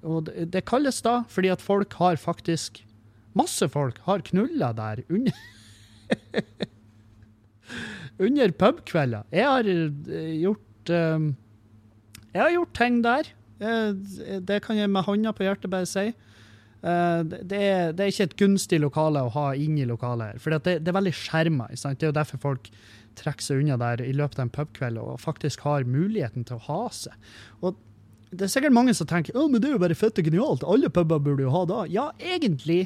Og 0.00 0.24
det, 0.30 0.48
det 0.56 0.64
kalles 0.68 1.04
da 1.04 1.20
fordi 1.28 1.52
at 1.52 1.64
folk 1.64 1.98
har 2.00 2.20
faktisk 2.20 2.84
Masse 3.36 3.68
folk 3.70 4.00
har 4.02 4.24
knulla 4.26 4.72
der 4.74 5.04
under 5.12 5.36
Under 8.18 8.54
pubkvelder. 8.60 9.26
Jeg 9.34 9.46
har 9.46 9.68
eh, 9.70 10.32
gjort 10.42 10.90
eh, 10.90 11.26
Jeg 12.34 12.42
har 12.42 12.54
gjort 12.54 12.72
ting 12.78 13.02
der. 13.04 13.30
Eh, 13.60 14.40
det 14.40 14.62
kan 14.64 14.78
jeg 14.78 14.90
med 14.90 15.06
hånda 15.06 15.34
på 15.36 15.46
hjertet 15.46 15.70
bare 15.72 15.88
si. 15.88 16.10
Uh, 16.78 17.26
det, 17.26 17.58
er, 17.58 17.88
det 17.90 18.04
er 18.04 18.12
ikke 18.12 18.26
et 18.28 18.36
gunstig 18.38 18.78
lokale 18.78 19.24
å 19.26 19.32
ha 19.34 19.48
inn 19.58 19.74
i 19.82 19.86
lokalet 19.88 20.30
her. 20.30 20.42
For 20.42 20.54
det, 20.54 20.76
det 20.84 20.92
er 20.92 20.94
veldig 20.94 21.14
skjerma. 21.16 21.66
Det 21.74 22.06
er 22.06 22.12
jo 22.12 22.14
derfor 22.14 22.38
folk 22.38 22.70
trekker 23.18 23.42
seg 23.42 23.64
unna 23.64 23.78
der 23.80 24.04
i 24.04 24.12
løpet 24.14 24.38
av 24.38 24.46
en 24.46 24.54
pubkveld 24.54 25.00
og 25.02 25.18
faktisk 25.18 25.64
har 25.66 25.88
muligheten 25.90 26.46
til 26.46 26.60
å 26.60 26.66
ha 26.68 26.82
seg. 26.94 27.16
Og 27.66 27.74
det 28.30 28.46
er 28.46 28.52
sikkert 28.52 28.76
mange 28.76 28.94
som 28.94 29.08
tenker 29.08 29.34
men 29.48 29.58
det 29.58 29.70
er 29.70 29.74
jo 29.74 29.82
bare 29.82 29.96
fette 29.98 30.22
genialt, 30.22 30.62
alle 30.62 30.90
puber 30.92 31.18
burde 31.18 31.46
jo 31.46 31.54
ha 31.54 31.64
det. 31.66 31.82
Ja, 31.96 32.10
egentlig. 32.20 32.84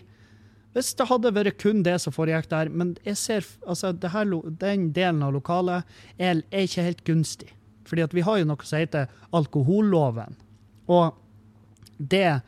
Hvis 0.72 0.94
det 0.96 1.08
hadde 1.10 1.34
vært 1.36 1.60
kun 1.60 1.82
det 1.84 1.98
som 2.00 2.14
foregikk 2.14 2.48
der, 2.48 2.70
men 2.72 2.94
jeg 3.04 3.18
ser, 3.20 3.48
altså, 3.68 3.92
her, 4.14 4.30
den 4.60 4.88
delen 4.96 5.20
av 5.24 5.34
lokalet 5.36 5.88
er, 6.16 6.40
er 6.48 6.64
ikke 6.64 6.86
helt 6.86 7.04
gunstig. 7.04 7.50
Fordi 7.88 8.06
at 8.06 8.14
vi 8.16 8.24
har 8.24 8.40
jo 8.40 8.48
noe 8.48 8.64
som 8.64 8.80
heter 8.80 9.10
alkoholloven. 9.36 10.38
Og 10.88 11.12
det 11.98 12.40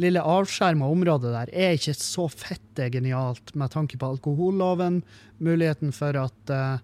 lille 0.00 0.22
avskjerma 0.24 0.88
området 0.88 1.32
der 1.32 1.52
er 1.52 1.76
ikke 1.76 1.94
så 1.96 2.28
fette 2.32 2.88
genialt 2.92 3.52
med 3.58 3.72
tanke 3.72 3.98
på 4.00 4.14
alkoholloven, 4.14 5.02
muligheten 5.42 5.92
for 5.96 6.16
at 6.20 6.52
uh, 6.52 6.80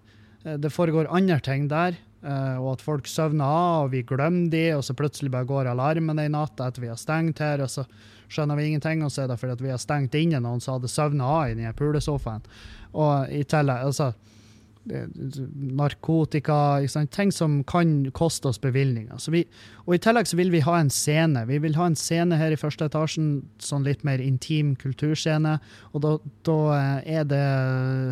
det 0.57 0.71
foregår 0.73 1.09
andre 1.13 1.39
ting 1.45 1.67
der, 1.71 1.97
uh, 2.25 2.57
og 2.61 2.75
at 2.75 2.85
folk 2.85 3.09
søvner 3.09 3.45
av, 3.45 3.87
og 3.87 3.93
vi 3.95 4.03
glemmer 4.07 4.51
de, 4.53 4.65
og 4.77 4.85
så 4.85 4.97
plutselig 4.97 5.33
bare 5.33 5.49
går 5.49 5.71
alarmen 5.71 6.21
en 6.21 6.37
natt 6.37 6.61
etter 6.61 6.85
vi 6.85 6.91
har 6.91 7.01
stengt 7.01 7.41
her, 7.43 7.65
og 7.65 7.73
så 7.73 7.85
skjønner 8.29 8.59
vi 8.59 8.69
ingenting, 8.69 9.03
og 9.03 9.11
så 9.13 9.23
er 9.23 9.31
det 9.31 9.39
fordi 9.41 9.57
at 9.57 9.63
vi 9.65 9.73
har 9.73 9.81
stengt 9.81 10.17
inne 10.17 10.41
noen 10.43 10.61
som 10.63 10.77
hadde 10.77 10.91
søvna 10.91 11.27
av 11.39 11.51
i 11.51 11.57
den 11.59 11.77
pulesofaen. 11.77 12.45
Og 12.93 13.29
i 13.33 13.43
tillegg, 13.49 13.89
altså 13.89 14.13
narkotika, 15.77 16.87
ting 17.11 17.31
som 17.31 17.63
kan 17.63 18.11
koste 18.11 18.47
oss 18.49 18.59
bevilgninger. 18.61 19.19
Vi, 19.31 19.43
og 19.85 19.95
I 19.95 20.01
tillegg 20.01 20.29
så 20.29 20.39
vil 20.39 20.51
vi 20.53 20.63
ha 20.65 20.77
en 20.79 20.89
scene. 20.93 21.45
Vi 21.49 21.59
vil 21.61 21.75
ha 21.77 21.89
en 21.89 21.97
scene 21.99 22.39
her 22.39 22.53
i 22.53 22.59
første 22.59 22.87
etasjen, 22.89 23.43
sånn 23.61 23.85
litt 23.87 24.05
mer 24.07 24.23
intim 24.23 24.75
kulturscene. 24.79 25.57
Og 25.93 26.03
da, 26.05 26.15
da 26.47 26.57
eh, 26.77 27.19
er 27.19 27.29
det 27.29 27.43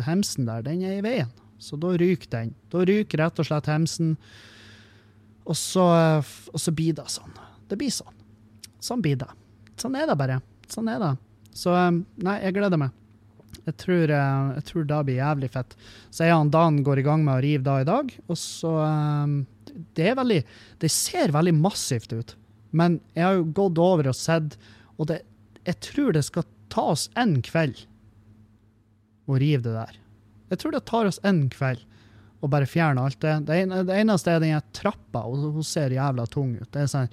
hemsen 0.06 0.48
der, 0.48 0.62
den 0.66 0.84
er 0.86 0.98
i 0.98 1.04
veien. 1.04 1.32
Så 1.58 1.78
da 1.80 1.96
ryker 1.98 2.30
den. 2.36 2.54
Da 2.70 2.84
ryker 2.86 3.24
rett 3.24 3.40
og 3.40 3.48
slett 3.48 3.70
hemsen, 3.70 4.14
og 5.48 5.56
så, 5.58 5.88
eh, 5.96 6.32
og 6.52 6.62
så 6.62 6.74
blir 6.76 6.96
det 7.00 7.08
sånn. 7.10 7.34
Det 7.68 7.80
blir 7.80 7.92
sånn. 7.92 8.14
Sånn 8.84 9.02
blir 9.02 9.18
det. 9.18 9.30
Sånn 9.78 9.96
er 9.98 10.08
det 10.10 10.16
bare. 10.18 10.40
Sånn 10.70 10.88
er 10.92 11.02
det. 11.02 11.12
Så 11.56 11.74
eh, 11.74 12.00
nei, 12.24 12.38
jeg 12.44 12.56
gleder 12.58 12.80
meg. 12.80 12.94
Jeg 13.68 13.76
tror, 13.82 14.10
eh, 14.14 14.50
jeg 14.58 14.66
tror 14.70 14.88
det 14.88 14.98
blir 15.08 15.20
jævlig 15.20 15.50
fett. 15.54 15.76
Så 16.10 16.26
jeg 16.26 16.36
og 16.36 16.52
Dan 16.54 16.82
går 16.86 17.02
i 17.02 17.06
gang 17.06 17.24
med 17.26 17.36
å 17.36 17.44
rive 17.44 17.64
da 17.66 17.78
i 17.82 17.88
dag, 17.88 18.12
og 18.26 18.40
så 18.40 18.74
eh, 18.84 19.36
Det 19.96 20.10
er 20.10 20.18
veldig 20.18 20.38
Det 20.80 20.90
ser 20.92 21.34
veldig 21.34 21.54
massivt 21.58 22.12
ut, 22.12 22.36
men 22.70 23.00
jeg 23.14 23.26
har 23.26 23.38
jo 23.38 23.50
gått 23.56 23.80
over 23.80 24.10
og 24.10 24.16
sett, 24.16 24.56
og 24.98 25.10
det, 25.10 25.22
jeg 25.64 25.80
tror 25.84 26.12
det 26.16 26.24
skal 26.26 26.46
ta 26.72 26.90
oss 26.94 27.06
en 27.16 27.38
kveld 27.44 27.84
å 29.28 29.36
rive 29.40 29.62
det 29.64 29.76
der. 29.76 29.94
Jeg 30.52 30.60
tror 30.62 30.74
det 30.74 30.86
tar 30.88 31.08
oss 31.08 31.20
en 31.28 31.46
kveld 31.52 31.84
å 32.40 32.48
bare 32.50 32.68
fjerne 32.70 33.02
alt 33.02 33.20
det. 33.20 33.34
Det, 33.48 33.56
eneste 33.98 34.32
er 34.32 34.42
den 34.42 34.68
trappa, 34.76 35.24
og 35.26 35.58
hun 35.58 35.66
ser 35.66 35.94
jævla 35.94 36.26
tung 36.30 36.54
ut. 36.60 36.68
Det 36.72 36.84
er 36.84 36.90
sånn 36.90 37.10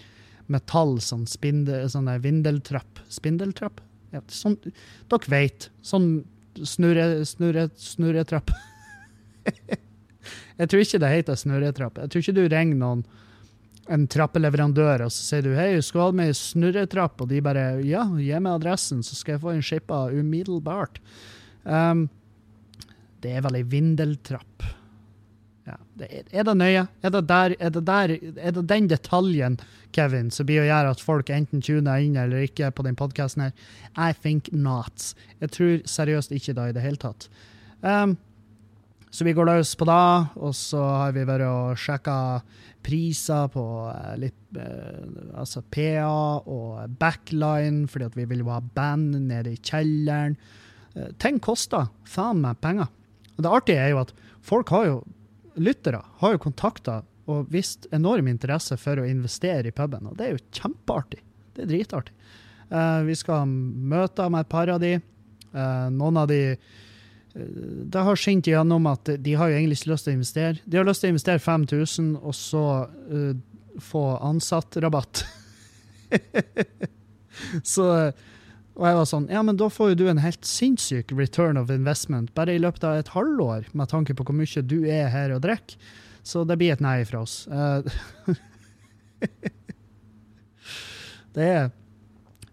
metall, 0.52 0.98
sånn, 1.02 1.26
spindel, 1.30 1.88
sånn 1.92 2.10
vindeltrapp. 2.22 3.02
Spindeltrapp? 3.12 3.82
Ja, 4.14 4.22
sånn, 4.32 4.58
dere 5.12 5.32
vet. 5.32 5.70
Sånn 5.86 6.10
snurre, 6.64 7.26
snurre, 7.28 7.68
snurretrapp. 7.80 8.54
jeg 10.60 10.72
tror 10.72 10.84
ikke 10.84 11.02
det 11.04 11.14
heter 11.14 11.40
snurretrapp. 11.40 12.02
Jeg 12.04 12.14
tror 12.14 12.24
ikke 12.24 12.38
du 12.38 12.44
ringer 12.48 12.82
noen 12.82 13.06
en 13.94 14.08
trappeleverandør 14.10 15.04
og 15.06 15.12
så 15.14 15.22
sier 15.28 15.46
du 15.46 15.52
hei, 15.54 15.76
skal 15.86 16.00
du 16.00 16.06
ha 16.08 16.20
med 16.24 16.38
snurretrapp? 16.38 17.22
Og 17.22 17.30
de 17.30 17.42
bare 17.46 17.66
ja, 17.86 18.06
gi 18.18 18.34
meg 18.40 18.56
adressen, 18.58 19.04
så 19.06 19.18
skal 19.18 19.36
jeg 19.36 19.44
få 19.44 19.54
en 19.54 19.66
skippa 19.66 20.06
umiddelbart. 20.14 21.02
Um, 21.64 22.08
det 23.22 23.36
er 23.36 23.46
vel 23.46 23.60
ei 23.60 23.66
vindeltrapp. 23.70 24.66
Ja. 25.66 25.80
Er, 26.06 26.44
det 26.46 26.54
nøye? 26.60 26.84
Er 27.02 27.14
det, 27.16 27.24
der, 27.30 27.56
er, 27.58 27.72
det 27.74 27.82
der, 27.88 28.12
er 28.38 28.54
det 28.54 28.68
den 28.70 28.90
detaljen, 28.92 29.58
Kevin, 29.96 30.30
som 30.32 30.46
blir 30.46 30.62
å 30.62 30.68
gjøre 30.68 30.92
at 30.94 31.02
folk 31.02 31.32
enten 31.34 31.64
tuner 31.66 32.04
inn 32.04 32.20
eller 32.20 32.46
ikke 32.46 32.70
på 32.76 32.86
den 32.86 32.98
podkasten 33.00 33.48
her? 33.48 33.56
I 33.98 34.14
think 34.14 34.52
not. 34.54 35.14
Jeg 35.42 35.56
tror 35.56 35.76
seriøst 35.90 36.36
ikke 36.36 36.54
det 36.58 36.70
i 36.70 36.78
det 36.78 36.86
hele 36.86 37.02
tatt. 37.02 37.30
Um, 37.82 38.14
så 39.16 39.26
vi 39.26 39.34
går 39.34 39.48
løs 39.48 39.72
på 39.80 39.88
det, 39.88 40.06
og 40.44 40.54
så 40.58 40.84
har 40.84 41.16
vi 41.16 41.24
vært 41.26 41.48
og 41.48 41.80
sjekka 41.80 42.18
priser 42.86 43.48
på 43.54 43.64
eh, 43.90 44.14
litt 44.22 44.60
eh, 44.60 45.06
altså 45.40 45.64
PA 45.72 46.10
og 46.44 46.98
backline, 47.00 47.88
fordi 47.90 48.10
at 48.10 48.18
vi 48.20 48.28
vil 48.30 48.44
jo 48.44 48.52
ha 48.52 48.60
band 48.60 49.16
nede 49.30 49.56
i 49.56 49.62
kjelleren. 49.62 50.36
Eh, 50.94 51.14
ting 51.22 51.40
koster 51.44 51.88
faen 52.12 52.44
meg 52.44 52.60
penger. 52.64 52.92
Og 53.38 53.46
det 53.46 53.54
artige 53.58 53.86
er 53.86 53.94
jo 53.94 54.04
at 54.04 54.14
folk 54.46 54.74
har 54.76 54.90
jo 54.90 55.00
lyttere 55.56 56.02
har 56.22 56.36
jo 56.36 56.42
kontakta 56.48 57.02
og 57.32 57.50
vist 57.50 57.88
enorm 57.96 58.28
interesse 58.30 58.78
for 58.78 59.02
å 59.02 59.08
investere 59.08 59.70
i 59.70 59.76
puben, 59.76 60.06
og 60.10 60.18
det 60.18 60.28
er 60.28 60.36
jo 60.36 60.44
kjempeartig. 60.60 61.22
Det 61.56 61.64
er 61.64 61.72
dritartig. 61.72 62.14
Uh, 62.70 63.02
vi 63.06 63.16
skal 63.18 63.48
møte 63.48 64.26
med 64.30 64.46
et 64.46 64.52
par 64.52 64.70
av 64.74 64.82
de. 64.82 64.98
Uh, 65.56 65.88
noen 65.94 66.18
av 66.20 66.28
de 66.28 66.40
eh, 66.52 66.58
Det 67.88 68.02
har 68.04 68.18
skint 68.20 68.48
igjennom 68.50 68.90
at 68.90 69.08
de 69.24 69.36
har 69.40 69.48
jo 69.48 69.56
egentlig 69.56 69.78
ikke 69.80 69.92
lyst 69.94 70.08
til 70.08 70.14
å 70.14 70.18
investere. 70.18 70.64
De 70.66 70.80
har 70.80 70.88
lyst 70.88 71.04
til 71.04 71.12
å 71.12 71.14
investere 71.16 71.44
5000, 71.46 72.10
og 72.20 72.36
så 72.36 72.66
uh, 72.90 73.32
få 73.82 74.04
ansatt-rabatt. 74.26 75.24
så, 77.76 77.88
Og 78.76 78.88
jeg 78.90 78.98
var 78.98 79.08
sånn 79.08 79.30
Ja, 79.32 79.44
men 79.46 79.60
da 79.60 79.70
får 79.72 79.94
jo 79.94 80.00
du 80.04 80.08
en 80.12 80.24
helt 80.24 80.48
sinnssyk 80.48 81.14
return 81.16 81.60
of 81.60 81.72
investment 81.74 82.34
bare 82.36 82.56
i 82.56 82.62
løpet 82.62 82.84
av 82.88 83.00
et 83.00 83.14
halvår, 83.16 83.70
med 83.74 83.92
tanke 83.92 84.16
på 84.16 84.26
hvor 84.28 84.36
mye 84.36 84.66
du 84.68 84.82
er 84.84 85.08
her 85.14 85.36
og 85.36 85.46
drikker. 85.46 85.80
Så 86.26 86.42
det 86.50 86.58
blir 86.58 86.74
et 86.74 86.82
nei 86.82 87.04
fra 87.06 87.22
oss. 87.22 87.46
Uh, 87.48 87.86
det 91.38 91.50
er 91.50 91.68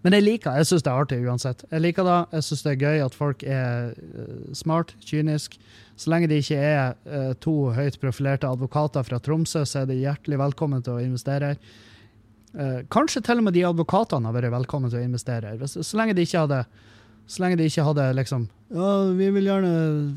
Men 0.02 0.16
jeg 0.16 0.24
liker 0.24 0.58
Jeg 0.58 0.66
syns 0.68 0.84
det 0.84 0.90
er 0.92 1.00
artig 1.04 1.18
uansett. 1.24 1.64
Jeg 1.70 1.80
liker 1.80 2.04
det. 2.04 2.18
Jeg 2.36 2.46
syns 2.48 2.64
det 2.66 2.72
er 2.72 2.82
gøy 2.82 3.04
at 3.06 3.16
folk 3.16 3.44
er 3.46 3.94
uh, 3.96 4.50
smart, 4.52 4.92
kynisk. 5.00 5.56
Så 5.96 6.12
lenge 6.12 6.28
de 6.28 6.42
ikke 6.42 6.58
er 6.58 6.98
uh, 7.06 7.32
to 7.40 7.72
høyt 7.72 7.96
profilerte 8.02 8.50
advokater 8.50 9.06
fra 9.08 9.22
Tromsø, 9.22 9.64
så 9.64 9.82
er 9.82 9.88
de 9.88 10.02
hjertelig 10.02 10.40
velkommen 10.42 10.84
til 10.84 10.98
å 10.98 11.04
investere 11.06 11.54
her. 11.54 11.80
Uh, 12.52 12.84
kanskje 12.92 13.24
til 13.24 13.40
og 13.40 13.44
med 13.46 13.54
de 13.56 13.64
advokatene 13.64 14.28
har 14.28 14.36
vært 14.36 14.52
velkomne 14.52 14.88
til 14.92 15.00
å 15.00 15.06
investere. 15.06 15.56
Hvis, 15.60 15.74
så 15.80 15.94
lenge 16.00 16.16
de 16.16 16.24
ikke 16.26 16.42
hadde 16.44 16.60
de 17.32 17.64
ikke 17.64 17.86
hadde 17.86 18.04
liksom 18.18 18.42
Ja, 18.74 18.88
vi 19.16 19.28
vil 19.32 19.46
gjerne, 19.46 19.74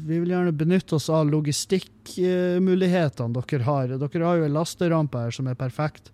vi 0.07 0.15
vil 0.19 0.31
gjerne 0.33 0.57
benytte 0.57 0.95
oss 0.97 1.09
av 1.13 1.29
logistikkmulighetene 1.29 3.33
dere 3.37 3.63
har. 3.63 3.87
Dere 4.01 4.25
har 4.25 4.35
jo 4.41 4.47
en 4.47 4.57
lasterampe 4.57 5.17
her 5.21 5.31
som 5.31 5.47
er 5.47 5.55
perfekt. 5.59 6.05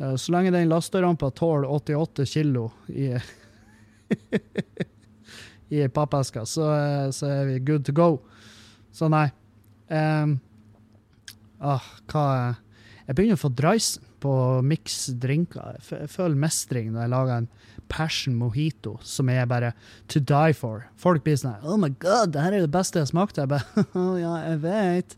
Uh, 0.00 0.16
så 0.16 0.32
lenge 0.32 0.54
den 0.54 0.70
lasterampa 0.70 1.30
tåler 1.36 1.68
88 1.68 2.24
kilo 2.30 2.70
i 2.88 3.20
i 5.70 5.88
pappeska, 5.88 6.46
så, 6.46 6.62
så, 7.12 7.26
er 7.26 7.44
vi 7.46 7.58
good 7.58 7.84
to 7.86 7.92
go. 7.92 8.18
Så 8.92 9.06
nei. 9.12 9.28
Um, 9.86 10.38
ah, 11.58 11.84
hva 12.10 12.24
Jeg 13.06 13.16
begynner 13.16 13.38
å 13.38 13.42
få 13.42 13.50
dreisen 13.54 14.06
på 14.20 14.32
miksdrinker. 14.66 15.78
Jeg 15.90 16.10
føler 16.12 16.38
mestring 16.40 16.90
når 16.92 17.04
jeg 17.04 17.12
lager 17.14 17.36
en 17.36 17.48
passion 17.90 18.36
mojito 18.38 18.96
som 19.06 19.30
er 19.32 19.48
bare 19.50 19.72
to 20.10 20.22
die 20.22 20.56
for. 20.56 20.86
Folk 21.00 21.24
blir 21.26 21.38
sånn 21.40 21.62
Oh 21.66 21.78
my 21.80 21.90
god, 22.02 22.34
det 22.34 22.44
her 22.44 22.56
er 22.56 22.66
det 22.66 22.74
beste 22.74 23.00
jeg 23.00 23.08
har 23.08 23.14
smakt. 23.14 23.40
Jeg 23.40 23.50
bare 23.50 23.86
oh, 23.98 24.14
Ja, 24.20 24.34
jeg 24.50 24.60
vet. 24.64 25.16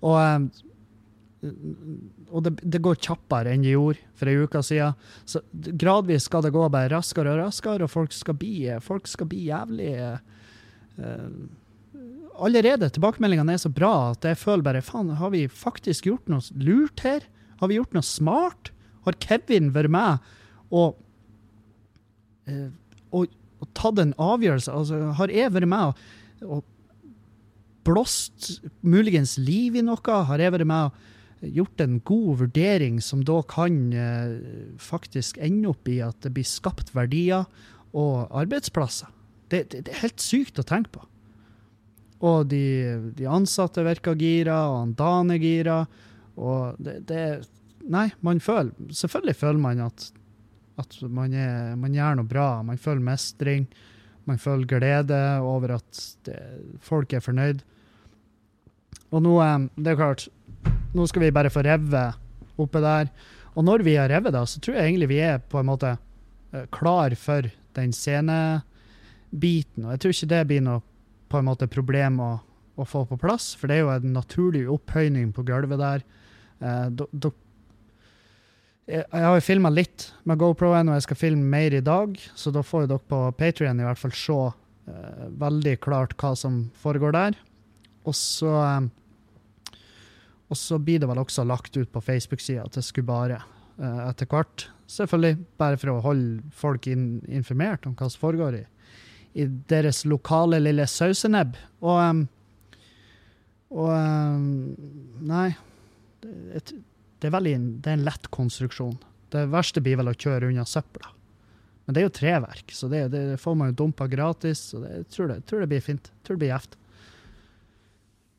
Og, 0.00 0.16
um, 0.18 0.50
og 2.30 2.44
det, 2.44 2.56
det, 2.62 2.82
går 2.84 3.00
kjappere 3.00 3.54
enn 3.54 3.64
det 3.64 3.72
gjorde 3.72 4.04
for 4.18 4.32
ei 4.32 4.36
uke 4.44 4.64
siden. 4.66 4.98
Så 5.28 5.42
gradvis 5.54 6.28
skal 6.28 6.44
det 6.44 6.52
gå 6.56 6.66
bare 6.72 6.92
raskere 6.92 7.32
og 7.34 7.42
raskere, 7.46 7.86
og 7.86 7.92
folk 7.92 8.14
skal 8.16 8.36
bli, 8.40 8.68
folk 8.84 9.08
skal 9.10 9.30
bli 9.30 9.46
jævlig 9.48 9.94
uh, 11.00 11.32
Allerede 12.40 12.88
tilbakemeldingene 12.88 13.52
er 13.52 13.60
så 13.60 13.68
bra 13.72 14.12
at 14.14 14.24
jeg 14.24 14.38
føler 14.40 14.64
bare 14.64 14.80
faen, 14.84 15.10
har 15.18 15.32
vi 15.34 15.42
faktisk 15.44 16.06
gjort 16.08 16.30
noe 16.32 16.40
lurt 16.56 17.02
her? 17.04 17.26
Har 17.60 17.70
vi 17.70 17.78
gjort 17.78 17.94
noe 17.96 18.06
smart? 18.06 18.72
Har 19.06 19.16
Kevin 19.22 19.70
vært 19.74 19.92
med 19.92 20.32
og, 20.70 20.98
eh, 22.48 22.68
og, 23.16 23.30
og 23.60 23.70
tatt 23.76 24.00
en 24.02 24.16
avgjørelse? 24.20 24.72
Altså, 24.72 25.00
har 25.18 25.32
jeg 25.34 25.54
vært 25.54 25.70
med 25.70 25.92
og, 25.92 26.50
og 26.58 26.66
blåst 27.88 28.60
muligens 28.84 29.36
liv 29.40 29.78
i 29.78 29.84
noe? 29.84 30.18
Har 30.28 30.42
jeg 30.42 30.56
vært 30.56 30.68
med 30.68 30.90
og 30.90 31.54
gjort 31.56 31.80
en 31.80 32.00
god 32.04 32.42
vurdering 32.42 32.98
som 33.04 33.22
da 33.24 33.38
kan 33.48 33.78
eh, 33.96 34.34
faktisk 34.80 35.40
ende 35.40 35.72
opp 35.72 35.88
i 35.88 36.00
at 36.04 36.18
det 36.24 36.34
blir 36.36 36.48
skapt 36.48 36.92
verdier 36.96 37.48
og 37.96 38.28
arbeidsplasser? 38.36 39.08
Det, 39.50 39.64
det, 39.72 39.86
det 39.86 39.94
er 39.94 40.04
helt 40.04 40.22
sykt 40.22 40.60
å 40.60 40.66
tenke 40.66 40.92
på. 40.94 41.06
Og 42.20 42.50
de, 42.50 42.64
de 43.16 43.26
ansatte 43.28 43.82
virker 43.84 44.18
gira, 44.20 44.66
og 44.68 44.92
Dan 44.98 45.32
er 45.32 45.40
gira. 45.40 45.78
Og 46.40 46.80
det, 46.82 47.00
det 47.08 47.24
Nei, 47.90 48.10
man 48.20 48.42
føler 48.44 48.92
Selvfølgelig 48.92 49.36
føler 49.40 49.60
man 49.60 49.80
at, 49.86 50.10
at 50.80 50.96
man, 51.08 51.32
er, 51.32 51.76
man, 51.80 51.94
gjør 51.96 52.18
noe 52.18 52.28
bra. 52.28 52.48
Man 52.66 52.80
føler 52.80 53.04
mestring. 53.04 53.66
Man 54.28 54.40
føler 54.40 54.68
glede 54.68 55.20
over 55.44 55.76
at 55.78 56.02
det, 56.28 56.38
folk 56.84 57.12
er 57.16 57.24
fornøyd. 57.24 57.62
Og 59.10 59.24
nå 59.24 59.36
eh, 59.42 59.68
Det 59.76 59.92
er 59.92 60.00
klart, 60.00 60.28
nå 60.94 61.06
skal 61.08 61.24
vi 61.24 61.34
bare 61.34 61.52
få 61.52 61.64
revet 61.66 62.60
oppe 62.60 62.82
der. 62.84 63.10
Og 63.56 63.64
når 63.66 63.84
vi 63.86 63.96
har 63.98 64.10
revet 64.12 64.34
det, 64.34 64.44
så 64.46 64.60
tror 64.60 64.76
jeg 64.76 64.90
egentlig 64.90 65.10
vi 65.10 65.22
er 65.24 65.40
på 65.40 65.60
en 65.60 65.70
måte 65.70 65.96
eh, 65.96 66.68
klar 66.74 67.16
for 67.18 67.48
den 67.76 67.94
scenebiten. 67.96 69.86
Og 69.86 69.94
jeg 69.94 70.02
tror 70.02 70.14
ikke 70.14 70.32
det 70.34 70.46
blir 70.52 70.64
noe 70.68 70.84
på 71.30 71.40
en 71.40 71.46
måte 71.46 71.70
problem 71.70 72.20
å, 72.22 72.30
å 72.76 72.86
få 72.86 73.04
på 73.06 73.18
plass, 73.20 73.52
for 73.58 73.70
det 73.70 73.78
er 73.78 73.84
jo 73.84 73.92
en 73.94 74.14
naturlig 74.16 74.64
opphøyning 74.70 75.30
på 75.34 75.44
gulvet 75.46 75.80
der. 75.80 76.06
Eh, 76.60 76.86
do, 76.92 77.08
do, 77.12 77.32
jeg, 78.90 79.04
jeg 79.04 79.26
har 79.26 79.36
jo 79.36 79.44
filma 79.44 79.72
litt 79.72 80.10
med 80.28 80.40
GoPro-en, 80.40 80.90
og 80.90 80.98
jeg 80.98 81.08
skal 81.08 81.20
filme 81.20 81.52
mer 81.52 81.76
i 81.76 81.84
dag, 81.84 82.16
så 82.36 82.52
da 82.54 82.64
får 82.66 82.88
dere 82.90 83.10
på 83.10 83.20
Patrion 83.38 83.80
i 83.80 83.86
hvert 83.86 84.00
fall 84.00 84.16
se 84.16 84.38
eh, 84.46 85.28
veldig 85.40 85.76
klart 85.84 86.16
hva 86.20 86.34
som 86.38 86.66
foregår 86.80 87.16
der. 87.16 87.38
Og 88.08 88.16
så 88.16 88.54
eh, 88.64 88.88
og 90.50 90.58
så 90.58 90.80
blir 90.82 90.98
det 90.98 91.06
vel 91.06 91.20
også 91.22 91.44
lagt 91.46 91.76
ut 91.78 91.90
på 91.94 92.02
Facebook-sida 92.02 92.64
til 92.74 92.82
Skubare 92.82 93.38
eh, 93.78 94.00
etter 94.08 94.26
hvert. 94.30 94.66
Selvfølgelig 94.90 95.38
bare 95.62 95.78
for 95.78 95.92
å 95.92 96.02
holde 96.02 96.50
folk 96.50 96.88
in 96.90 97.20
informert 97.30 97.86
om 97.86 97.94
hva 97.94 98.08
som 98.10 98.24
foregår 98.24 98.58
i, 98.58 98.64
i 99.38 99.46
deres 99.70 100.02
lokale 100.10 100.58
lille 100.58 100.88
sausenebb. 100.90 101.54
Og, 101.78 102.02
um, 102.02 102.24
og 103.70 103.92
um, 103.94 104.48
Nei 105.30 105.52
det, 106.20 106.62
det, 106.72 107.28
er 107.28 107.34
veldig, 107.34 107.54
det 107.84 107.90
er 107.90 107.98
en 107.98 108.06
lett 108.06 108.28
konstruksjon. 108.34 108.98
Det 109.30 109.46
verste 109.52 109.82
blir 109.84 109.98
vel 110.00 110.10
å 110.10 110.16
kjøre 110.16 110.50
unna 110.50 110.66
søpla. 110.66 111.12
Men 111.84 111.96
det 111.96 112.02
er 112.02 112.06
jo 112.06 112.18
treverk, 112.20 112.68
så 112.74 112.88
det, 112.90 113.00
det 113.10 113.42
får 113.42 113.54
man 113.58 113.72
jo 113.72 113.78
dumpa 113.82 114.04
gratis. 114.10 114.60
så 114.70 114.82
det, 114.82 114.90
jeg, 114.94 115.06
tror 115.14 115.30
det, 115.30 115.36
jeg 115.40 115.46
tror 115.50 115.62
det 115.62 115.70
blir 115.72 115.82
fint. 115.82 116.10
Jeg 116.12 116.26
tror 116.26 116.36
det 116.36 116.42
blir 116.44 116.54
gjevt. 116.54 116.72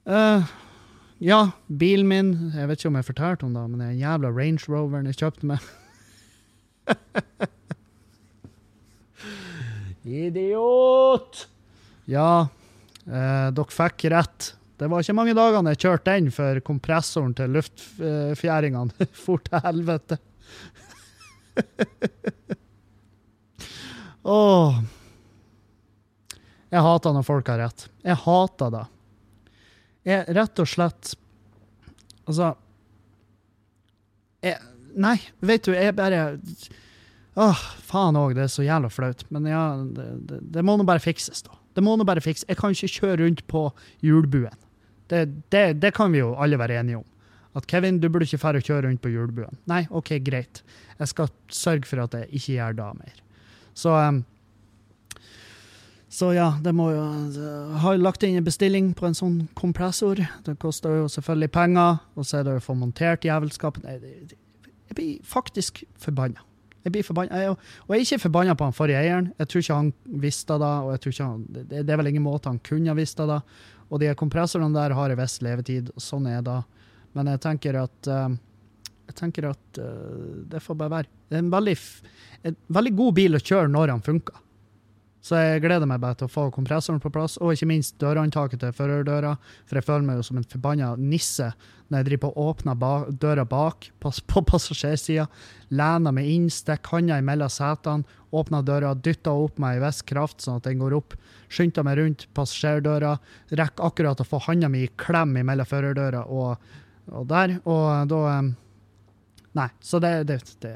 Uh, 0.01 0.41
ja, 1.21 1.53
bilen 1.67 2.07
min 2.09 2.29
Jeg 2.55 2.65
vet 2.65 2.79
ikke 2.79 2.89
om 2.89 2.95
jeg 2.97 3.05
fortalte 3.05 3.45
om 3.45 3.53
det, 3.53 3.61
men 3.69 3.77
det 3.77 3.86
er 3.86 3.91
en 3.91 4.05
jævla 4.05 4.29
Range 4.34 4.63
Roveren 4.71 5.09
jeg 5.11 5.19
kjøpte 5.21 5.45
meg. 5.51 5.59
Idiot! 10.21 11.34
Ja, 12.09 12.32
uh, 13.05 13.47
dere 13.53 13.75
fikk 13.75 13.97
rett. 14.15 14.39
Det 14.82 14.88
var 14.89 15.03
ikke 15.03 15.13
mange 15.13 15.36
dagene 15.38 15.75
jeg 15.75 15.84
kjørte 15.84 16.13
den 16.15 16.32
før 16.34 16.57
kompressoren 16.65 17.36
til 17.38 17.51
luftfjæringene 17.53 19.05
for 19.23 19.43
til 19.45 19.61
helvete. 19.61 20.17
Åh. 24.36 24.79
Jeg 26.71 26.86
hater 26.88 27.13
når 27.13 27.27
folk 27.27 27.51
har 27.53 27.61
rett. 27.61 27.86
Jeg 28.01 28.17
hater 28.23 28.73
det. 28.73 28.82
Jeg 30.07 30.34
rett 30.34 30.63
og 30.63 30.69
slett 30.71 31.11
Altså 32.25 32.47
jeg, 34.41 34.57
Nei, 34.97 35.19
vet 35.45 35.67
du, 35.67 35.75
jeg 35.77 35.93
bare 35.93 36.23
Åh, 37.38 37.61
faen 37.86 38.17
òg, 38.17 38.34
det 38.34 38.47
er 38.47 38.51
så 38.51 38.65
jævla 38.65 38.89
flaut. 38.91 39.21
Men 39.29 39.45
ja, 39.45 39.61
det, 39.77 40.07
det, 40.25 40.41
det 40.57 40.65
må 40.65 40.73
nå 40.75 40.84
bare 40.89 41.03
fikses, 41.03 41.45
da. 41.45 41.53
Det 41.77 41.86
må 41.86 41.93
nå 41.95 42.03
bare 42.07 42.23
fikses. 42.23 42.49
Jeg 42.49 42.57
kan 42.59 42.73
ikke 42.73 42.89
kjøre 42.97 43.21
rundt 43.21 43.45
på 43.47 43.67
hjulbuen. 44.03 44.57
Det, 45.12 45.26
det, 45.51 45.66
det, 45.82 45.93
kan 45.95 46.14
vi 46.14 46.22
jo 46.22 46.34
alle 46.39 46.59
være 46.59 46.80
enige 46.80 47.01
om. 47.01 47.07
At 47.55 47.68
Kevin, 47.68 47.99
du 47.99 48.07
burde 48.07 48.24
ikke 48.24 48.39
fære 48.39 48.62
og 48.62 48.68
kjøre 48.68 48.88
rundt 48.88 49.01
på 49.03 49.12
julebuen. 49.12 49.57
Nei, 49.68 49.84
OK, 49.91 50.14
greit. 50.24 50.64
Jeg 50.99 51.12
skal 51.12 51.32
sørge 51.51 51.89
for 51.89 52.05
at 52.05 52.16
jeg 52.16 52.30
ikke 52.32 52.53
gjør 52.55 52.78
det 52.80 52.91
mer. 53.01 53.18
Så 53.76 53.95
um, 53.95 54.24
så 56.12 56.34
ja, 56.36 56.49
det 56.59 56.74
må 56.76 56.89
jo 56.91 57.03
Jeg 57.38 57.80
har 57.80 57.99
lagt 58.01 58.24
inn 58.28 58.36
en 58.36 58.43
bestilling 58.43 58.89
på 58.97 59.07
en 59.07 59.16
sånn 59.16 59.38
kompressor. 59.55 60.20
Det 60.43 60.57
koster 60.59 60.97
jo 60.99 61.07
selvfølgelig 61.12 61.51
penger, 61.55 62.01
og 62.20 62.28
så 62.28 62.41
er 62.41 62.47
det 62.47 62.55
å 62.59 62.64
få 62.64 62.76
montert 62.76 63.24
jævelskapet. 63.24 63.86
Jeg 63.88 64.97
blir 64.97 65.14
faktisk 65.24 65.86
forbanna. 66.03 66.43
Jeg 66.84 66.91
blir 66.97 67.05
forbanna. 67.07 67.53
Og 67.53 67.95
jeg 67.95 68.01
er 68.01 68.03
ikke 68.03 68.26
forbanna 68.26 68.57
på 68.59 68.68
han 68.68 68.76
forrige 68.76 68.99
eieren. 68.99 69.30
Jeg 69.39 69.47
tror 69.47 69.64
ikke 69.64 69.80
han 69.80 69.93
visste 70.26 70.59
det, 70.59 70.74
og 70.84 70.91
jeg 70.91 71.03
tror 71.03 71.16
ikke 71.16 71.30
han, 71.30 71.45
det 71.72 71.86
er 71.86 72.01
vel 72.03 72.12
ingen 72.12 72.28
måte 72.28 72.51
han 72.51 72.59
kunne 72.59 72.91
ha 72.91 72.97
visst 72.99 73.24
det. 73.32 73.39
Og 73.91 73.99
de 73.99 74.13
kompressorene 74.17 74.71
der 74.75 74.95
har 74.95 75.11
en 75.11 75.19
viss 75.19 75.41
levetid, 75.43 75.91
og 75.91 76.03
sånn 76.03 76.29
er 76.31 76.41
det. 76.45 76.61
Men 77.17 77.27
jeg 77.33 77.41
tenker 77.43 77.77
at 77.81 78.07
uh, 78.07 78.29
jeg 79.09 79.17
tenker 79.19 79.49
at 79.49 79.81
uh, 79.83 80.45
det 80.47 80.61
får 80.63 80.77
bare 80.79 80.95
være. 80.95 81.11
Det 81.27 81.37
er 81.37 81.43
en 81.43 81.51
veldig, 81.51 81.75
en 82.47 82.57
veldig 82.79 82.93
god 83.01 83.17
bil 83.19 83.35
å 83.35 83.43
kjøre 83.43 83.71
når 83.71 83.95
han 83.95 84.05
funker. 84.05 84.39
Så 85.22 85.38
jeg 85.38 85.61
gleder 85.61 85.86
meg 85.86 86.01
bare 86.01 86.17
til 86.17 86.26
å 86.26 86.32
få 86.34 86.47
kompressoren 86.53 87.01
på 87.01 87.11
plass, 87.13 87.36
og 87.38 87.53
ikke 87.53 87.69
minst 87.69 87.99
dørhåndtaket 88.01 88.63
til 88.63 88.74
førerdøra. 88.74 89.36
For 89.69 89.78
jeg 89.78 89.86
føler 89.86 90.07
meg 90.07 90.17
jo 90.17 90.26
som 90.26 90.39
en 90.41 90.47
forbanna 90.49 90.95
nisse 90.97 91.51
når 91.91 91.99
jeg 91.99 92.07
driver 92.07 92.32
på 92.32 92.41
å 92.41 92.76
ba 92.80 92.91
døra 93.11 93.43
bak 93.45 93.89
på, 93.99 94.11
passasjersida. 94.47 95.28
Lener 95.76 96.15
meg 96.15 96.30
inn, 96.32 96.47
stikker 96.49 96.95
handa 96.95 97.19
mellom 97.22 97.51
setene, 97.51 98.17
åpner 98.32 98.63
døra, 98.65 98.93
dytter 98.95 99.43
opp 99.43 99.59
meg 99.59 99.78
i 99.78 99.84
viss 99.84 99.99
kraft 100.07 100.41
sånn 100.41 100.61
at 100.61 100.69
den 100.69 100.80
går 100.82 100.95
opp. 100.95 101.17
Skynder 101.51 101.86
meg 101.86 101.99
rundt 101.99 102.26
passasjerdøra, 102.34 103.17
rekker 103.59 103.86
akkurat 103.91 104.24
å 104.24 104.28
få 104.28 104.39
handa 104.47 104.72
mi 104.72 104.86
i 104.88 104.93
klem 104.95 105.36
mellom 105.36 105.67
førerdøra 105.67 106.24
og, 106.32 106.72
og, 107.11 107.28
der. 107.30 107.59
Og 107.69 108.09
da 108.09 108.41
Nei, 109.51 109.67
så 109.84 109.99
det, 109.99 110.13
det, 110.30 110.39
det, 110.63 110.72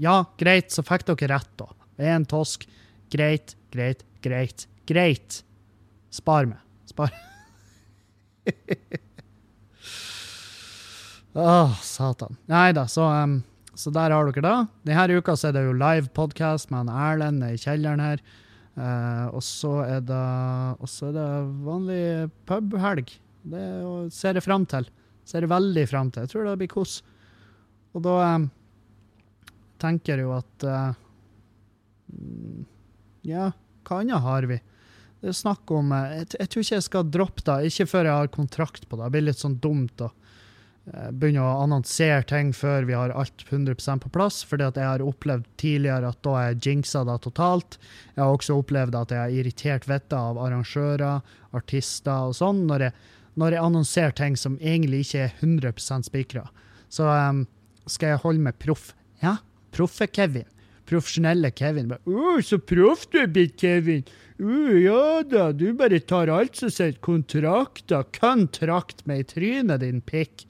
Ja, 0.00 0.22
greit, 0.40 0.72
så 0.72 0.80
fikk 0.80 1.04
dere 1.10 1.34
rett, 1.34 1.50
da. 1.60 1.66
Jeg 2.00 2.08
er 2.08 2.16
en 2.16 2.24
tosk 2.28 2.64
greit, 3.12 3.52
greit, 3.76 4.06
greit, 4.24 4.66
greit. 4.88 5.42
Spar 6.16 6.48
meg. 6.48 6.62
Spar. 6.88 7.12
Åh, 11.36 11.76
satan. 11.82 12.38
Nei 12.48 12.70
da, 12.76 12.86
så, 12.88 13.08
um, 13.10 13.42
så 13.76 13.92
der 13.92 14.14
har 14.14 14.30
dere 14.30 14.44
det. 14.46 14.56
Denne 14.88 15.20
uka 15.20 15.36
så 15.36 15.50
er 15.50 15.58
det 15.58 15.66
jo 15.66 15.76
live 15.76 16.08
podcast 16.16 16.72
med 16.72 16.88
Erlend 16.88 17.44
i 17.44 17.56
kjelleren 17.60 18.02
her. 18.02 18.22
Uh, 18.76 19.32
og 19.32 19.40
så 19.40 19.70
er 19.86 20.02
det 20.04 20.24
Og 20.84 20.88
så 20.92 21.06
er 21.08 21.14
det 21.16 21.28
vanlig 21.64 22.00
pubhelg. 22.48 23.12
Det 23.46 23.66
ser 24.12 24.36
jeg 24.36 24.44
fram 24.44 24.66
til. 24.68 24.88
Ser 25.26 25.44
jeg 25.44 25.52
veldig 25.52 25.86
fram 25.88 26.10
til. 26.12 26.26
Jeg 26.26 26.32
tror 26.32 26.48
det 26.48 26.58
blir 26.60 26.72
kos. 26.72 27.00
Og 27.96 28.04
da 28.04 28.16
um, 28.36 28.48
tenker 29.80 30.16
jeg 30.16 30.26
jo 30.26 30.34
at 30.36 30.66
uh, 30.68 30.92
Ja, 33.26 33.50
hva 33.86 34.02
annet 34.02 34.24
har 34.26 34.48
vi? 34.50 34.60
Det 35.22 35.32
er 35.32 35.36
snakk 35.38 35.70
om 35.72 35.94
uh, 35.94 36.12
jeg, 36.12 36.28
jeg, 36.36 36.50
tror 36.52 36.66
ikke 36.66 36.76
jeg 36.76 36.86
skal 36.90 37.10
droppe 37.10 37.46
det, 37.46 37.58
ikke 37.70 37.90
før 37.94 38.10
jeg 38.10 38.20
har 38.20 38.32
kontrakt 38.34 38.88
på 38.88 38.98
det. 38.98 39.06
Det 39.06 39.14
blir 39.16 39.28
litt 39.30 39.42
sånn 39.42 39.60
dumt. 39.62 39.96
da 40.02 40.10
Eh, 40.86 41.08
begynne 41.10 41.42
å 41.42 41.62
annonsere 41.64 42.22
ting 42.30 42.52
før 42.54 42.84
vi 42.86 42.94
har 42.94 43.10
alt 43.10 43.42
100 43.48 43.98
på 44.04 44.10
plass. 44.14 44.44
fordi 44.44 44.64
at 44.64 44.76
jeg 44.76 44.86
har 44.86 45.02
opplevd 45.02 45.44
tidligere 45.58 46.08
at 46.08 46.22
da 46.22 46.34
er 46.38 46.52
jeg 46.52 46.60
jinxa 46.62 47.04
det 47.04 47.18
totalt. 47.22 47.78
Jeg 48.14 48.22
har 48.22 48.30
også 48.30 48.58
opplevd 48.60 48.94
at 48.94 49.10
jeg 49.10 49.18
har 49.18 49.34
irritert 49.34 49.88
vettet 49.88 50.14
av 50.14 50.38
arrangører, 50.38 51.22
artister 51.52 52.30
og 52.30 52.36
sånn, 52.38 52.66
når 52.66 52.86
jeg, 52.86 52.92
når 53.34 53.52
jeg 53.52 53.64
annonserer 53.64 54.14
ting 54.14 54.36
som 54.36 54.58
egentlig 54.62 55.02
ikke 55.02 55.24
er 55.26 55.34
100% 55.42 56.06
spikra. 56.06 56.46
Så 56.88 57.02
um, 57.02 57.46
skal 57.86 58.14
jeg 58.14 58.22
holde 58.22 58.46
meg 58.46 58.58
proff. 58.62 58.94
Ja, 59.22 59.38
proffe 59.74 60.06
Kevin. 60.06 60.46
Profesjonelle 60.86 61.50
Kevin. 61.56 61.90
Å, 61.92 62.36
så 62.46 62.60
proff 62.62 63.06
du 63.10 63.20
er 63.22 63.30
blitt, 63.32 63.56
Kevin! 63.60 64.06
Uh, 64.36 64.76
ja 64.82 65.22
da, 65.24 65.48
du 65.56 65.70
bare 65.76 65.98
tar 66.04 66.30
alt 66.32 66.58
som 66.60 66.72
sier 66.72 66.96
kontrakter. 67.04 68.06
Kontrakt 68.16 69.04
med 69.08 69.24
i 69.24 69.28
trynet, 69.32 69.82
din 69.82 70.02
pikk. 70.04 70.46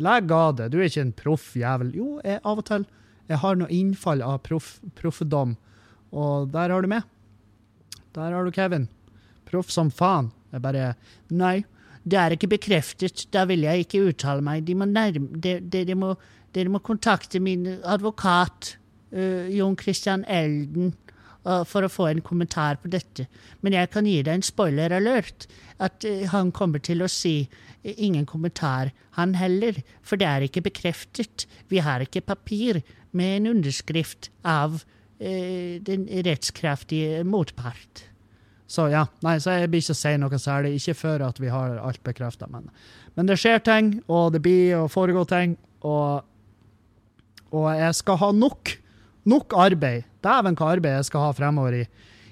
Legg 0.00 0.32
av 0.32 0.56
det, 0.58 0.70
du 0.72 0.80
er 0.80 0.88
ikke 0.88 1.06
en 1.06 1.16
proff 1.16 1.50
jævel. 1.58 1.92
Jo, 1.96 2.12
jeg, 2.24 2.40
av 2.44 2.62
og 2.62 2.68
til. 2.68 2.86
Jeg 3.30 3.40
har 3.42 3.58
noe 3.60 3.70
innfall 3.70 4.24
av 4.26 4.40
proff, 4.42 4.78
proffedom, 4.98 5.54
og 6.10 6.48
der 6.54 6.72
har 6.74 6.82
du 6.82 6.90
meg. 6.90 7.04
Der 8.16 8.34
har 8.34 8.44
du 8.46 8.50
Kevin. 8.54 8.88
Proff 9.46 9.70
som 9.70 9.90
faen. 9.94 10.32
Jeg 10.50 10.64
bare 10.64 10.94
Nei, 11.30 11.60
det 12.02 12.18
er 12.18 12.34
ikke 12.34 12.50
bekreftet. 12.56 13.26
Da 13.34 13.44
vil 13.46 13.62
jeg 13.66 13.84
ikke 13.84 14.02
uttale 14.10 14.42
meg. 14.42 14.64
De 14.66 14.74
må 14.74 14.88
nærme 14.88 15.28
Dere 15.38 15.62
de, 15.62 15.84
de 15.86 15.96
må, 15.98 16.14
de 16.56 16.66
må, 16.66 16.80
kontakte 16.82 17.42
min 17.42 17.66
advokat, 17.84 18.74
uh, 19.14 19.48
Jon 19.52 19.76
Christian 19.80 20.24
Elden, 20.28 20.92
uh, 21.46 21.62
for 21.68 21.86
å 21.86 21.92
få 21.92 22.10
en 22.10 22.22
kommentar 22.24 22.80
på 22.82 22.90
dette. 22.92 23.26
Men 23.60 23.76
jeg 23.76 23.90
kan 23.94 24.08
gi 24.08 24.20
deg 24.22 24.38
en 24.40 24.46
spoiler 24.46 24.94
alert. 24.96 25.48
At 25.78 26.06
uh, 26.06 26.26
han 26.32 26.52
kommer 26.56 26.82
til 26.82 27.02
å 27.04 27.10
si 27.10 27.48
ingen 27.80 28.26
kommentar, 28.28 28.90
han 29.16 29.34
heller, 29.40 29.78
for 30.04 30.20
det 30.20 30.28
er 30.28 30.44
ikke 30.44 30.66
bekreftet. 30.68 31.46
Vi 31.72 31.80
har 31.80 32.04
ikke 32.04 32.26
papir 32.26 32.82
med 33.16 33.40
en 33.40 33.54
underskrift 33.56 34.28
av 34.46 34.82
den 35.20 36.06
rettskraftige 36.24 37.26
motpart. 37.28 38.06
Så 38.70 38.86
ja, 38.92 39.02
nei, 39.26 39.34
så 39.42 39.56
jeg 39.58 39.70
blir 39.72 39.82
ikke 39.82 39.94
å 39.96 39.98
si 39.98 40.10
noe 40.22 40.38
særlig, 40.38 40.76
ikke 40.78 40.94
før 40.94 41.24
at 41.26 41.40
vi 41.42 41.48
har 41.50 41.74
alt 41.82 41.98
bekrefta. 42.06 42.46
Men, 42.52 42.68
men, 43.16 43.26
det 43.26 43.40
skjer 43.42 43.58
ting, 43.66 43.96
og 44.06 44.30
det 44.36 44.42
blir 44.44 44.76
å 44.78 44.84
foregå 44.90 45.24
ting, 45.26 45.56
og, 45.82 46.22
og 47.50 47.66
jeg 47.74 47.96
skal 47.98 48.20
ha 48.20 48.28
nok, 48.36 48.76
nok 49.28 49.56
arbeid. 49.56 50.06
Dæven 50.24 50.56
hva 50.58 50.74
arbeid 50.74 50.98
jeg 50.98 51.08
skal 51.10 51.26
ha 51.26 51.32
fremover 51.36 51.80
i, 51.80 51.86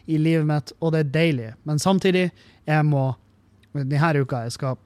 i 0.09 0.19
livet 0.21 0.47
mitt, 0.49 0.73
og 0.81 0.93
det 0.95 1.05
er 1.05 1.15
deilig. 1.15 1.49
Men 1.69 1.81
samtidig, 1.83 2.29
jeg 2.69 2.87
må 2.89 3.11
denne 3.75 4.23
uka 4.25 4.45
jeg 4.47 4.55
skal 4.57 4.79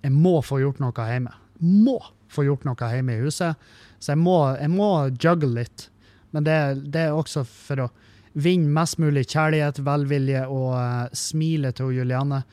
jeg 0.00 0.12
må 0.16 0.38
få 0.44 0.60
gjort 0.62 0.80
noe 0.80 1.06
hjemme. 1.10 1.32
Må 1.60 1.98
få 2.32 2.46
gjort 2.46 2.64
noe 2.64 2.90
hjemme 2.94 3.16
i 3.16 3.24
huset. 3.24 3.58
Så 4.00 4.14
jeg 4.14 4.20
må, 4.22 4.38
jeg 4.56 4.72
må 4.72 4.90
juggle 5.20 5.52
litt. 5.58 5.88
Men 6.32 6.46
det, 6.46 6.56
det, 6.94 7.08
er 7.08 7.16
også 7.16 7.44
for 7.44 7.84
å 7.84 7.90
vinne 8.32 8.70
mest 8.72 9.00
mulig 9.02 9.26
kjærlighet, 9.28 9.82
velvilje 9.84 10.46
og 10.48 10.72
uh, 10.78 11.12
smile 11.16 11.72
til 11.76 11.92
Juliane. 11.98 12.44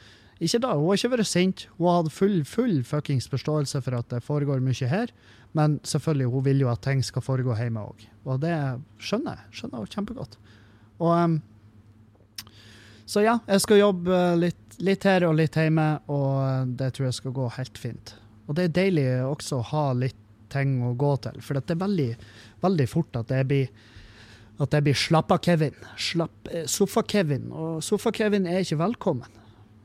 Ikke 0.43 0.61
da, 0.61 0.73
Hun 0.75 0.89
har 0.91 0.99
ikke 0.99 1.13
vært 1.15 1.30
sint. 1.30 1.67
Hun 1.78 1.89
har 1.89 2.01
hatt 2.01 2.13
full, 2.13 2.41
full 2.45 2.82
fuckings 2.86 3.30
forståelse 3.32 3.82
for 3.86 3.97
at 3.97 4.09
det 4.11 4.25
foregår 4.25 4.61
mye 4.65 4.91
her. 4.91 5.13
Men 5.57 5.79
selvfølgelig, 5.87 6.31
hun 6.33 6.45
vil 6.45 6.63
jo 6.65 6.71
at 6.71 6.83
ting 6.85 7.01
skal 7.05 7.25
foregå 7.25 7.55
hjemme 7.57 7.81
òg. 7.81 8.05
Og 8.27 8.41
det 8.43 8.53
skjønner 9.01 9.39
jeg. 9.39 9.59
Skjønner 9.59 9.83
hun 9.83 9.93
kjempegodt. 9.93 10.37
Og 11.01 11.13
um, 11.13 11.37
Så 13.07 13.23
ja, 13.23 13.37
jeg 13.47 13.63
skal 13.63 13.81
jobbe 13.81 14.21
litt 14.41 14.63
litt 14.83 15.05
her 15.07 15.25
og 15.27 15.37
litt 15.39 15.57
hjemme, 15.57 15.87
og 16.13 16.73
det 16.77 16.91
tror 16.93 17.09
jeg 17.09 17.17
skal 17.17 17.35
gå 17.35 17.49
helt 17.57 17.79
fint. 17.81 18.13
Og 18.47 18.57
det 18.57 18.67
er 18.67 18.75
deilig 18.75 19.05
også 19.25 19.59
å 19.59 19.67
ha 19.71 19.85
litt 19.97 20.19
ting 20.53 20.77
å 20.85 20.93
gå 20.95 21.11
til, 21.25 21.39
for 21.43 21.57
det 21.57 21.73
er 21.73 21.81
veldig, 21.81 22.11
veldig 22.63 22.87
fort 22.87 23.17
at 23.19 23.31
det 23.33 23.43
blir 23.49 23.71
at 24.57 24.71
det 24.73 24.79
blir 24.87 24.97
slappa-Kevin. 24.97 25.75
Slapp, 26.01 26.47
eh, 26.49 26.63
Sofa-Kevin. 26.65 27.51
Og 27.53 27.83
Sofa-Kevin 27.85 28.47
er 28.49 28.63
ikke 28.63 28.79
velkommen. 28.79 29.29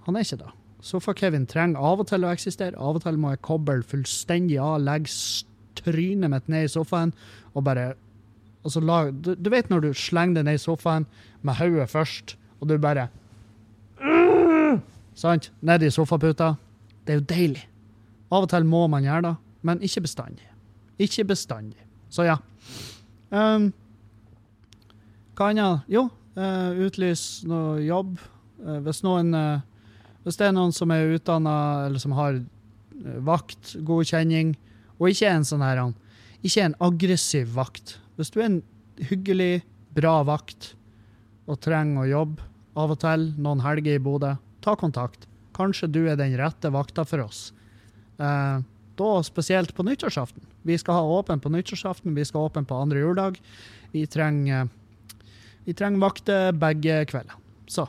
Han 0.07 0.17
er 0.17 0.25
ikke 0.25 0.39
det. 0.41 0.53
Sofa-Kevin 0.81 1.45
trenger 1.47 1.77
av 1.77 2.01
og 2.01 2.09
til 2.09 2.25
å 2.25 2.31
eksistere. 2.33 2.79
Av 2.81 2.97
og 2.97 3.03
til 3.05 3.19
må 3.21 3.35
jeg 3.35 3.43
koble 3.45 3.83
fullstendig 3.85 4.57
av, 4.57 4.81
legge 4.81 5.13
trynet 5.79 6.31
mitt 6.33 6.49
ned 6.53 6.67
i 6.67 6.73
sofaen 6.73 7.13
og 7.55 7.65
bare 7.67 7.93
altså, 8.65 8.81
la, 8.81 9.05
du, 9.11 9.35
du, 9.35 9.51
vet 9.51 9.71
når 9.71 9.87
du 9.87 9.91
slenger 9.97 10.41
det 10.41 10.47
ned 10.49 10.61
i 10.61 10.63
sofaen 10.63 11.07
med 11.43 11.59
hodet 11.59 11.91
først, 11.91 12.37
og 12.61 12.71
du 12.71 12.79
bare 12.79 13.09
Sant? 15.15 15.51
i 15.63 15.91
sofaputa. 15.91 16.55
Det 17.07 17.13
er 17.13 17.19
jo 17.21 17.27
deilig. 17.29 17.69
Av 18.33 18.47
og 18.47 18.49
til 18.51 18.65
må 18.65 18.87
man 18.89 19.05
gjøre 19.05 19.23
det, 19.27 19.35
men 19.63 19.83
ikke 19.83 20.01
bestandig. 20.07 20.47
Ikke 20.99 21.25
bestandig. 21.25 21.79
Så 22.09 22.25
ja. 22.25 22.39
Um, 23.31 23.73
hva 25.37 25.51
annet? 25.51 25.85
Jo, 25.89 26.07
uh, 26.37 26.73
utlys 26.87 27.43
noe 27.49 27.83
jobb. 27.85 28.17
Uh, 28.63 28.79
hvis 28.87 29.03
noen 29.05 29.35
uh, 29.35 29.61
Hvis 30.23 30.37
det 30.39 30.47
er 30.47 30.53
noen 30.55 30.71
som 30.71 30.93
er 30.95 31.17
utdanna, 31.17 31.53
eller 31.89 31.99
som 31.99 32.13
har 32.15 32.37
vakt, 33.27 33.73
godkjenning, 33.83 34.53
og 34.99 35.11
ikke 35.11 35.31
en 35.31 35.47
sånn 35.47 35.65
her 35.65 35.81
Ikke 36.43 36.63
en 36.63 36.79
aggressiv 36.81 37.55
vakt. 37.55 37.99
Hvis 38.17 38.31
du 38.31 38.41
er 38.41 38.49
en 38.49 38.63
hyggelig, 38.99 39.63
bra 39.93 40.23
vakt 40.25 40.75
og 41.47 41.61
trenger 41.61 42.03
å 42.03 42.09
jobbe 42.09 42.43
av 42.81 42.95
og 42.95 43.01
til 43.03 43.27
noen 43.37 43.61
helger 43.61 43.99
i 43.99 44.03
Bodø, 44.03 44.37
ta 44.65 44.75
kontakt. 44.79 45.27
Kanskje 45.53 45.91
du 45.93 46.07
er 46.09 46.17
den 46.17 46.37
rette 46.41 46.71
vakta 46.73 47.05
for 47.05 47.27
oss. 47.27 47.53
Eh, 48.17 48.63
da 48.97 49.11
spesielt 49.27 49.75
på 49.75 49.85
nyttårsaften. 49.85 50.45
Vi 50.63 50.79
skal 50.79 50.95
ha 50.95 51.19
åpen 51.19 51.41
på 51.41 51.53
nyttårsaften, 51.53 52.15
vi 52.15 52.25
skal 52.25 52.41
ha 52.41 52.51
åpen 52.51 52.65
på 52.65 52.79
andre 52.79 53.03
juledag. 53.03 53.41
Vi 53.93 54.07
trenger, 54.07 54.69
vi 55.65 55.75
trenger 55.75 56.01
vakter 56.01 56.53
begge 56.57 57.03
kvelder. 57.11 57.37
Så 57.69 57.89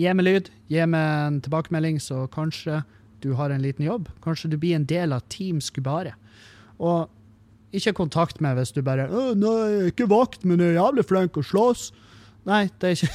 gi 0.00 0.12
meg 0.14 0.26
lyd, 0.26 0.50
gi 0.72 0.84
meg 0.88 1.26
en 1.26 1.40
tilbakemelding, 1.44 2.00
så 2.00 2.24
kanskje 2.32 2.82
du 3.22 3.32
har 3.38 3.50
en 3.50 3.62
liten 3.62 3.86
jobb. 3.86 4.08
Kanskje 4.24 4.50
du 4.52 4.58
blir 4.60 4.76
en 4.76 4.86
del 4.88 5.14
av 5.14 5.24
Team 5.32 5.60
Skubare. 5.64 6.14
Og 6.82 7.08
ikke 7.72 7.94
kontakt 7.96 8.40
meg 8.44 8.58
hvis 8.58 8.74
du 8.74 8.82
bare 8.84 9.08
'Nei, 9.08 9.68
jeg 9.72 9.82
er 9.82 9.92
ikke 9.92 10.10
vakt, 10.10 10.44
men 10.44 10.60
jeg 10.60 10.74
er 10.74 10.80
jævlig 10.80 11.04
flink 11.08 11.38
å 11.40 11.46
slåss'. 11.46 11.92
Nei, 12.44 12.68
det 12.80 12.88
er 12.88 12.96
ikke 12.98 13.12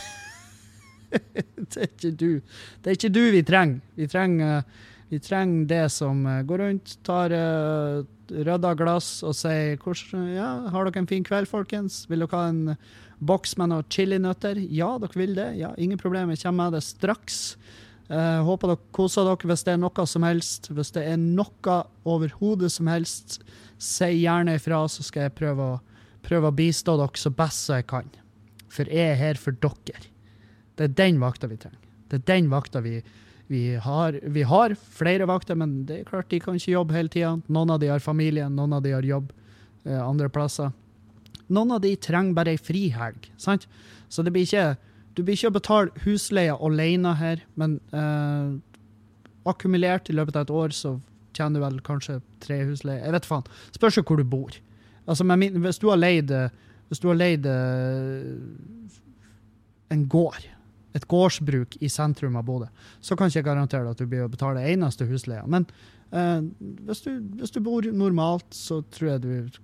det 1.71 1.77
er 1.77 1.87
ikke 1.87 2.11
du. 2.11 2.31
Det 2.81 2.91
er 2.91 2.97
ikke 2.97 3.13
du 3.13 3.23
vi 3.31 3.41
trenger. 3.43 3.81
Vi 3.95 4.07
trenger, 4.11 4.63
vi 5.09 5.19
trenger 5.23 5.65
det 5.69 5.83
som 5.93 6.25
eh, 6.27 6.43
går 6.47 6.63
rundt, 6.63 6.97
tar 7.07 7.31
uh, 7.31 8.03
rydder 8.27 8.75
glass 8.75 9.23
og 9.23 9.35
sier 9.37 9.77
ja, 10.35 10.49
'Har 10.67 10.85
dere 10.85 10.99
en 11.03 11.07
fin 11.07 11.23
kveld, 11.23 11.47
folkens? 11.47 12.05
Vil 12.09 12.19
dere 12.25 12.35
ha 12.35 12.49
en 12.49 12.77
boks 13.19 13.57
med 13.57 13.69
noen 13.69 13.87
chilinøtter?' 13.89 14.59
Ja, 14.71 14.97
dere 14.97 15.15
vil 15.15 15.35
det. 15.35 15.55
Ja, 15.57 15.73
Ingen 15.77 15.97
problem, 15.97 16.29
jeg 16.29 16.43
kommer 16.43 16.65
med 16.65 16.73
det 16.73 16.83
straks. 16.83 17.57
Uh, 18.07 18.39
håper 18.47 18.71
dere 18.71 18.93
koser 18.95 19.25
dere 19.27 19.49
hvis 19.49 19.65
det 19.67 19.73
er 19.73 19.81
noe 19.81 20.05
som 20.07 20.23
helst. 20.23 20.69
Hvis 20.71 20.93
det 20.95 21.03
er 21.11 21.17
noe 21.19 21.79
overhodet 22.07 22.71
som 22.71 22.87
helst, 22.91 23.41
si 23.77 24.11
gjerne 24.21 24.55
ifra, 24.57 24.85
så 24.89 25.03
skal 25.05 25.27
jeg 25.27 25.37
prøve 25.37 25.73
å, 25.75 25.79
prøve 26.25 26.49
å 26.49 26.55
bistå 26.55 26.97
dere 26.99 27.19
så 27.19 27.33
best 27.35 27.69
jeg 27.73 27.87
kan. 27.91 28.07
For 28.71 28.87
jeg 28.91 29.13
er 29.13 29.19
her 29.19 29.41
for 29.41 29.55
dere. 29.59 30.07
Det 30.77 30.87
er 30.87 30.97
den 30.97 31.21
vakta 31.21 31.49
vi 31.49 31.59
trenger. 31.59 31.83
Det 32.07 32.21
er 32.21 32.27
den 32.29 32.49
vakta 32.51 32.81
vi, 32.85 33.01
vi 33.51 33.61
har. 33.81 34.19
Vi 34.23 34.43
har 34.47 34.75
flere 34.75 35.27
vakter, 35.27 35.57
men 35.59 35.81
det 35.89 36.01
er 36.01 36.09
klart 36.09 36.29
de 36.31 36.39
kan 36.43 36.55
ikke 36.59 36.75
jobbe 36.75 36.95
hele 36.95 37.11
tida. 37.11 37.35
Noen 37.51 37.73
av 37.73 37.81
de 37.81 37.91
har 37.91 38.03
familie, 38.03 38.47
noen 38.49 38.77
av 38.77 38.83
de 38.85 38.93
har 38.95 39.07
jobb 39.07 39.33
eh, 39.85 39.99
andre 39.99 40.29
plasser. 40.31 40.71
Noen 41.47 41.73
av 41.75 41.81
de 41.83 41.93
trenger 41.99 42.35
bare 42.37 42.55
ei 42.55 42.61
frihelg. 42.61 43.31
sant? 43.39 43.67
Så 44.09 44.23
det 44.23 44.33
blir 44.35 44.47
ikke, 44.47 44.77
du 45.17 45.23
blir 45.25 45.37
ikke 45.37 45.49
å 45.49 45.57
betale 45.57 46.03
husleia 46.05 46.55
alene 46.61 47.15
her, 47.17 47.41
men 47.57 47.79
eh, 47.89 48.53
akkumulert 49.49 50.11
i 50.11 50.15
løpet 50.15 50.37
av 50.37 50.45
et 50.45 50.53
år 50.53 50.75
så 50.77 50.97
tjener 51.37 51.57
du 51.57 51.65
vel 51.65 51.79
kanskje 51.85 52.19
tre 52.43 52.61
husleier. 52.69 53.03
Jeg 53.05 53.15
vet 53.17 53.29
faen. 53.29 53.49
Spørs 53.75 53.97
jo 53.99 54.05
hvor 54.05 54.21
du 54.21 54.27
bor. 54.29 54.53
Altså, 55.07 55.25
men 55.25 55.61
hvis 55.63 55.81
du 55.81 55.89
har 55.89 55.99
leid, 55.99 56.33
hvis 56.89 57.01
du 57.01 57.09
har 57.09 57.17
leid 57.17 57.45
en 59.93 60.07
gård, 60.11 60.47
et 60.97 61.05
gårdsbruk 61.07 61.77
i 61.83 61.89
sentrum 61.91 62.37
av 62.39 62.45
Bodø, 62.47 62.67
så 63.01 63.15
kan 63.15 63.29
ikke 63.29 63.41
jeg 63.41 63.47
garantere 63.47 63.91
at 63.91 64.01
du 64.01 64.07
blir 64.09 64.25
å 64.25 64.31
betale 64.31 64.65
eneste 64.71 65.07
husleia. 65.09 65.45
Men 65.45 65.67
eh, 66.11 66.41
hvis, 66.87 67.03
du, 67.05 67.11
hvis, 67.39 67.53
du, 67.53 67.61
bor 67.63 67.85
normalt, 67.93 68.47
så 68.55 68.81
tror 68.93 69.13
jeg 69.13 69.25
du 69.25 69.59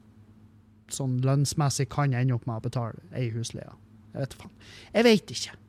sånn 0.94 1.18
lønnsmessig 1.26 1.88
kan 1.92 2.14
ende 2.14 2.36
opp 2.36 2.46
med 2.50 2.60
å 2.60 2.68
betale 2.68 3.02
ei 3.18 3.32
husleie. 3.34 3.72
Jeg 4.14 4.22
vet 4.22 4.34
faen. 4.40 4.56
Jeg 4.94 5.08
vet 5.10 5.36
ikke. 5.36 5.60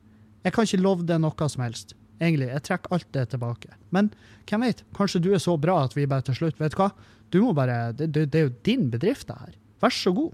Jeg 0.45 0.53
kan 0.53 0.67
ikke 0.67 0.81
love 0.83 1.05
det 1.07 1.17
noe 1.21 1.49
som 1.49 1.63
helst. 1.65 1.95
Egentlig, 2.21 2.47
Jeg 2.47 2.63
trekker 2.63 2.93
alt 2.95 3.07
det 3.11 3.29
tilbake. 3.33 3.73
Men 3.91 4.11
hvem 4.47 4.63
vet? 4.67 4.83
Kanskje 4.95 5.21
du 5.21 5.33
er 5.33 5.41
så 5.43 5.57
bra 5.59 5.81
at 5.83 5.95
vi 5.97 6.05
bare 6.07 6.23
til 6.23 6.37
slutt 6.37 6.59
Vet 6.61 6.75
du 6.75 6.79
hva? 6.79 6.91
Du 7.33 7.41
må 7.43 7.53
bare, 7.57 7.91
det, 7.91 8.11
det, 8.13 8.29
det 8.31 8.39
er 8.39 8.45
jo 8.47 8.57
din 8.63 8.89
bedrift, 8.93 9.27
det 9.27 9.35
her. 9.35 9.55
Vær 9.81 9.91
så 9.91 10.13
god. 10.15 10.31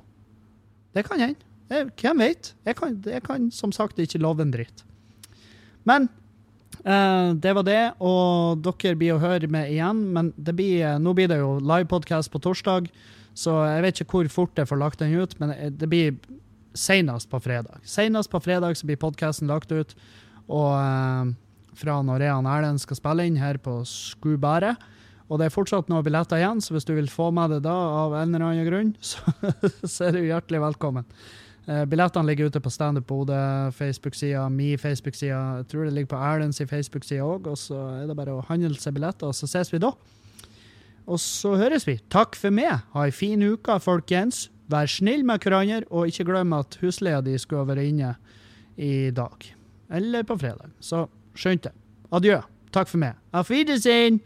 Det 0.93 1.05
kan 1.07 1.23
hende. 1.23 1.47
Hvem 1.71 2.19
vet? 2.19 2.51
Jeg 2.67 2.75
kan, 2.75 2.97
jeg 3.07 3.23
kan, 3.23 3.47
som 3.55 3.71
sagt 3.71 3.99
ikke 3.99 4.19
love 4.19 4.43
en 4.43 4.51
dritt. 4.51 4.83
Men 5.87 6.09
eh, 6.83 7.31
det 7.41 7.55
var 7.55 7.65
det, 7.65 7.81
og 8.03 8.59
dere 8.65 8.99
blir 8.99 9.15
å 9.15 9.23
høre 9.23 9.47
med 9.49 9.71
igjen. 9.71 10.03
Men 10.13 10.33
blir, 10.35 10.83
eh, 10.83 10.99
nå 10.99 11.15
blir 11.17 11.31
det 11.31 11.39
jo 11.39 11.55
livepodkast 11.63 12.33
på 12.33 12.43
torsdag, 12.43 12.91
så 13.33 13.55
jeg 13.69 13.85
vet 13.87 14.03
ikke 14.03 14.19
hvor 14.19 14.33
fort 14.35 14.59
jeg 14.59 14.67
får 14.67 14.81
lagt 14.83 15.01
den 15.01 15.15
ut. 15.15 15.37
Men 15.39 15.55
det 15.79 15.89
blir 15.89 16.19
senest 16.77 17.29
på 17.31 17.39
fredag. 17.43 17.81
Senest 17.87 18.31
på 18.31 18.41
fredag 18.43 18.77
så 18.77 18.87
blir 18.87 18.99
podkasten 19.01 19.51
lagt 19.51 19.71
ut. 19.71 19.95
Og 20.51 20.71
eh, 20.75 21.33
fra 21.81 21.99
når 22.05 22.25
Rean 22.25 22.49
Erlend 22.49 22.81
skal 22.83 22.99
spille 22.99 23.27
inn 23.27 23.39
her 23.41 23.59
på 23.61 23.81
Skubæret. 23.87 24.81
Og 25.31 25.39
det 25.39 25.47
er 25.47 25.53
fortsatt 25.53 25.87
noen 25.87 26.03
billetter 26.03 26.41
igjen, 26.41 26.59
så 26.59 26.75
hvis 26.75 26.87
du 26.87 26.91
vil 26.97 27.07
få 27.07 27.29
med 27.31 27.53
det 27.55 27.61
da, 27.63 27.71
av 27.71 28.17
en 28.19 28.33
eller 28.33 28.49
annen 28.49 28.67
grunn, 28.67 28.89
så, 29.11 29.23
så 29.87 30.09
er 30.09 30.17
du 30.17 30.25
hjertelig 30.25 30.59
velkommen. 30.65 31.07
Eh, 31.69 31.85
billettene 31.87 32.27
ligger 32.27 32.49
ute 32.51 32.59
på 32.59 32.71
Standup 32.73 33.07
Bodø, 33.07 33.39
Facebook-sida, 33.77 34.43
mi 34.51 34.73
Facebook-side. 34.77 35.31
Jeg 35.31 35.69
tror 35.71 35.87
det 35.87 35.93
ligger 35.95 36.15
på 36.15 36.23
Erlends 36.33 36.59
Facebook-side 36.59 37.23
òg. 37.23 37.47
Og 37.47 37.59
så 37.59 37.79
er 38.01 38.09
det 38.09 38.17
bare 38.19 38.35
å 38.35 38.43
handle 38.49 38.75
seg 38.81 38.97
billetter, 38.97 39.31
og 39.31 39.37
så 39.37 39.47
ses 39.47 39.71
vi 39.71 39.79
da. 39.79 39.93
Og 41.07 41.19
så 41.19 41.55
høres 41.57 41.87
vi. 41.87 41.97
Takk 42.11 42.35
for 42.35 42.53
meg. 42.53 42.83
Ha 42.91 43.07
ei 43.07 43.15
fin 43.15 43.41
uke, 43.41 43.79
folkens. 43.79 44.49
Vær 44.71 44.87
snill 44.87 45.25
med 45.27 45.43
hverandre, 45.43 45.83
og 45.91 46.07
ikke 46.07 46.27
glem 46.29 46.53
at 46.55 46.77
husleia 46.81 47.21
di 47.25 47.35
skulle 47.41 47.67
være 47.67 47.89
inne 47.89 48.15
i 48.79 49.11
dag. 49.15 49.49
Eller 49.91 50.23
på 50.23 50.37
fredag. 50.39 50.71
Så 50.79 51.05
skjønte. 51.35 51.73
Adjø. 52.11 52.39
Takk 52.71 52.87
for 52.87 53.01
meg. 53.03 53.17
Auf 53.35 53.51
Wiedersehen! 53.51 54.21